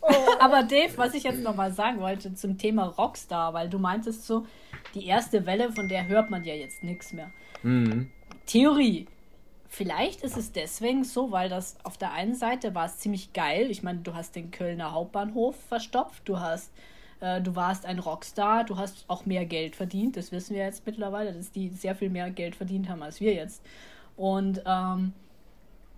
[0.40, 4.46] Aber Dave, was ich jetzt nochmal sagen wollte zum Thema Rockstar, weil du meintest so,
[4.94, 7.30] die erste Welle, von der hört man ja jetzt nichts mehr.
[7.64, 8.10] Mhm.
[8.46, 9.08] Theorie.
[9.68, 13.70] Vielleicht ist es deswegen so, weil das auf der einen Seite war es ziemlich geil.
[13.70, 16.72] Ich meine, du hast den Kölner Hauptbahnhof verstopft, du hast,
[17.18, 20.16] äh, du warst ein Rockstar, du hast auch mehr Geld verdient.
[20.16, 23.34] Das wissen wir jetzt mittlerweile, dass die sehr viel mehr Geld verdient haben als wir
[23.34, 23.64] jetzt.
[24.16, 25.12] Und ähm,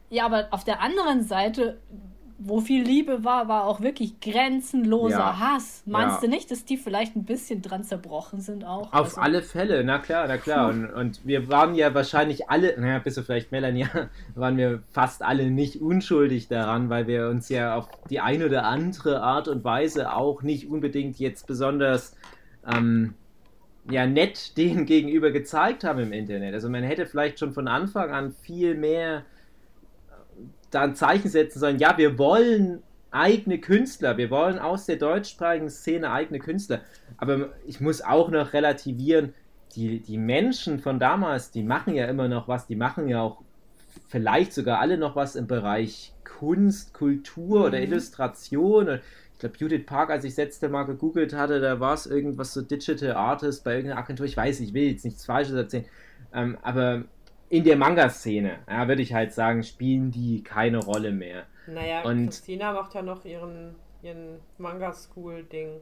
[0.08, 1.78] ja, aber auf der anderen Seite,
[2.38, 5.40] wo viel Liebe war, war auch wirklich grenzenloser Ja.
[5.40, 5.82] Hass.
[5.86, 6.20] Meinst Ja.
[6.22, 8.92] du nicht, dass die vielleicht ein bisschen dran zerbrochen sind auch?
[8.92, 10.68] Auf Also- alle Fälle, na klar, na klar.
[10.70, 13.86] Und, und wir waren ja wahrscheinlich alle, naja, bis auf vielleicht Melanie,
[14.34, 18.64] waren wir fast alle nicht unschuldig daran, weil wir uns ja auf die eine oder
[18.64, 22.16] andere Art und Weise auch nicht unbedingt jetzt besonders
[22.70, 23.14] ähm,
[23.90, 26.52] ja, nett denen gegenüber gezeigt haben im Internet.
[26.54, 29.22] Also man hätte vielleicht schon von Anfang an viel mehr
[30.76, 35.70] da ein Zeichen setzen sollen, ja, wir wollen eigene Künstler, wir wollen aus der deutschsprachigen
[35.70, 36.80] Szene eigene Künstler.
[37.16, 39.32] Aber ich muss auch noch relativieren,
[39.74, 43.42] die, die Menschen von damals, die machen ja immer noch was, die machen ja auch
[44.08, 47.84] vielleicht sogar alle noch was im Bereich Kunst, Kultur oder Mhm.
[47.84, 48.88] Illustration.
[48.88, 49.00] Und
[49.32, 52.52] Ich glaube, Judith Park, als ich das letzte Mal gegoogelt hatte, da war es irgendwas
[52.54, 54.26] so Digital Artist bei irgendeiner Agentur.
[54.26, 55.84] Ich weiß, ich will jetzt nichts Falsches erzählen.
[56.34, 57.04] Ähm, aber
[57.48, 61.44] in der Manga-Szene, ja, würde ich halt sagen, spielen die keine Rolle mehr.
[61.66, 65.80] Naja, Und- Christina macht ja noch ihren, ihren Manga-School-Ding.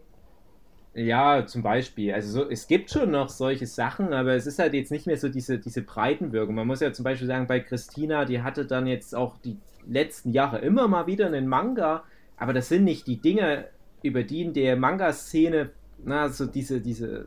[0.95, 2.15] Ja, zum Beispiel.
[2.15, 5.17] Also so, es gibt schon noch solche Sachen, aber es ist halt jetzt nicht mehr
[5.17, 6.55] so diese, diese Breitenwirkung.
[6.55, 10.31] Man muss ja zum Beispiel sagen, bei Christina, die hatte dann jetzt auch die letzten
[10.31, 12.05] Jahre immer mal wieder einen Manga,
[12.37, 13.67] aber das sind nicht die Dinge,
[14.03, 15.71] über die in der Manga-Szene,
[16.05, 17.27] na, so diese, diese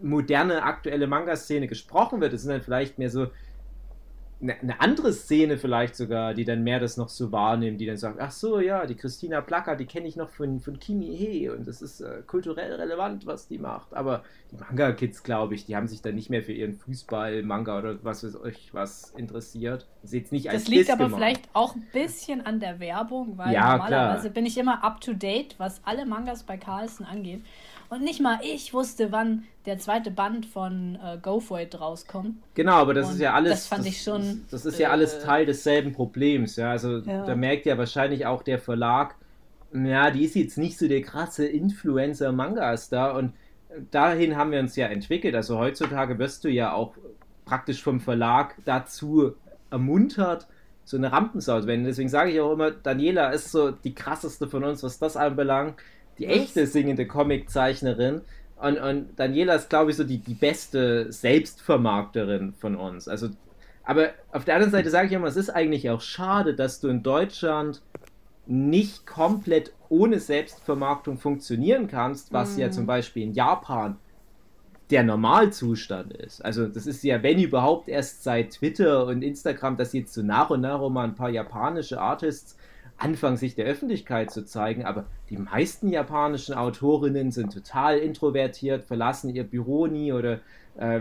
[0.00, 2.32] moderne, aktuelle Manga-Szene gesprochen wird.
[2.32, 3.26] Das sind dann vielleicht mehr so
[4.44, 7.96] eine, eine andere Szene vielleicht sogar, die dann mehr das noch so wahrnimmt, die dann
[7.96, 11.48] sagt, ach so, ja, die Christina Placker, die kenne ich noch von, von Kimi He
[11.48, 13.94] und das ist äh, kulturell relevant, was die macht.
[13.94, 14.22] Aber
[14.52, 17.98] die Manga-Kids, glaube ich, die haben sich dann nicht mehr für ihren Fußball, Manga oder
[18.04, 19.88] was weiß euch was interessiert.
[20.02, 21.16] Jetzt nicht als Das liegt Diss aber gemeint.
[21.16, 24.34] vielleicht auch ein bisschen an der Werbung, weil Ja, normalerweise klar.
[24.34, 27.42] bin ich immer up to date, was alle Mangas bei Carlsen angeht.
[27.90, 32.36] Und nicht mal ich wusste, wann der zweite Band von äh, Go For It rauskommt.
[32.54, 33.50] Genau, aber das Und ist ja alles.
[33.50, 36.70] das fand ich schon, Das, das ist ja alles äh, Teil desselben Problems, ja.
[36.70, 37.24] Also Ja.
[37.24, 39.14] da merkt ja wahrscheinlich auch der Verlag,
[39.72, 43.32] ja, die ist jetzt nicht so der krasse Influencer-Manga-Star und
[43.90, 45.34] dahin haben wir uns ja entwickelt.
[45.34, 46.94] Also heutzutage wirst du ja auch
[47.44, 49.34] praktisch vom Verlag dazu
[49.70, 50.46] ermuntert,
[50.84, 51.84] so eine Rampensau zu werden.
[51.84, 55.74] Deswegen sage ich auch immer, Daniela ist so die krasseste von uns, was das anbelangt.
[56.18, 58.22] Die echte singende Comiczeichnerin.
[58.56, 63.08] Und, und Daniela ist, glaube ich, so die, die beste Selbstvermarkterin von uns.
[63.08, 63.30] Also,
[63.82, 66.88] aber auf der anderen Seite sage ich immer, es ist eigentlich auch schade, dass du
[66.88, 67.82] in Deutschland
[68.46, 73.96] nicht komplett ohne Selbstvermarktung funktionieren kannst, was ja zum Beispiel in Japan
[74.90, 76.44] der Normalzustand ist.
[76.44, 80.50] Also das ist ja, wenn überhaupt, erst seit Twitter und Instagram, dass jetzt so nach
[80.50, 82.56] und nach auch mal ein paar japanische Artists
[82.96, 84.84] anfangen, sich der Öffentlichkeit zu zeigen.
[84.84, 90.40] Aber die meisten japanischen Autorinnen sind total introvertiert, verlassen ihr Büro nie oder
[90.76, 91.00] äh,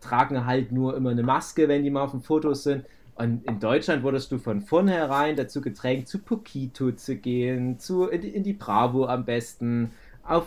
[0.00, 2.84] tragen halt nur immer eine Maske, wenn die mal auf den Fotos sind.
[3.14, 8.22] Und in Deutschland wurdest du von vornherein dazu gedrängt, zu Pokito zu gehen, zu, in,
[8.22, 9.92] die, in die Bravo am besten,
[10.26, 10.46] auf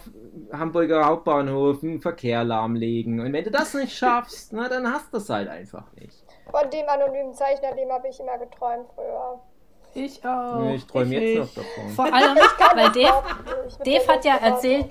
[0.51, 3.19] Hamburger Hauptbahnhof einen Verkehr lahmlegen.
[3.19, 6.23] Und wenn du das nicht schaffst, na, dann hast du es halt einfach nicht.
[6.49, 9.39] Von dem anonymen Zeichnerleben habe ich immer geträumt früher.
[9.95, 10.72] Ich auch.
[10.74, 11.90] ich träume jetzt noch davon.
[11.95, 12.36] Vor allem,
[12.76, 13.24] weil Dave,
[13.86, 14.86] Dave hat ja erzählt,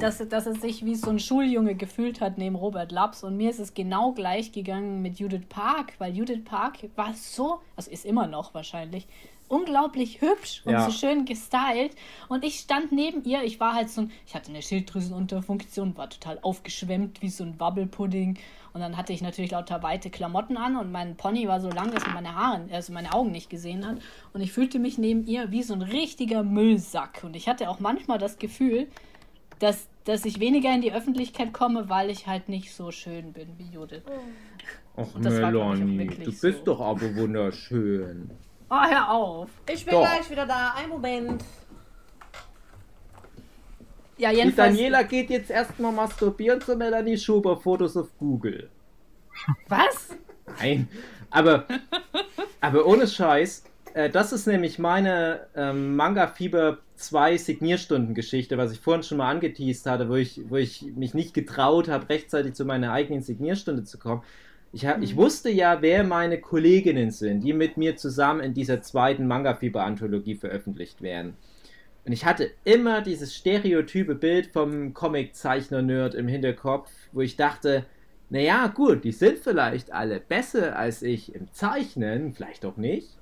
[0.00, 3.22] dass, dass er sich wie so ein Schuljunge gefühlt hat neben Robert Laps.
[3.22, 7.60] Und mir ist es genau gleich gegangen mit Judith Park, weil Judith Park war so,
[7.76, 9.06] also ist immer noch wahrscheinlich,
[9.48, 10.86] unglaublich hübsch und Ja.
[10.86, 11.94] so schön gestylt.
[12.28, 16.08] Und ich stand neben ihr, ich war halt so ein, ich hatte eine Schilddrüsenunterfunktion, war
[16.08, 18.38] total aufgeschwemmt wie so ein Wabbelpudding.
[18.72, 21.92] Und dann hatte ich natürlich lauter weite Klamotten an und mein Pony war so lang,
[21.92, 23.98] dass man meine Haare, also meine Augen nicht gesehen hat.
[24.32, 27.22] Und ich fühlte mich neben ihr wie so ein richtiger Müllsack.
[27.22, 28.88] Und ich hatte auch manchmal das Gefühl,
[29.58, 33.58] dass, dass ich weniger in die Öffentlichkeit komme, weil ich halt nicht so schön bin
[33.58, 34.02] wie Judith.
[34.96, 36.64] Ach, auch Melanie, wirklich du bist so.
[36.64, 38.30] doch aber wunderschön.
[38.70, 39.50] Oh, hör auf.
[39.70, 40.00] Ich bin Doch.
[40.00, 40.72] gleich wieder da.
[40.74, 41.44] Ein Moment.
[44.22, 44.76] Ja, Die jedenfalls.
[44.76, 48.68] Daniela geht jetzt erstmal masturbieren zu Melanie Schuber Fotos auf Google.
[49.66, 50.16] Was?
[50.60, 50.86] Nein,
[51.28, 51.66] aber,
[52.60, 58.78] aber ohne Scheiß, äh, das ist nämlich meine ähm, Manga Fieber 2 Signierstundengeschichte, was ich
[58.78, 62.64] vorhin schon mal angeteased hatte, wo ich, wo ich mich nicht getraut habe, rechtzeitig zu
[62.64, 64.22] meiner eigenen Signierstunde zu kommen.
[64.72, 68.82] Ich, hab, ich wusste ja, wer meine Kolleginnen sind, die mit mir zusammen in dieser
[68.82, 71.36] zweiten Manga Fieber Anthologie veröffentlicht werden.
[72.04, 77.86] Und ich hatte immer dieses stereotype Bild vom Comiczeichner-Nerd im Hinterkopf, wo ich dachte,
[78.28, 83.18] naja, gut, die sind vielleicht alle besser als ich im Zeichnen, vielleicht auch nicht.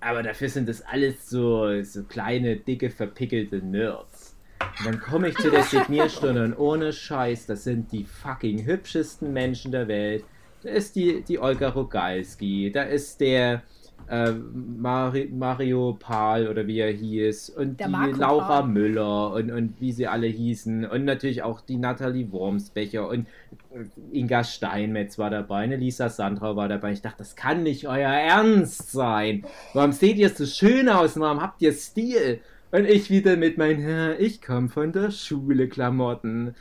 [0.00, 4.36] Aber dafür sind das alles so, so kleine, dicke, verpickelte Nerds.
[4.78, 9.32] Und dann komme ich zu der Signierstunde und ohne Scheiß, das sind die fucking hübschesten
[9.32, 10.24] Menschen der Welt.
[10.62, 13.62] Da ist die, die Olga Rogalski, da ist der
[14.08, 18.68] äh, Mari Mario Pahl oder wie er hieß und Der die Marco Laura Pahl.
[18.68, 23.26] Müller und, und wie sie alle hießen und natürlich auch die Nathalie Wormsbecher und
[23.72, 26.92] äh, Inga Steinmetz war dabei, eine Lisa Sandra war dabei.
[26.92, 29.44] Ich dachte, das kann nicht euer Ernst sein.
[29.72, 31.18] Warum seht ihr so schön aus?
[31.18, 32.40] Warum habt ihr Stil?
[32.72, 36.54] Und ich wieder mit meinen, "Ja, ich komme von der Schule Klamotten.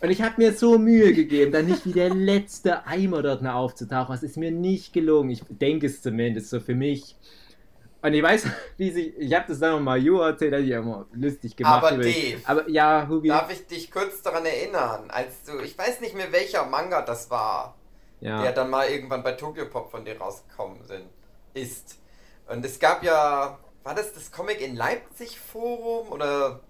[0.00, 3.54] Und ich habe mir so Mühe gegeben, dann nicht wie der letzte Eimer dort noch
[3.54, 4.14] aufzutauchen.
[4.14, 5.30] Es ist mir nicht gelungen.
[5.30, 7.16] Ich denke es zumindest so für mich.
[8.02, 8.46] Und ich weiß,
[8.78, 11.84] wie sich, ich habe das dann mal Ju erzählt, hat ich immer lustig gemacht.
[11.84, 13.28] Aber Dave, aber ja, Hubi.
[13.28, 17.30] Darf ich dich kurz daran erinnern, als du, ich weiß nicht mehr welcher Manga das
[17.30, 17.76] war,
[18.20, 18.42] ja.
[18.42, 21.04] der dann mal irgendwann bei Tokyo Pop von dir rausgekommen sind,
[21.52, 21.98] ist.
[22.48, 26.60] Und es gab ja, war das das Comic in Leipzig Forum oder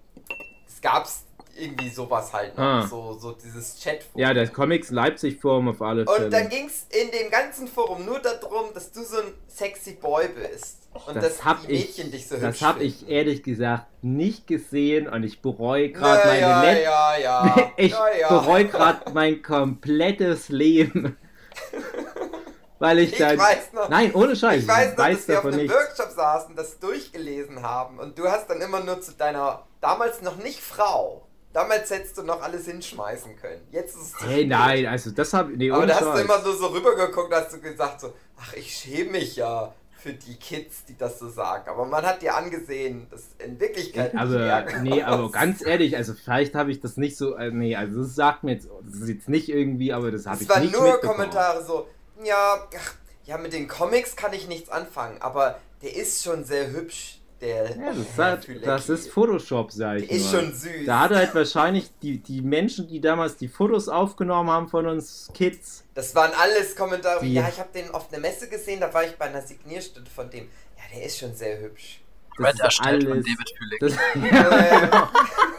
[0.67, 1.25] es gab's
[1.57, 2.87] irgendwie sowas halt noch, Ah.
[2.87, 4.19] so, so dieses Chatforum.
[4.21, 6.25] ja, das Comics Leipzig Forum auf alle Fälle.
[6.25, 10.27] Und dann ging's in dem ganzen Forum nur darum, dass du so ein sexy Boy
[10.29, 10.77] bist.
[11.07, 12.87] Und das dass hab die ich, Mädchen dich so das hübsch hab finden.
[13.01, 17.91] ich ehrlich gesagt nicht gesehen und ich bereue gerade meine ja, Let- ja, ja, ich
[17.91, 21.15] ja, bereue gerade mein komplettes Leben.
[22.79, 23.37] Weil ich, Ich dann.
[23.37, 23.89] weiß noch.
[23.89, 24.63] Nein, ohne Scheiß.
[24.63, 25.73] Ich weiß noch, dass wir auf einem nichts.
[25.73, 30.37] Workshop saßen, das durchgelesen haben und du hast dann immer nur zu deiner damals noch
[30.37, 33.61] nicht Frau Damals hättest du noch alles hinschmeißen können.
[33.71, 36.55] Jetzt ist es Hey, nein, also das habe nee, Aber da hast du immer nur
[36.55, 40.97] so rübergeguckt, hast du gesagt so, ach, ich schäme mich ja für die Kids, die
[40.97, 41.69] das so sagen.
[41.69, 46.55] Aber man hat dir angesehen, dass in Wirklichkeit aber nee, aber ganz ehrlich, also vielleicht
[46.55, 49.29] habe ich das nicht so, äh, nee, also das sagt mir jetzt, das ist jetzt
[49.29, 51.17] nicht irgendwie, aber das habe Es ich waren nicht nur mitbekommen.
[51.17, 51.87] Kommentare so,
[52.23, 52.95] ja, ach,
[53.25, 57.71] ja, mit den Comics kann ich nichts anfangen, aber der ist schon sehr hübsch, der
[57.75, 58.65] Ja, das, Fülecki.
[58.65, 60.41] das ist Photoshop, sag ich Der ist nur.
[60.41, 60.85] schon süß.
[60.85, 65.29] Da hat halt wahrscheinlich die, die Menschen, die damals die Fotos aufgenommen haben von uns
[65.33, 68.93] Kids, Das waren alles Kommentare Die- ja, ich habe den auf einer Messe gesehen, da
[68.93, 70.45] war ich bei einer Signierstunde von dem.
[70.77, 72.00] Ja, der ist schon sehr hübsch.
[72.41, 73.25] Das Red ist erstellt von alles.
[73.25, 73.79] David Fühlig.
[73.79, 74.89] Das, Äh,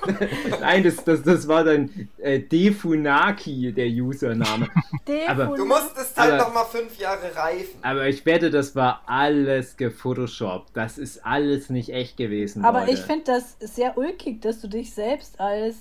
[0.60, 4.68] nein, das, das, das war dann äh, Defunaki, der Username.
[5.28, 7.78] Aber- du musstest halt Aber- noch mal fünf Jahre reifen.
[7.82, 10.70] Aber ich wette, das war alles gefotoshoppt.
[10.76, 12.64] Das ist alles nicht echt gewesen.
[12.64, 12.92] Aber Leute.
[12.92, 15.76] ich finde das sehr ulkig, dass du dich selbst als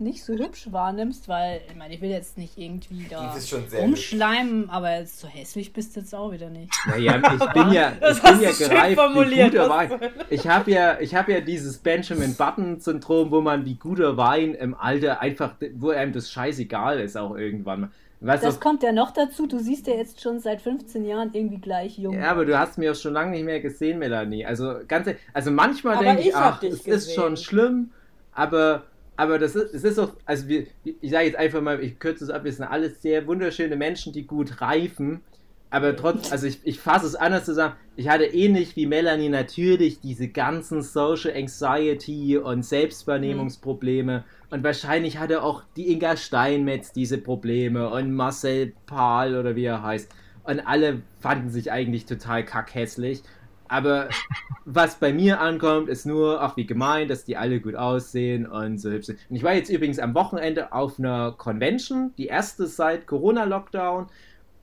[0.00, 3.48] nicht so hübsch wahrnimmst, weil, ich meine, ich will jetzt nicht irgendwie da Die ist
[3.48, 6.72] schon sehr umschleimen, aber jetzt so hässlich bist du jetzt auch wieder nicht.
[6.86, 9.90] Naja, ich bin ja, ich bin ja gereift wie formuliert, guter Wein.
[10.30, 14.74] Ich habe ja, ich habe ja dieses Benjamin Button-Syndrom, wo man wie guter Wein im
[14.74, 17.92] Alter einfach, wo einem das scheißegal ist auch irgendwann.
[18.20, 21.30] Weißt Das du, kommt ja noch dazu, du siehst ja jetzt schon seit 15 Jahren
[21.34, 22.14] irgendwie gleich jung.
[22.18, 24.46] ja, aber du hast mir auch schon lange nicht mehr gesehen, Melanie.
[24.46, 27.14] Also ganz, e- also manchmal Aber denke ich, hab ach, dich es ist gesehen.
[27.14, 27.90] schon schlimm,
[28.32, 28.84] aber
[29.16, 32.24] aber das ist, es ist auch, also wir, ich sage jetzt einfach mal, ich kürze
[32.24, 35.20] es ab, wir sind alles sehr wunderschöne Menschen, die gut reifen.
[35.70, 37.74] Aber trotz, also ich, ich fasse es anders zusammen.
[37.96, 44.24] Ich hatte ähnlich wie Melanie natürlich diese ganzen Social Anxiety und Selbstwahrnehmungsprobleme.
[44.50, 49.82] Und wahrscheinlich hatte auch die Inga Steinmetz diese Probleme und Marcel Pahl oder wie er
[49.82, 50.12] heißt.
[50.44, 53.22] Und alle fanden sich eigentlich total kackhässlich.
[53.68, 54.08] Aber
[54.64, 58.78] was bei mir ankommt, ist nur, ach wie gemein, dass die alle gut aussehen und
[58.78, 59.18] so hübsch sind.
[59.28, 64.06] Und ich war jetzt übrigens am Wochenende auf einer Convention, die erste seit Corona-Lockdown.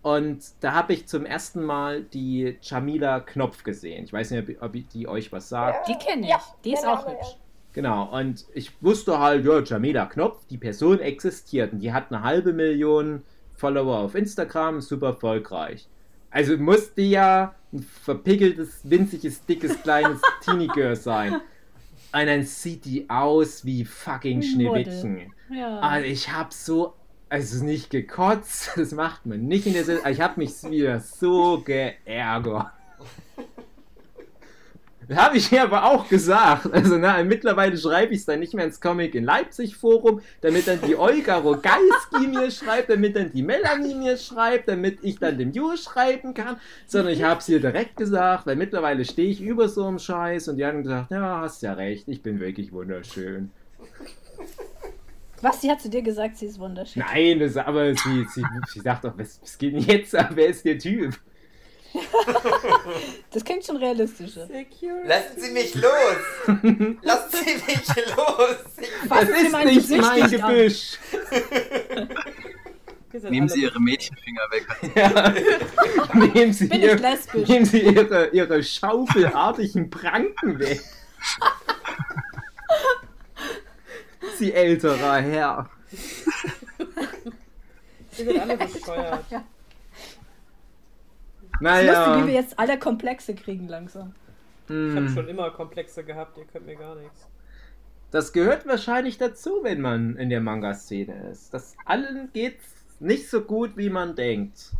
[0.02, 4.04] Und da habe ich zum ersten Mal die Jamila Knopf gesehen.
[4.04, 5.88] Ich weiß nicht, ob, die euch was sagt.
[5.88, 7.38] Die kenne ich, Ja, die ist auch hübsch.
[7.74, 12.24] Genau, und ich wusste halt, ja, Jamila Knopf, die Person existiert und die hat eine
[12.24, 13.22] halbe Million
[13.56, 15.88] Follower auf Instagram, super erfolgreich.
[16.32, 21.36] Also musste ja ein verpickeltes, winziges, dickes, kleines Teenie-Girl sein.
[22.14, 24.42] Und dann sieht die aus wie fucking.
[24.42, 25.34] Schneewittchen.
[25.50, 25.80] Ja.
[25.80, 26.94] Also ich hab so,
[27.30, 30.00] also nicht gekotzt, das macht man nicht in der Sinn.
[30.10, 32.68] Ich hab mich wieder so geärgert.
[35.16, 36.72] Habe ich mir aber auch gesagt.
[36.72, 40.68] Also na, mittlerweile schreibe ich es dann nicht mehr ins Comic in Leipzig Forum, damit
[40.68, 45.38] dann die Olga Rogalski mir schreibt, damit dann die Melanie mir schreibt, damit ich dann
[45.38, 46.58] dem Ju schreiben kann,
[46.88, 50.48] sondern ich habe es ihr direkt gesagt, weil mittlerweile stehe ich über so einem Scheiß
[50.48, 53.52] und die haben gesagt, ja, hast ja recht, ich bin wirklich wunderschön.
[55.42, 57.04] Was, sie hat zu dir gesagt, sie ist wunderschön.
[57.04, 60.32] Nein, das, aber sie, sie, sie sagt doch, was, was geht denn jetzt ab?
[60.36, 61.18] Wer ist der Typ?
[63.32, 64.46] Das klingt schon realistischer.
[64.48, 65.08] Security.
[65.08, 65.94] Lassen Sie mich los!
[67.02, 68.58] Lassen Sie mich los!
[68.78, 70.30] Ich Das Fassen Sie ist mein nicht Gesicht mein.
[70.32, 71.00] Gebüsch.
[73.30, 74.68] Nehmen Sie Ihre Mädchenfinger weg.
[74.96, 75.34] Ja.
[76.34, 77.48] Nehmen Sie, Bin ihr, ich lesbisch?
[77.50, 80.82] nehmen Sie ihre, ihre schaufelartigen Pranken weg.
[84.38, 85.70] Sie älterer Herr.
[88.16, 89.26] Wir sind alle bescheuert.
[89.30, 89.38] Es
[91.70, 92.42] ist lustig, wie wir Naja.
[92.42, 94.14] jetzt alle Komplexe kriegen langsam.
[94.66, 95.14] Ich habe hm.
[95.14, 97.28] schon immer Komplexe gehabt, ihr könnt mir gar nichts.
[98.12, 101.54] Das gehört wahrscheinlich dazu, wenn man in der Manga-Szene ist.
[101.54, 102.66] Das allen geht's
[103.00, 104.72] nicht so gut, wie man denkt.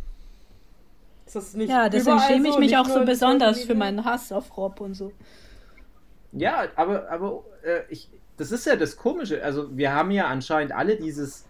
[1.26, 4.32] Ist das nicht Ja, deswegen schäme ich so, mich auch so besonders für meinen Hass
[4.32, 5.12] auf Rob und so.
[6.32, 9.42] Ja, aber, aber äh, ich, das ist ja das Komische.
[9.42, 11.46] Also wir haben ja anscheinend alle dieses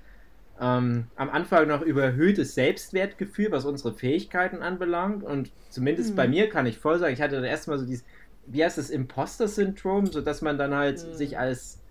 [0.60, 5.24] ähm, am Anfang noch überhöhtes Selbstwertgefühl, was unsere Fähigkeiten anbelangt.
[5.24, 6.16] Und zumindest Mhm.
[6.16, 8.04] bei mir kann ich voll sagen, ich hatte dann erstmal so dieses,
[8.44, 11.08] wie heißt das, Imposter-Syndrom, sodass man dann halt Mhm.
[11.10, 11.82] sich als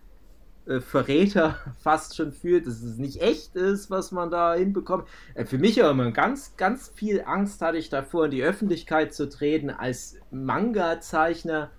[0.66, 5.10] äh, Verräter fast schon fühlt, dass es nicht echt ist, was man da hinbekommt.
[5.34, 9.14] Äh, für mich aber immer ganz, ganz viel Angst hatte ich davor, in die Öffentlichkeit
[9.14, 11.74] zu treten als Manga-Zeichner,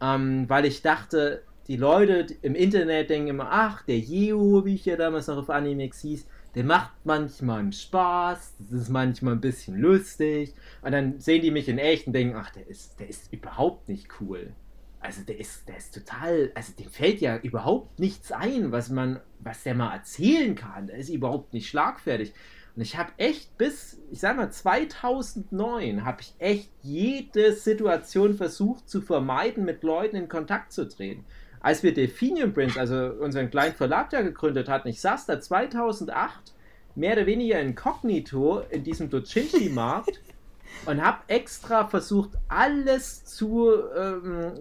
[0.00, 4.84] ähm, weil ich dachte, die Leute im Internet denken immer, ach, der Yeo, wie ich
[4.86, 9.40] ja damals noch auf Animex hieß, der macht manchmal einen Spaß, das ist manchmal ein
[9.40, 10.54] bisschen lustig.
[10.82, 13.88] Und dann sehen die mich in echt und denken, ach, der ist, der ist überhaupt
[13.88, 14.52] nicht cool.
[14.98, 19.20] Also der ist, der ist total, also dem fällt ja überhaupt nichts ein, was man,
[19.38, 20.88] was der mal erzählen kann.
[20.88, 22.34] Der ist überhaupt nicht schlagfertig.
[22.76, 28.88] Und ich habe echt bis, ich sag mal, 2009 habe ich echt jede Situation versucht
[28.88, 31.24] zu vermeiden, mit Leuten in Kontakt zu treten.
[31.60, 36.54] Als wir Delphinium Prince, also unseren kleinen Verlag da gegründet hatten, ich saß da 2008
[36.94, 40.20] mehr oder weniger inkognito in diesem Docinci-Markt
[40.86, 44.52] und habe extra versucht, alles zu, ähm,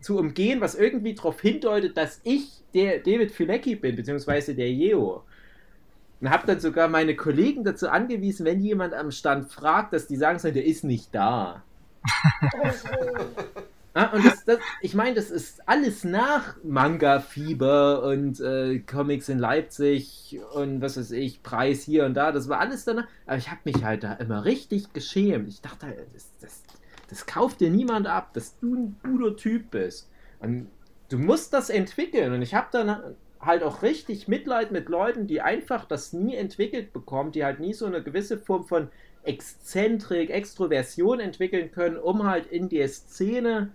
[0.00, 5.24] zu umgehen, was irgendwie darauf hindeutet, dass ich der David Filecki bin, beziehungsweise der Jeo.
[6.20, 10.16] Und habe dann sogar meine Kollegen dazu angewiesen, wenn jemand am Stand fragt, dass die
[10.16, 11.62] sagen sollen, der ist nicht da.
[13.98, 19.40] Ah, und das, das, ich meine, das ist alles nach Manga-Fieber und äh, Comics in
[19.40, 22.30] Leipzig und was weiß ich, Preis hier und da.
[22.30, 23.08] Das war alles danach.
[23.26, 25.48] Aber ich habe mich halt da immer richtig geschämt.
[25.48, 26.62] Ich dachte, halt, das, das,
[27.10, 30.08] das kauft dir niemand ab, dass du ein guter Typ bist.
[30.38, 30.68] Und
[31.08, 32.32] du musst das entwickeln.
[32.32, 36.92] Und ich habe dann halt auch richtig Mitleid mit Leuten, die einfach das nie entwickelt
[36.92, 38.90] bekommen, die halt nie so eine gewisse Form von
[39.24, 43.72] Exzentrik, Extroversion entwickeln können, um halt in der Szene,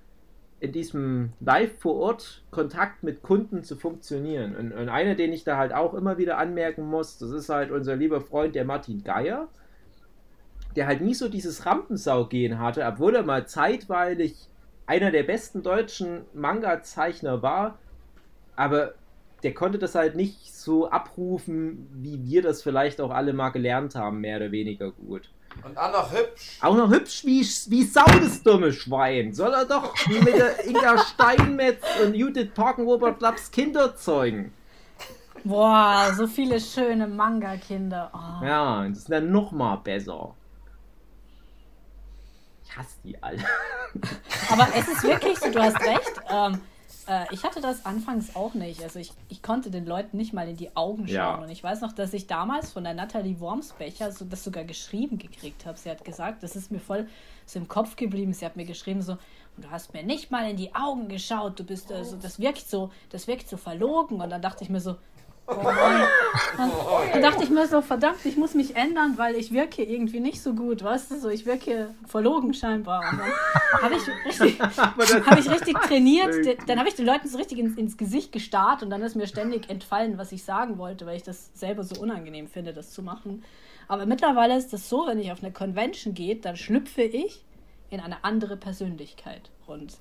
[0.64, 4.56] in diesem live vor Ort Kontakt mit Kunden zu funktionieren.
[4.56, 7.70] Und, und einer, den ich da halt auch immer wieder anmerken muss, das ist halt
[7.70, 9.50] unser lieber Freund, der Martin Geier,
[10.78, 14.48] der halt nie so dieses Rampensau-Gehen hatte, obwohl er mal zeitweilig
[14.86, 17.78] einer der besten deutschen Manga-Zeichner war,
[18.56, 18.94] aber
[19.44, 23.96] der konnte das halt nicht so abrufen, wie wir das vielleicht auch alle mal gelernt
[23.96, 25.30] haben, mehr oder weniger gut.
[25.64, 26.58] Und auch noch hübsch.
[26.62, 29.34] Auch noch hübsch wie, wie Sau, das dumme Schwein.
[29.34, 34.54] Soll er doch mit der Inga Steinmetz und Judith Parkenrober Klaps Kinder zeugen.
[35.44, 38.12] Boah, so viele schöne Manga-Kinder.
[38.14, 38.46] Oh.
[38.46, 40.34] Ja, das ist dann noch mal besser.
[42.64, 43.44] Ich hasse die alle.
[44.50, 46.22] Aber es ist wirklich so, du hast recht.
[46.30, 46.62] Ähm,
[47.08, 48.82] äh, ich hatte das anfangs auch nicht.
[48.84, 51.16] Also ich, ich konnte den Leuten nicht mal in die Augen schauen.
[51.16, 51.36] Ja.
[51.36, 55.18] Und ich weiß noch, dass ich damals von der Natalie Wormsbecher so, das sogar geschrieben
[55.18, 55.78] gekriegt habe.
[55.78, 57.08] Sie hat gesagt, das ist mir voll
[57.46, 58.34] so im Kopf geblieben.
[58.34, 59.14] Sie hat mir geschrieben so,
[59.56, 61.60] und du hast mir nicht mal in die Augen geschaut.
[61.60, 64.22] Du bist äh, so, das wirkt so, das wirkt so verlogen.
[64.22, 64.96] Und dann dachte ich mir so,
[65.46, 66.08] Oh Mann.
[66.58, 66.72] Dann,
[67.12, 70.42] dann dachte ich mir so, verdammt, ich muss mich ändern, weil ich wirke irgendwie nicht
[70.42, 73.04] so gut, weißt du, so ich wirke verlogen scheinbar.
[73.12, 77.38] Und dann habe ich richtig, habe ich richtig trainiert, dann habe ich den Leuten so
[77.38, 81.06] richtig ins, ins Gesicht gestarrt und dann ist mir ständig entfallen, was ich sagen wollte,
[81.06, 83.44] weil ich das selber so unangenehm finde, das zu machen.
[83.90, 87.44] Aber mittlerweile ist das so, wenn ich auf eine Convention gehe, dann schlüpfe ich
[87.90, 89.52] in eine andere Persönlichkeit.
[89.68, 89.98] Und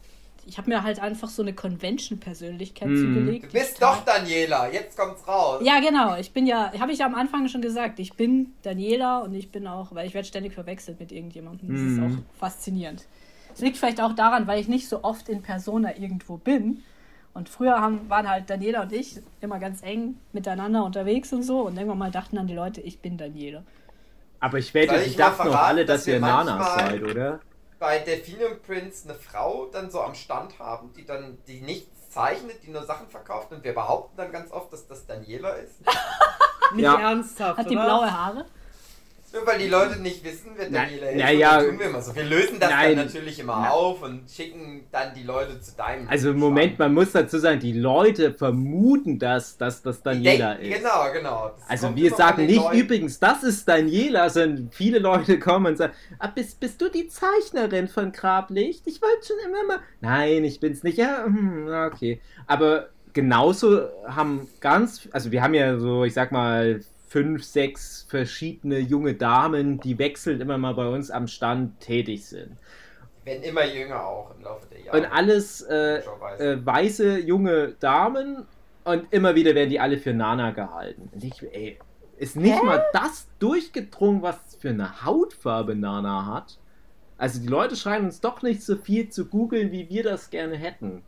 [0.46, 2.96] ich habe mir halt einfach so eine Convention-Persönlichkeit Mhm.
[3.14, 3.44] zugelegt.
[3.46, 5.62] Du bist doch Daniela, jetzt kommt's raus.
[5.64, 6.16] ja, genau.
[6.16, 9.50] Ich bin ja, habe ich ja am Anfang schon gesagt, ich bin Daniela und ich
[9.50, 11.68] bin auch, weil ich werde ständig verwechselt mit irgendjemandem.
[11.72, 12.04] Das ist Mhm.
[12.04, 13.04] auch faszinierend.
[13.54, 16.82] Es liegt vielleicht auch daran, weil ich nicht so oft in Persona irgendwo bin.
[17.34, 21.60] Und früher haben, waren halt Daniela und ich immer ganz eng miteinander unterwegs und so.
[21.66, 23.62] Und irgendwann mal dachten dann die Leute, ich bin Daniela.
[24.40, 27.40] Aber ich wette, ich doch verraten, alle, dass, dass wir ihr Nanas manchmal- seid, oder?
[27.82, 32.62] Bei Delphinium Prince eine Frau dann so am Stand haben, die dann, die nichts zeichnet,
[32.62, 35.80] die nur Sachen verkauft und wir behaupten dann ganz oft, dass das Daniela ist.
[36.74, 37.00] Nicht Ja.
[37.00, 37.58] ernsthaft.
[37.58, 37.84] Hat die oder?
[37.86, 38.44] blaue Haare?
[39.32, 41.18] Nur weil die Leute nicht wissen, wer Na- Daniela ist.
[41.18, 41.62] na ja.
[41.62, 42.14] tun wir immer so.
[42.14, 42.96] Wir lösen das Nein.
[42.96, 43.70] dann natürlich immer Na.
[43.70, 46.08] auf und schicken dann die Leute zu deinem.
[46.08, 50.78] Also Moment, man muss dazu sagen, die Leute vermuten das, dass das Daniela denken- ist.
[50.78, 51.52] Genau, genau.
[51.58, 52.78] Das Also wir sagen nicht Leuten.
[52.78, 57.08] übrigens, das ist Daniela, sondern viele Leute kommen und sagen, ah, bist, bist du die
[57.08, 58.82] Zeichnerin von Grablicht?
[58.86, 59.78] Ich wollte schon immer mal.
[60.00, 60.98] Nein, ich bin's nicht.
[60.98, 62.20] Ja, hm, ja, okay.
[62.46, 66.80] Aber genauso haben ganz, also wir haben ja so, ich sag mal,
[67.12, 72.56] fünf, sechs verschiedene junge Damen, die wechselnd immer mal bei uns am Stand tätig sind.
[73.24, 74.98] Werden immer jünger auch im Laufe der Jahre.
[74.98, 75.98] Und alles äh,
[76.38, 78.46] äh, weiße junge Damen
[78.84, 81.10] und immer wieder werden die alle für Nana gehalten.
[81.12, 81.78] Und ich, ey,
[82.16, 86.58] ist nicht mal das durchgedrungen, was für eine Hautfarbe Nana hat?
[87.18, 90.56] Also die Leute scheinen uns doch nicht so viel zu googeln, wie wir das gerne
[90.56, 91.02] hätten.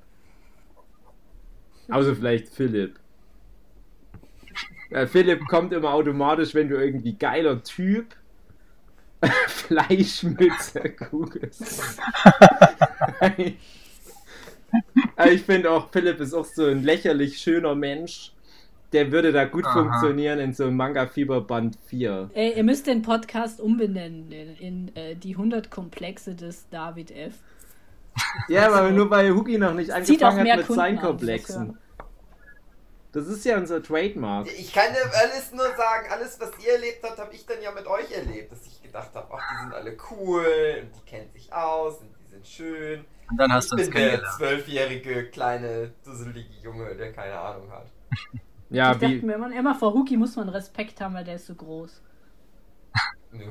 [1.89, 3.01] Außer vielleicht Philipp.
[4.95, 8.15] Ja, Philipp kommt immer automatisch, wenn du irgendwie geiler Typ
[9.49, 11.99] Fleischmütze googelst.
[15.31, 18.33] Ich finde auch, Philipp ist auch so ein lächerlich schöner Mensch.
[18.93, 19.73] Der würde da gut Aha.
[19.73, 22.31] funktionieren in so einem Manga Fieber Band 4.
[22.35, 27.35] Ey, ihr müsst den Podcast umbenennen in, in äh, die 100 Komplexe des David F.
[28.49, 31.79] Ja, aber nur weil Hugi noch nicht angefangen mehr hat mit Kunden seinen an, Komplexen.
[33.15, 34.49] Das ist ja unser Trademark.
[34.49, 37.70] Ich kann dir alles nur sagen, alles was ihr erlebt habt, habe ich dann ja
[37.70, 41.31] mit euch erlebt, dass ich gedacht habe, ach, die sind alle cool und die kennen
[41.32, 43.05] sich aus und die sind schön.
[43.31, 47.86] Und dann hast ich du bin der zwölfjährige, kleine, dusselige Junge, der keine Ahnung hat.
[48.70, 51.36] Ja, ich dachte wie, mir immer, immer vor Huki muss man Respekt haben, weil der
[51.36, 52.03] ist so groß.
[53.35, 53.47] Ja,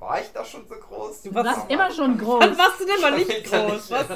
[0.00, 1.22] war ich da schon so groß?
[1.22, 2.40] Du warst warst immer schon groß.
[2.40, 3.90] Wann warst du denn mal Ich nicht groß?
[3.92, 4.08] Was?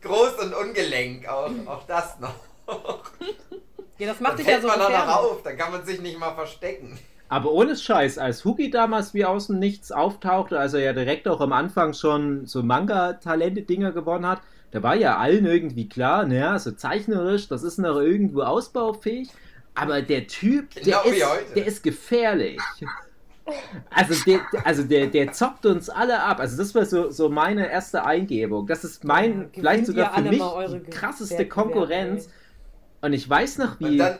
[0.00, 2.34] groß und ungelenk, auch, auch das noch.
[3.98, 5.08] Ja, das macht dich ja so man gefährlich.
[5.08, 6.98] auf, dann kann man sich nicht mal verstecken.
[7.28, 11.26] Aber ohne Scheiß, als Hugi damals wie aus dem Nichts auftauchte, als er ja direkt
[11.26, 14.40] auch am Anfang schon so Manga-Talente-Dinger gewonnen hat,
[14.72, 19.30] da war ja allen irgendwie klar, naja, so zeichnerisch, das ist noch irgendwo ausbaufähig.
[19.74, 22.60] Aber der Typ, der, Genau ist, der ist gefährlich.
[23.90, 26.40] Also, der, also der, der zockt uns alle ab.
[26.40, 28.66] Also das war so, so meine erste Eingebung.
[28.66, 32.26] Das ist mein, Ja, gewinnt vielleicht sogar für mich die krasseste Konkurrenz.
[32.26, 32.32] ey.
[33.04, 33.98] Und ich weiß noch, Und wie...
[33.98, 34.18] dann,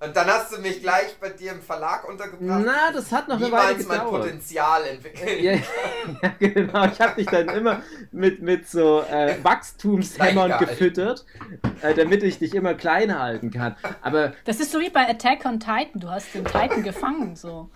[0.00, 2.64] und dann hast du mich gleich bei dir im Verlag untergebracht.
[2.66, 4.22] Na, das hat noch eine Weile Niemals mein gedauert.
[4.22, 5.40] Potenzial entwickelt.
[5.40, 5.52] Ja,
[6.22, 6.84] ja, genau.
[6.86, 7.80] Ich habe dich dann immer
[8.10, 11.24] mit, mit so äh, Wachstumshämmern gefüttert,
[11.80, 13.76] äh, damit ich dich immer klein halten kann.
[14.02, 16.00] Aber Das ist so wie bei Attack on Titan.
[16.00, 17.70] Du hast den Titan gefangen, so.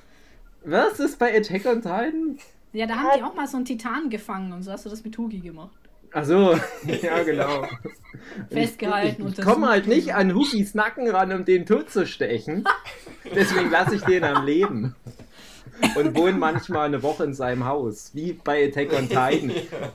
[0.64, 2.38] was ist bei Attack on Titan?
[2.72, 5.04] Ja, da haben die auch mal so einen Titan gefangen und so hast du das
[5.04, 5.70] mit Hugi gemacht.
[6.12, 6.58] Ach so,
[7.02, 7.66] ja genau.
[8.50, 12.06] Festgehalten, Ich, ich, ich komme halt nicht an Hugis Nacken ran, um den tot zu
[12.06, 12.64] stechen.
[13.34, 14.94] Deswegen lasse ich den am Leben.
[15.94, 19.52] Und wohne manchmal eine Woche in seinem Haus, wie bei Attack on Titan.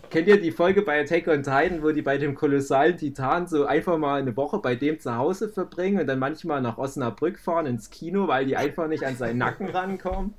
[0.10, 3.66] Kennt ihr die Folge bei Attack on Titan, wo die bei dem kolossalen Titan so
[3.66, 7.66] einfach mal eine Woche bei dem zu Hause verbringen und dann manchmal nach Osnabrück fahren
[7.66, 10.34] ins Kino, weil die einfach nicht an seinen Nacken rankommen?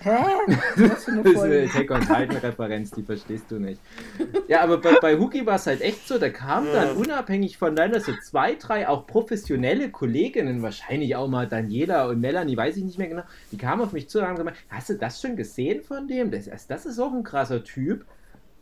[0.00, 0.16] Hä?
[0.76, 1.62] Was für eine Das ist eine?
[1.64, 3.80] Attack on Titan-Referenz, die verstehst du nicht.
[4.48, 8.00] Ja, aber bei, bei Huki war es halt echt so, da kamen dann unabhängig voneinander
[8.00, 12.98] so zwei, drei auch professionelle Kolleginnen, wahrscheinlich auch mal Daniela und Melanie, weiß ich nicht
[12.98, 15.82] mehr genau, die kamen auf mich zu und haben gesagt, hast du das schon gesehen
[15.82, 16.30] von dem?
[16.30, 18.04] Das, ist- das ist auch ein krasser Typ.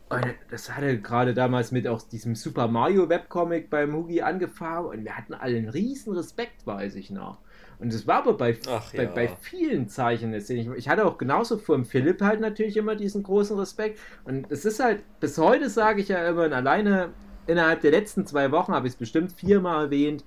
[0.09, 5.03] Und das hatte gerade damals mit auch diesem Super Mario Webcomic beim Hugi angefangen und
[5.03, 7.39] wir hatten alle einen riesen Respekt, weiß ich noch.
[7.79, 9.11] Und das war aber bei, Ach bei, ja.
[9.11, 10.33] bei vielen Zeichen.
[10.33, 13.99] Ich, ich hatte auch genauso vor dem Philipp halt natürlich immer diesen großen Respekt.
[14.23, 17.09] Und es ist halt, bis heute sage ich ja immer, und alleine
[17.45, 20.23] innerhalb der letzten zwei Wochen habe ich es bestimmt viermal erwähnt.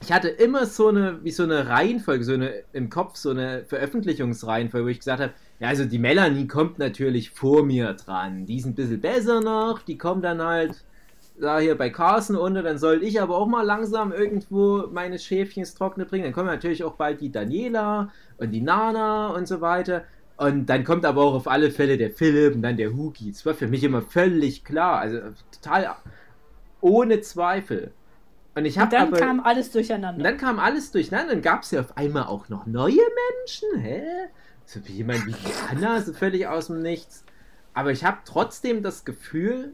[0.00, 3.64] Ich hatte immer so eine, wie so eine Reihenfolge, so eine im Kopf, so eine
[3.64, 8.46] Veröffentlichungsreihenfolge, wo ich gesagt habe, ja, also die Melanie kommt natürlich vor mir dran.
[8.46, 10.84] Die ist ein bisschen besser noch, die kommt dann halt
[11.40, 15.60] da hier bei Carson unter, dann soll ich aber auch mal langsam irgendwo meine Schäfchen
[15.62, 16.24] ins Trockene bringen.
[16.24, 20.04] Dann kommen natürlich auch bald die Daniela und die Nana und so weiter.
[20.36, 23.32] Und dann kommt aber auch auf alle Fälle der Philipp und dann der Huki.
[23.32, 25.18] Das war für mich immer völlig klar, also
[25.60, 25.96] total
[26.80, 27.92] ohne Zweifel.
[28.54, 30.22] Und ich Und habe dann aber kam alles und durcheinander.
[30.22, 31.32] dann kam alles durcheinander.
[31.32, 33.80] Dann gab es ja auf einmal auch noch neue Menschen.
[33.80, 34.02] Hä?
[34.64, 37.24] So wie jemand wie die Anna, so völlig aus dem Nichts.
[37.74, 39.72] Aber ich habe trotzdem das Gefühl,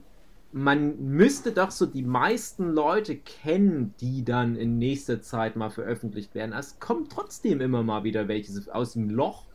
[0.56, 6.34] man müsste doch so die meisten Leute kennen, die dann in nächster Zeit mal veröffentlicht
[6.36, 6.52] werden.
[6.52, 9.46] Es kommt trotzdem immer mal wieder welche aus dem Loch,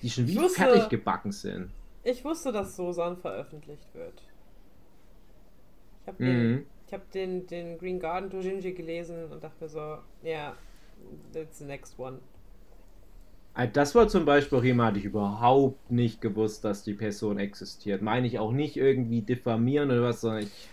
[0.00, 1.70] die schon wie wusste- fertig gebacken sind.
[2.04, 4.22] Ich wusste, dass Sosan veröffentlicht wird.
[6.02, 6.66] Ich habe den, Mhm.
[6.86, 10.54] ich hab den, den Green Garden Dojinji gelesen und dachte mir so, ja,
[11.32, 12.18] that's the next one.
[13.54, 17.38] Also Das war zum Beispiel auch jemand, hatte ich überhaupt nicht gewusst, dass die Person
[17.38, 18.02] existiert.
[18.02, 20.70] Meine ich auch nicht irgendwie diffamieren oder was, sondern ich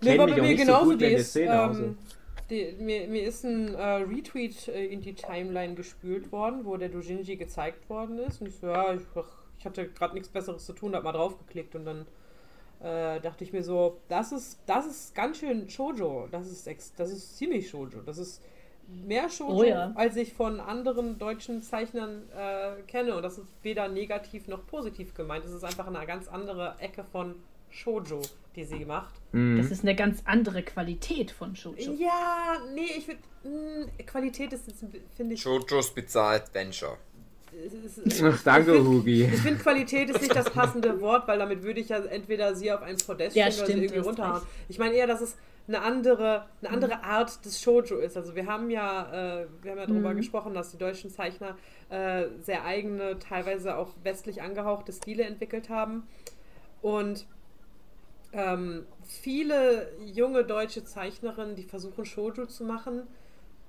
[0.00, 1.78] Nee, kenne war mich auch mir nicht so gut die in der ist, Szene aus.
[1.78, 1.96] ähm,
[2.50, 6.88] die, mir, mir ist ein äh, Retweet äh, in die Timeline gespült worden, wo der
[6.88, 8.40] Dojinji gezeigt worden ist.
[8.40, 9.02] Und ich so, ja, ich,
[9.58, 12.06] ich hatte gerade nichts Besseres zu tun, hab mal draufgeklickt und dann
[12.80, 16.28] äh, dachte ich mir so, das ist, das ist ganz schön Shoujo.
[16.32, 18.02] Das ist, ex, das ist ziemlich Shoujo.
[18.02, 18.42] Das ist
[19.06, 19.92] mehr Shoujo, Oh ja.
[19.94, 23.14] als ich von anderen deutschen Zeichnern äh, kenne.
[23.16, 25.44] Und das ist weder negativ noch positiv gemeint.
[25.44, 27.34] Es ist einfach eine ganz andere Ecke von
[27.70, 28.20] Shoujo,
[28.54, 29.14] die sie macht.
[29.32, 29.56] Mhm.
[29.56, 31.92] Das ist eine ganz andere Qualität von Shoujo.
[31.98, 33.20] Ja, nee, ich würde.
[34.06, 34.84] Qualität ist, jetzt,
[35.16, 35.42] finde ich.
[35.42, 36.96] Jojo's Bizarre Adventure.
[38.22, 39.24] Ach, danke, ich find- Hugi.
[39.24, 42.72] Ich finde, Qualität ist nicht das passende Wort, weil damit würde ich ja entweder sie
[42.72, 44.42] auf ein Podest Ja, stellen oder sie stimmt, irgendwie du hast runterhauen.
[44.68, 45.36] Ich meine eher, dass es
[45.68, 48.16] eine andere, eine andere Art des Shoujo ist.
[48.16, 50.16] Also wir haben ja, äh, wir haben ja darüber Mhm.
[50.16, 51.56] gesprochen, dass die deutschen Zeichner
[51.88, 56.06] äh, sehr eigene, teilweise auch westlich angehauchte Stile entwickelt haben.
[56.82, 57.26] Und
[58.32, 63.06] ähm, viele junge deutsche Zeichnerinnen, die versuchen Shoujo zu machen,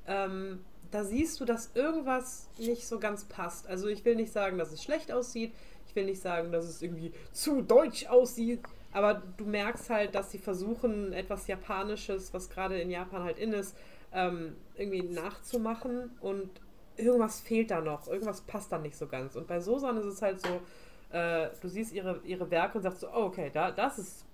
[0.07, 3.67] ähm, da siehst du, dass irgendwas nicht so ganz passt.
[3.67, 5.53] Also ich will nicht sagen, dass es schlecht aussieht,
[5.87, 8.61] ich will nicht sagen, dass es irgendwie zu deutsch aussieht,
[8.93, 13.53] aber du merkst halt, dass sie versuchen, etwas Japanisches, was gerade in Japan halt in
[13.53, 13.75] ist,
[14.13, 16.49] ähm, irgendwie nachzumachen und
[16.97, 19.35] irgendwas fehlt da noch, irgendwas passt da nicht so ganz.
[19.35, 20.61] Und bei Sosan ist es halt so,
[21.09, 24.25] äh, du siehst ihre, ihre Werke und sagst so, oh, okay, da, das ist,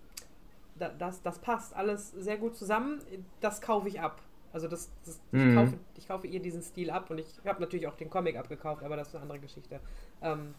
[0.76, 3.02] da, das, das passt alles sehr gut zusammen,
[3.40, 4.22] das kaufe ich ab.
[4.52, 5.54] Also das, das ich, Mhm.
[5.54, 8.84] kaufe, ich kaufe ihr diesen Stil ab und ich habe natürlich auch den Comic abgekauft,
[8.84, 9.80] aber das ist eine andere Geschichte.
[10.22, 10.56] Ähm,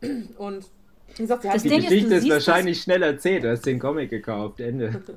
[0.38, 0.70] und
[1.08, 3.44] wie gesagt, sie hat Das Die Ding ist, Geschichte du ist, siehst wahrscheinlich schnell erzählt.
[3.44, 4.60] Du hast den Comic gekauft.
[4.60, 5.02] Ende.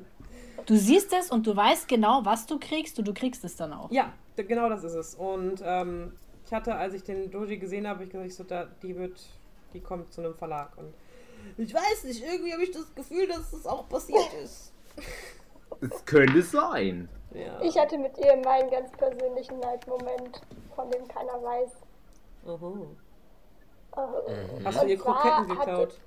[0.66, 3.72] Du siehst es und du weißt genau, was du kriegst und du kriegst es dann
[3.72, 3.90] auch.
[3.90, 5.14] Ja, genau das ist es.
[5.14, 6.12] Und ähm,
[6.44, 9.18] ich hatte, als ich den Doji gesehen habe, ich gesagt, ich so, da, die wird,
[9.72, 10.76] die kommt zu einem Verlag.
[10.76, 10.92] Und
[11.56, 14.74] ich weiß nicht, irgendwie habe ich das Gefühl, dass das auch passiert ist.
[15.80, 17.08] Es könnte sein.
[17.32, 17.62] Ja.
[17.62, 20.42] Ich hatte mit ihr meinen ganz persönlichen Neidmoment,
[20.76, 21.70] von dem keiner weiß.
[23.98, 24.66] Mhm.
[24.66, 26.00] Hast du ihr Kroketten geklaut?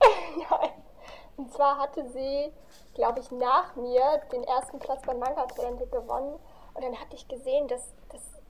[0.50, 0.70] Nein.
[1.36, 2.52] Und zwar hatte sie,
[2.94, 6.38] glaube ich, nach mir den ersten Platz beim Manga-Talente gewonnen.
[6.74, 7.92] Und dann hatte ich gesehen, dass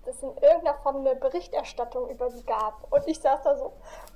[0.05, 2.87] dass in irgendeiner Form eine Berichterstattung über sie gab.
[2.91, 3.73] Und ich saß da so,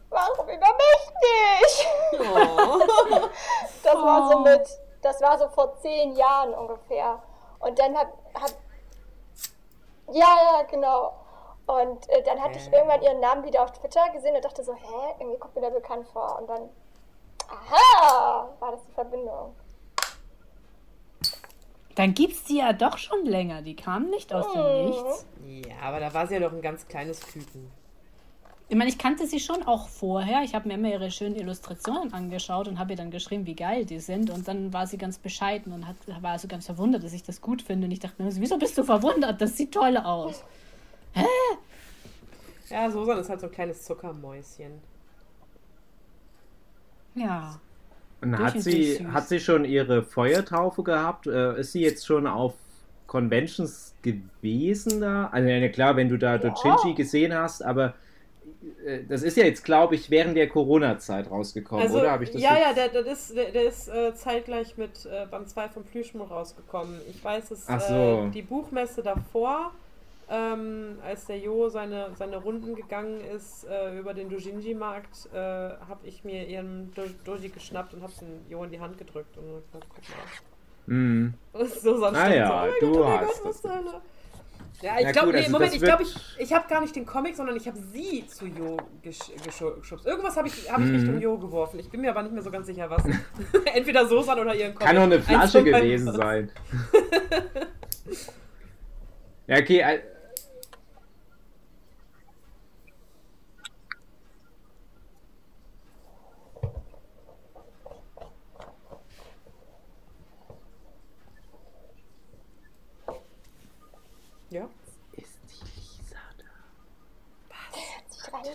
[0.08, 1.12] warum über mich
[1.60, 1.88] nicht?
[2.20, 3.26] Oh.
[3.82, 4.68] Das war so mit,
[5.02, 7.22] das war so vor zehn Jahren ungefähr.
[7.60, 8.54] Und dann hat, hat
[10.10, 11.14] ja, ja, genau.
[11.66, 14.72] Und äh, dann hatte ich irgendwann ihren Namen wieder auf Twitter gesehen und dachte so,
[14.74, 16.38] hä, irgendwie kommt mir der bekannt vor.
[16.40, 16.68] Und dann,
[17.48, 19.54] aha, war das die Verbindung.
[21.96, 23.62] Dann gibt's die ja doch schon länger.
[23.62, 24.88] Die kam nicht aus dem Mhm.
[24.90, 25.26] Nichts.
[25.68, 27.72] Ja, aber da war sie ja doch ein ganz kleines Küken.
[28.68, 30.42] Ich meine, ich kannte sie schon auch vorher.
[30.42, 33.86] Ich habe mir immer ihre schönen Illustrationen angeschaut und habe ihr dann geschrieben, wie geil
[33.86, 34.28] die sind.
[34.28, 37.40] Und dann war sie ganz bescheiden und hat, war also ganz verwundert, dass ich das
[37.40, 37.86] gut finde.
[37.86, 39.40] Und ich dachte mir, wieso bist du verwundert?
[39.40, 40.44] Das sieht toll aus.
[42.68, 44.80] Ja, Susan ist halt so ein kleines Zuckermäuschen.
[47.14, 47.58] Ja.
[48.20, 49.06] Und hat sie, süß.
[49.12, 51.26] hat sie schon ihre Feuertaufe gehabt?
[51.26, 52.54] Äh, ist sie jetzt schon auf
[53.06, 55.28] Conventions gewesen da?
[55.28, 57.94] Also ja, klar, wenn du da Dojinshi gesehen hast, aber
[58.84, 62.10] äh, das ist ja jetzt, glaube ich, während der Corona-Zeit rausgekommen, Also, oder?
[62.10, 65.06] Habe ich das ja, jetzt- ja, der, der ist, der, der ist äh, zeitgleich mit
[65.06, 67.00] äh, Band 2 von Plüschmund rausgekommen.
[67.10, 68.26] Ich weiß es, Ach so.
[68.26, 69.70] äh, die Buchmesse davor,
[70.28, 76.00] ähm, als der Jo seine, seine Runden gegangen ist äh, über den Dojinji-Markt, äh, habe
[76.04, 79.62] ich mir ihren Do Doji geschnappt und habe den Jo in die Hand gedrückt und
[79.66, 80.94] gesagt, guck mal.
[80.94, 81.34] Mhm.
[81.80, 83.72] So sonst Ah ja, oh mein du Gott, oh hast Gott, das.
[84.82, 87.34] Ja, ich glaube, nee, also Moment, ich glaube, ich, ich habe gar nicht den Comic,
[87.34, 90.04] sondern ich habe sie zu Jo gesch gesch- geschubst.
[90.06, 90.96] Irgendwas habe ich, hab ich Mhm.
[90.96, 91.80] Richtung Jo geworfen.
[91.80, 93.02] Ich bin mir aber nicht mehr so ganz sicher, was.
[93.74, 94.86] Entweder Sosan oder ihren Comic.
[94.86, 96.50] Kann auch eine Flasche gewesen sein.
[99.46, 99.78] ja, okay.
[99.80, 100.00] äh,
[114.50, 114.68] Ja.
[115.12, 116.44] Ist die Lisa da?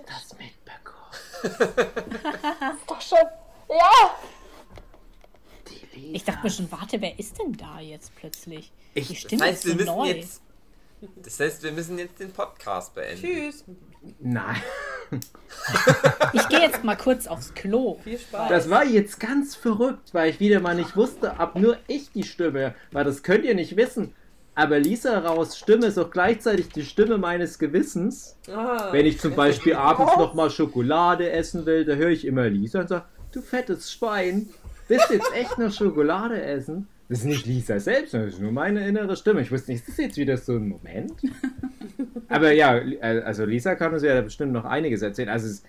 [0.08, 0.16] Rein.
[0.22, 1.92] Das mitbekommen.
[2.78, 3.18] Ist doch schon.
[3.70, 4.16] Ja!
[5.70, 6.14] Die Lisa.
[6.16, 8.72] Ich dachte mir schon, warte, wer ist denn da jetzt plötzlich?
[8.94, 10.08] Ich- Die Das Stimme heißt, wir ist so müssen neu.
[10.08, 10.42] jetzt.
[11.24, 13.22] Das heißt, wir müssen jetzt den Podcast beenden.
[13.22, 13.64] Tschüss.
[14.20, 14.62] Nein.
[16.34, 18.00] Ich gehe jetzt mal kurz aufs Klo.
[18.04, 18.48] Viel Spaß.
[18.50, 22.24] Das war jetzt ganz verrückt, weil ich wieder mal nicht wusste, ob nur ich die
[22.24, 24.16] Stimme, weil das könnt ihr nicht wissen.
[24.54, 28.38] Aber Lisa Raus Stimme ist auch gleichzeitig die Stimme meines Gewissens.
[28.54, 32.82] Ah, Wenn ich zum Beispiel abends nochmal Schokolade essen will, da höre ich immer Lisa
[32.82, 34.50] und sage, du fettes Schwein,
[34.88, 36.88] willst du jetzt echt noch Schokolade essen?
[37.08, 39.42] Das ist nicht Lisa selbst, das ist nur meine innere Stimme.
[39.42, 41.14] Ich wusste nicht, ist das jetzt wieder so ein Moment?
[42.30, 45.28] Aber ja, also Lisa kann uns ja bestimmt noch einiges erzählen.
[45.28, 45.64] Also es,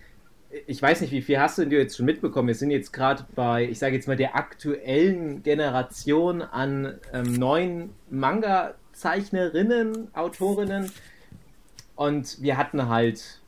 [0.67, 2.49] ich weiß nicht, wie viel hast du denn jetzt schon mitbekommen?
[2.49, 7.91] Wir sind jetzt gerade bei, ich sage jetzt mal, der aktuellen Generation an ähm, neuen
[8.11, 10.91] Manga-Zeichnerinnen, Autorinnen.
[11.97, 13.41] Und wir hatten halt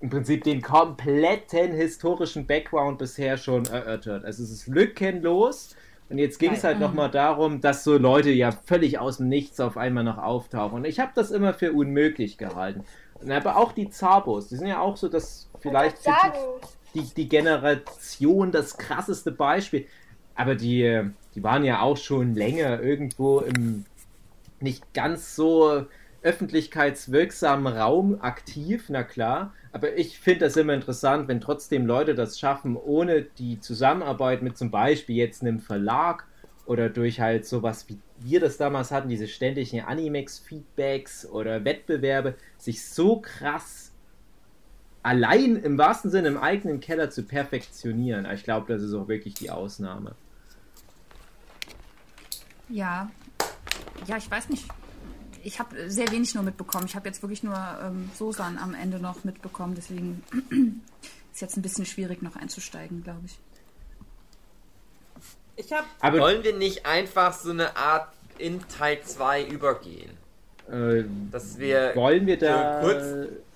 [0.00, 4.24] im Prinzip den kompletten historischen Background bisher schon erörtert.
[4.24, 5.76] Also es ist lückenlos.
[6.10, 9.60] Und jetzt ging es halt nochmal darum, dass so Leute ja völlig aus dem Nichts
[9.60, 10.78] auf einmal noch auftauchen.
[10.78, 12.84] Und ich habe das immer für unmöglich gehalten.
[13.20, 17.28] Und aber auch die Zabos, die sind ja auch so das vielleicht die, die, die
[17.28, 19.86] Generation das krasseste Beispiel.
[20.34, 23.84] Aber die, die waren ja auch schon länger irgendwo im
[24.60, 25.86] nicht ganz so
[26.22, 29.52] öffentlichkeitswirksamen Raum aktiv, na klar.
[29.72, 34.58] Aber ich finde das immer interessant, wenn trotzdem Leute das schaffen, ohne die Zusammenarbeit mit
[34.58, 36.26] zum Beispiel jetzt einem Verlag
[36.68, 42.86] oder durch halt sowas wie wir das damals hatten, diese ständigen Animex-Feedbacks oder Wettbewerbe, sich
[42.86, 43.92] so krass
[45.02, 48.30] allein im wahrsten Sinne im eigenen Keller zu perfektionieren.
[48.34, 50.14] Ich glaube, das ist auch wirklich die Ausnahme.
[52.68, 53.10] Ja.
[54.06, 54.68] Ja, ich weiß nicht.
[55.42, 56.84] Ich habe sehr wenig nur mitbekommen.
[56.84, 59.74] Ich habe jetzt wirklich nur ähm, Sosan am Ende noch mitbekommen.
[59.74, 60.22] Deswegen
[61.32, 63.38] ist jetzt ein bisschen schwierig noch einzusteigen, glaube ich.
[65.60, 68.08] Ich habe Aber Wollen wir nicht einfach so eine Art
[68.38, 70.16] in Teil 2 übergehen?
[70.70, 71.02] äh,
[71.32, 71.94] Dass wir.
[71.96, 73.04] wollen wir da so kurz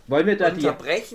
[0.08, 0.68] wollen wir da die?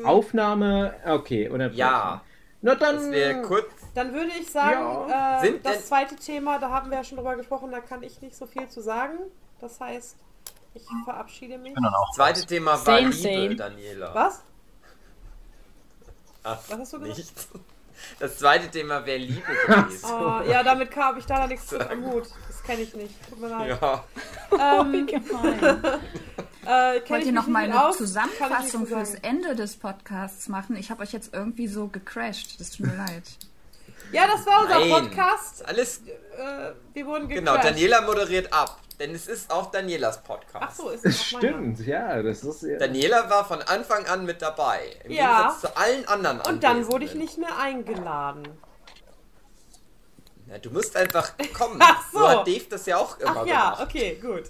[0.05, 1.77] Aufnahme okay unterbrechen.
[1.77, 2.21] Ja.
[2.61, 6.57] Na dann Dass wir kurz Dann würde ich sagen, äh, Sind denn- das zweite Thema,
[6.57, 9.17] da haben wir ja schon drüber gesprochen, da kann ich nicht so viel zu sagen.
[9.59, 10.15] Das heißt,
[10.73, 11.75] ich verabschiede mich.
[11.77, 13.55] Auch Zweite Thema war Same, Liebe, same.
[13.57, 14.15] Daniela.
[14.15, 14.41] Was?
[16.43, 17.17] Ach, Was hast du gesagt?
[17.17, 17.47] nichts.
[18.19, 20.05] Das zweite Thema wäre Liebe gewesen.
[20.09, 22.25] Oh, ja, damit habe ich da nichts zu am Hut.
[22.47, 23.13] Das kenne ich nicht.
[23.29, 23.79] Tut mir leid.
[23.81, 24.03] Ja.
[24.81, 25.59] Ähm, Gemein.
[26.65, 29.23] äh, Wollt ich ihr noch mal eine aus, Zusammenfassung fürs sagen.
[29.23, 30.75] Ende des Podcasts machen?
[30.75, 32.59] Ich habe euch jetzt irgendwie so gecrashed.
[32.59, 33.23] Das tut mir leid.
[34.11, 34.89] Ja, das war unser Nein.
[34.89, 35.65] Podcast.
[35.67, 36.01] Alles
[36.37, 37.53] Äh, wir wurden genau.
[37.53, 37.71] gecrashed.
[37.75, 40.65] Daniela moderiert ab, denn es ist auch Danielas Podcast.
[40.67, 41.03] Ach so, ist
[41.33, 41.47] meiner.
[41.47, 42.77] Stimmt, ja, das ist ja.
[42.77, 44.95] Daniela war von Anfang an mit dabei.
[45.03, 45.37] Im Ja.
[45.37, 48.47] Gegensatz zu allen anderen Und dann wurde ich nicht mehr eingeladen.
[50.45, 51.77] Na, du musst einfach kommen.
[51.81, 52.27] Ach so.
[52.27, 53.81] hat Dave das ja auch immer Ach ja, gemacht.
[53.83, 54.43] okay, gut.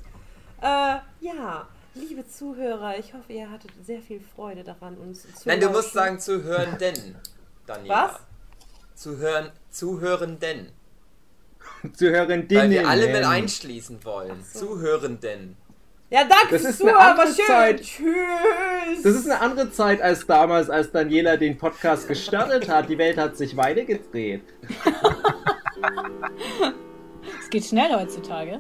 [0.62, 5.60] Äh, ja, liebe Zuhörer, ich hoffe, ihr hattet sehr viel Freude daran, uns zu Nein,
[5.60, 7.16] du musst sagen zuhörenden,
[7.66, 8.12] Daniela.
[8.14, 8.22] Was?
[8.96, 9.52] Zuhören,
[11.94, 12.58] zuhörenden.
[12.58, 14.44] Weil wir alle mit einschließen wollen.
[14.54, 14.60] so.
[14.76, 15.56] Zuhörenden.
[16.10, 17.46] Ja, danke Das fürs ist eine Zuhören, andere schön.
[17.48, 17.82] Zeit.
[17.82, 19.04] Tschüss.
[19.04, 22.88] Das ist eine andere Zeit als damals, als Daniela den Podcast gestartet hat.
[22.90, 24.42] Die Welt hat sich weitergedreht.
[27.40, 28.60] Es geht schnell heutzutage.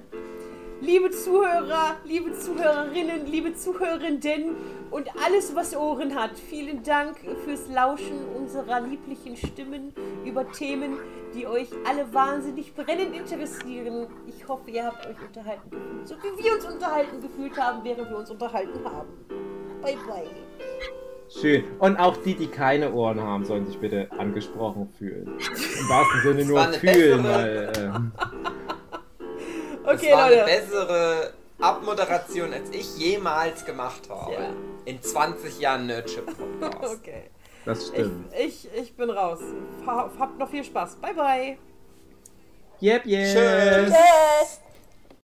[0.80, 4.56] Liebe Zuhörer, liebe Zuhörerinnen, liebe Zuhörenden
[4.91, 9.93] und alles, was Ohren hat, vielen Dank fürs Lauschen unserer lieblichen Stimmen
[10.26, 10.97] über Themen,
[11.34, 14.07] die euch alle wahnsinnig brennend interessieren.
[14.27, 18.09] Ich hoffe, ihr habt euch unterhalten gefühlt, so wie wir uns unterhalten gefühlt haben, während
[18.09, 19.07] wir uns unterhalten haben.
[19.81, 20.27] Bye bye.
[21.30, 21.65] Schön.
[21.80, 25.27] Und auch die, die keine Ohren haben, sollen sich bitte angesprochen fühlen.
[25.27, 27.72] Im wahrsten Sinne nur eine fühlen, bessere- weil.
[27.77, 28.11] ähm,
[29.84, 30.45] Okay, das war eine Leute.
[30.45, 34.34] bessere Abmoderation, als ich jemals gemacht habe.
[34.34, 34.49] Ja.
[34.85, 36.27] In 20 Jahren Nerdship.
[36.61, 37.29] Okay.
[37.65, 38.34] das Ich, stimmt.
[38.38, 39.39] ich, ich bin raus.
[39.85, 40.95] Ha- Habt noch viel Spaß.
[40.97, 41.57] Bye bye.
[42.81, 43.25] Yep, yep.
[43.25, 43.93] Tschüss.
[43.93, 44.59] Tschüss.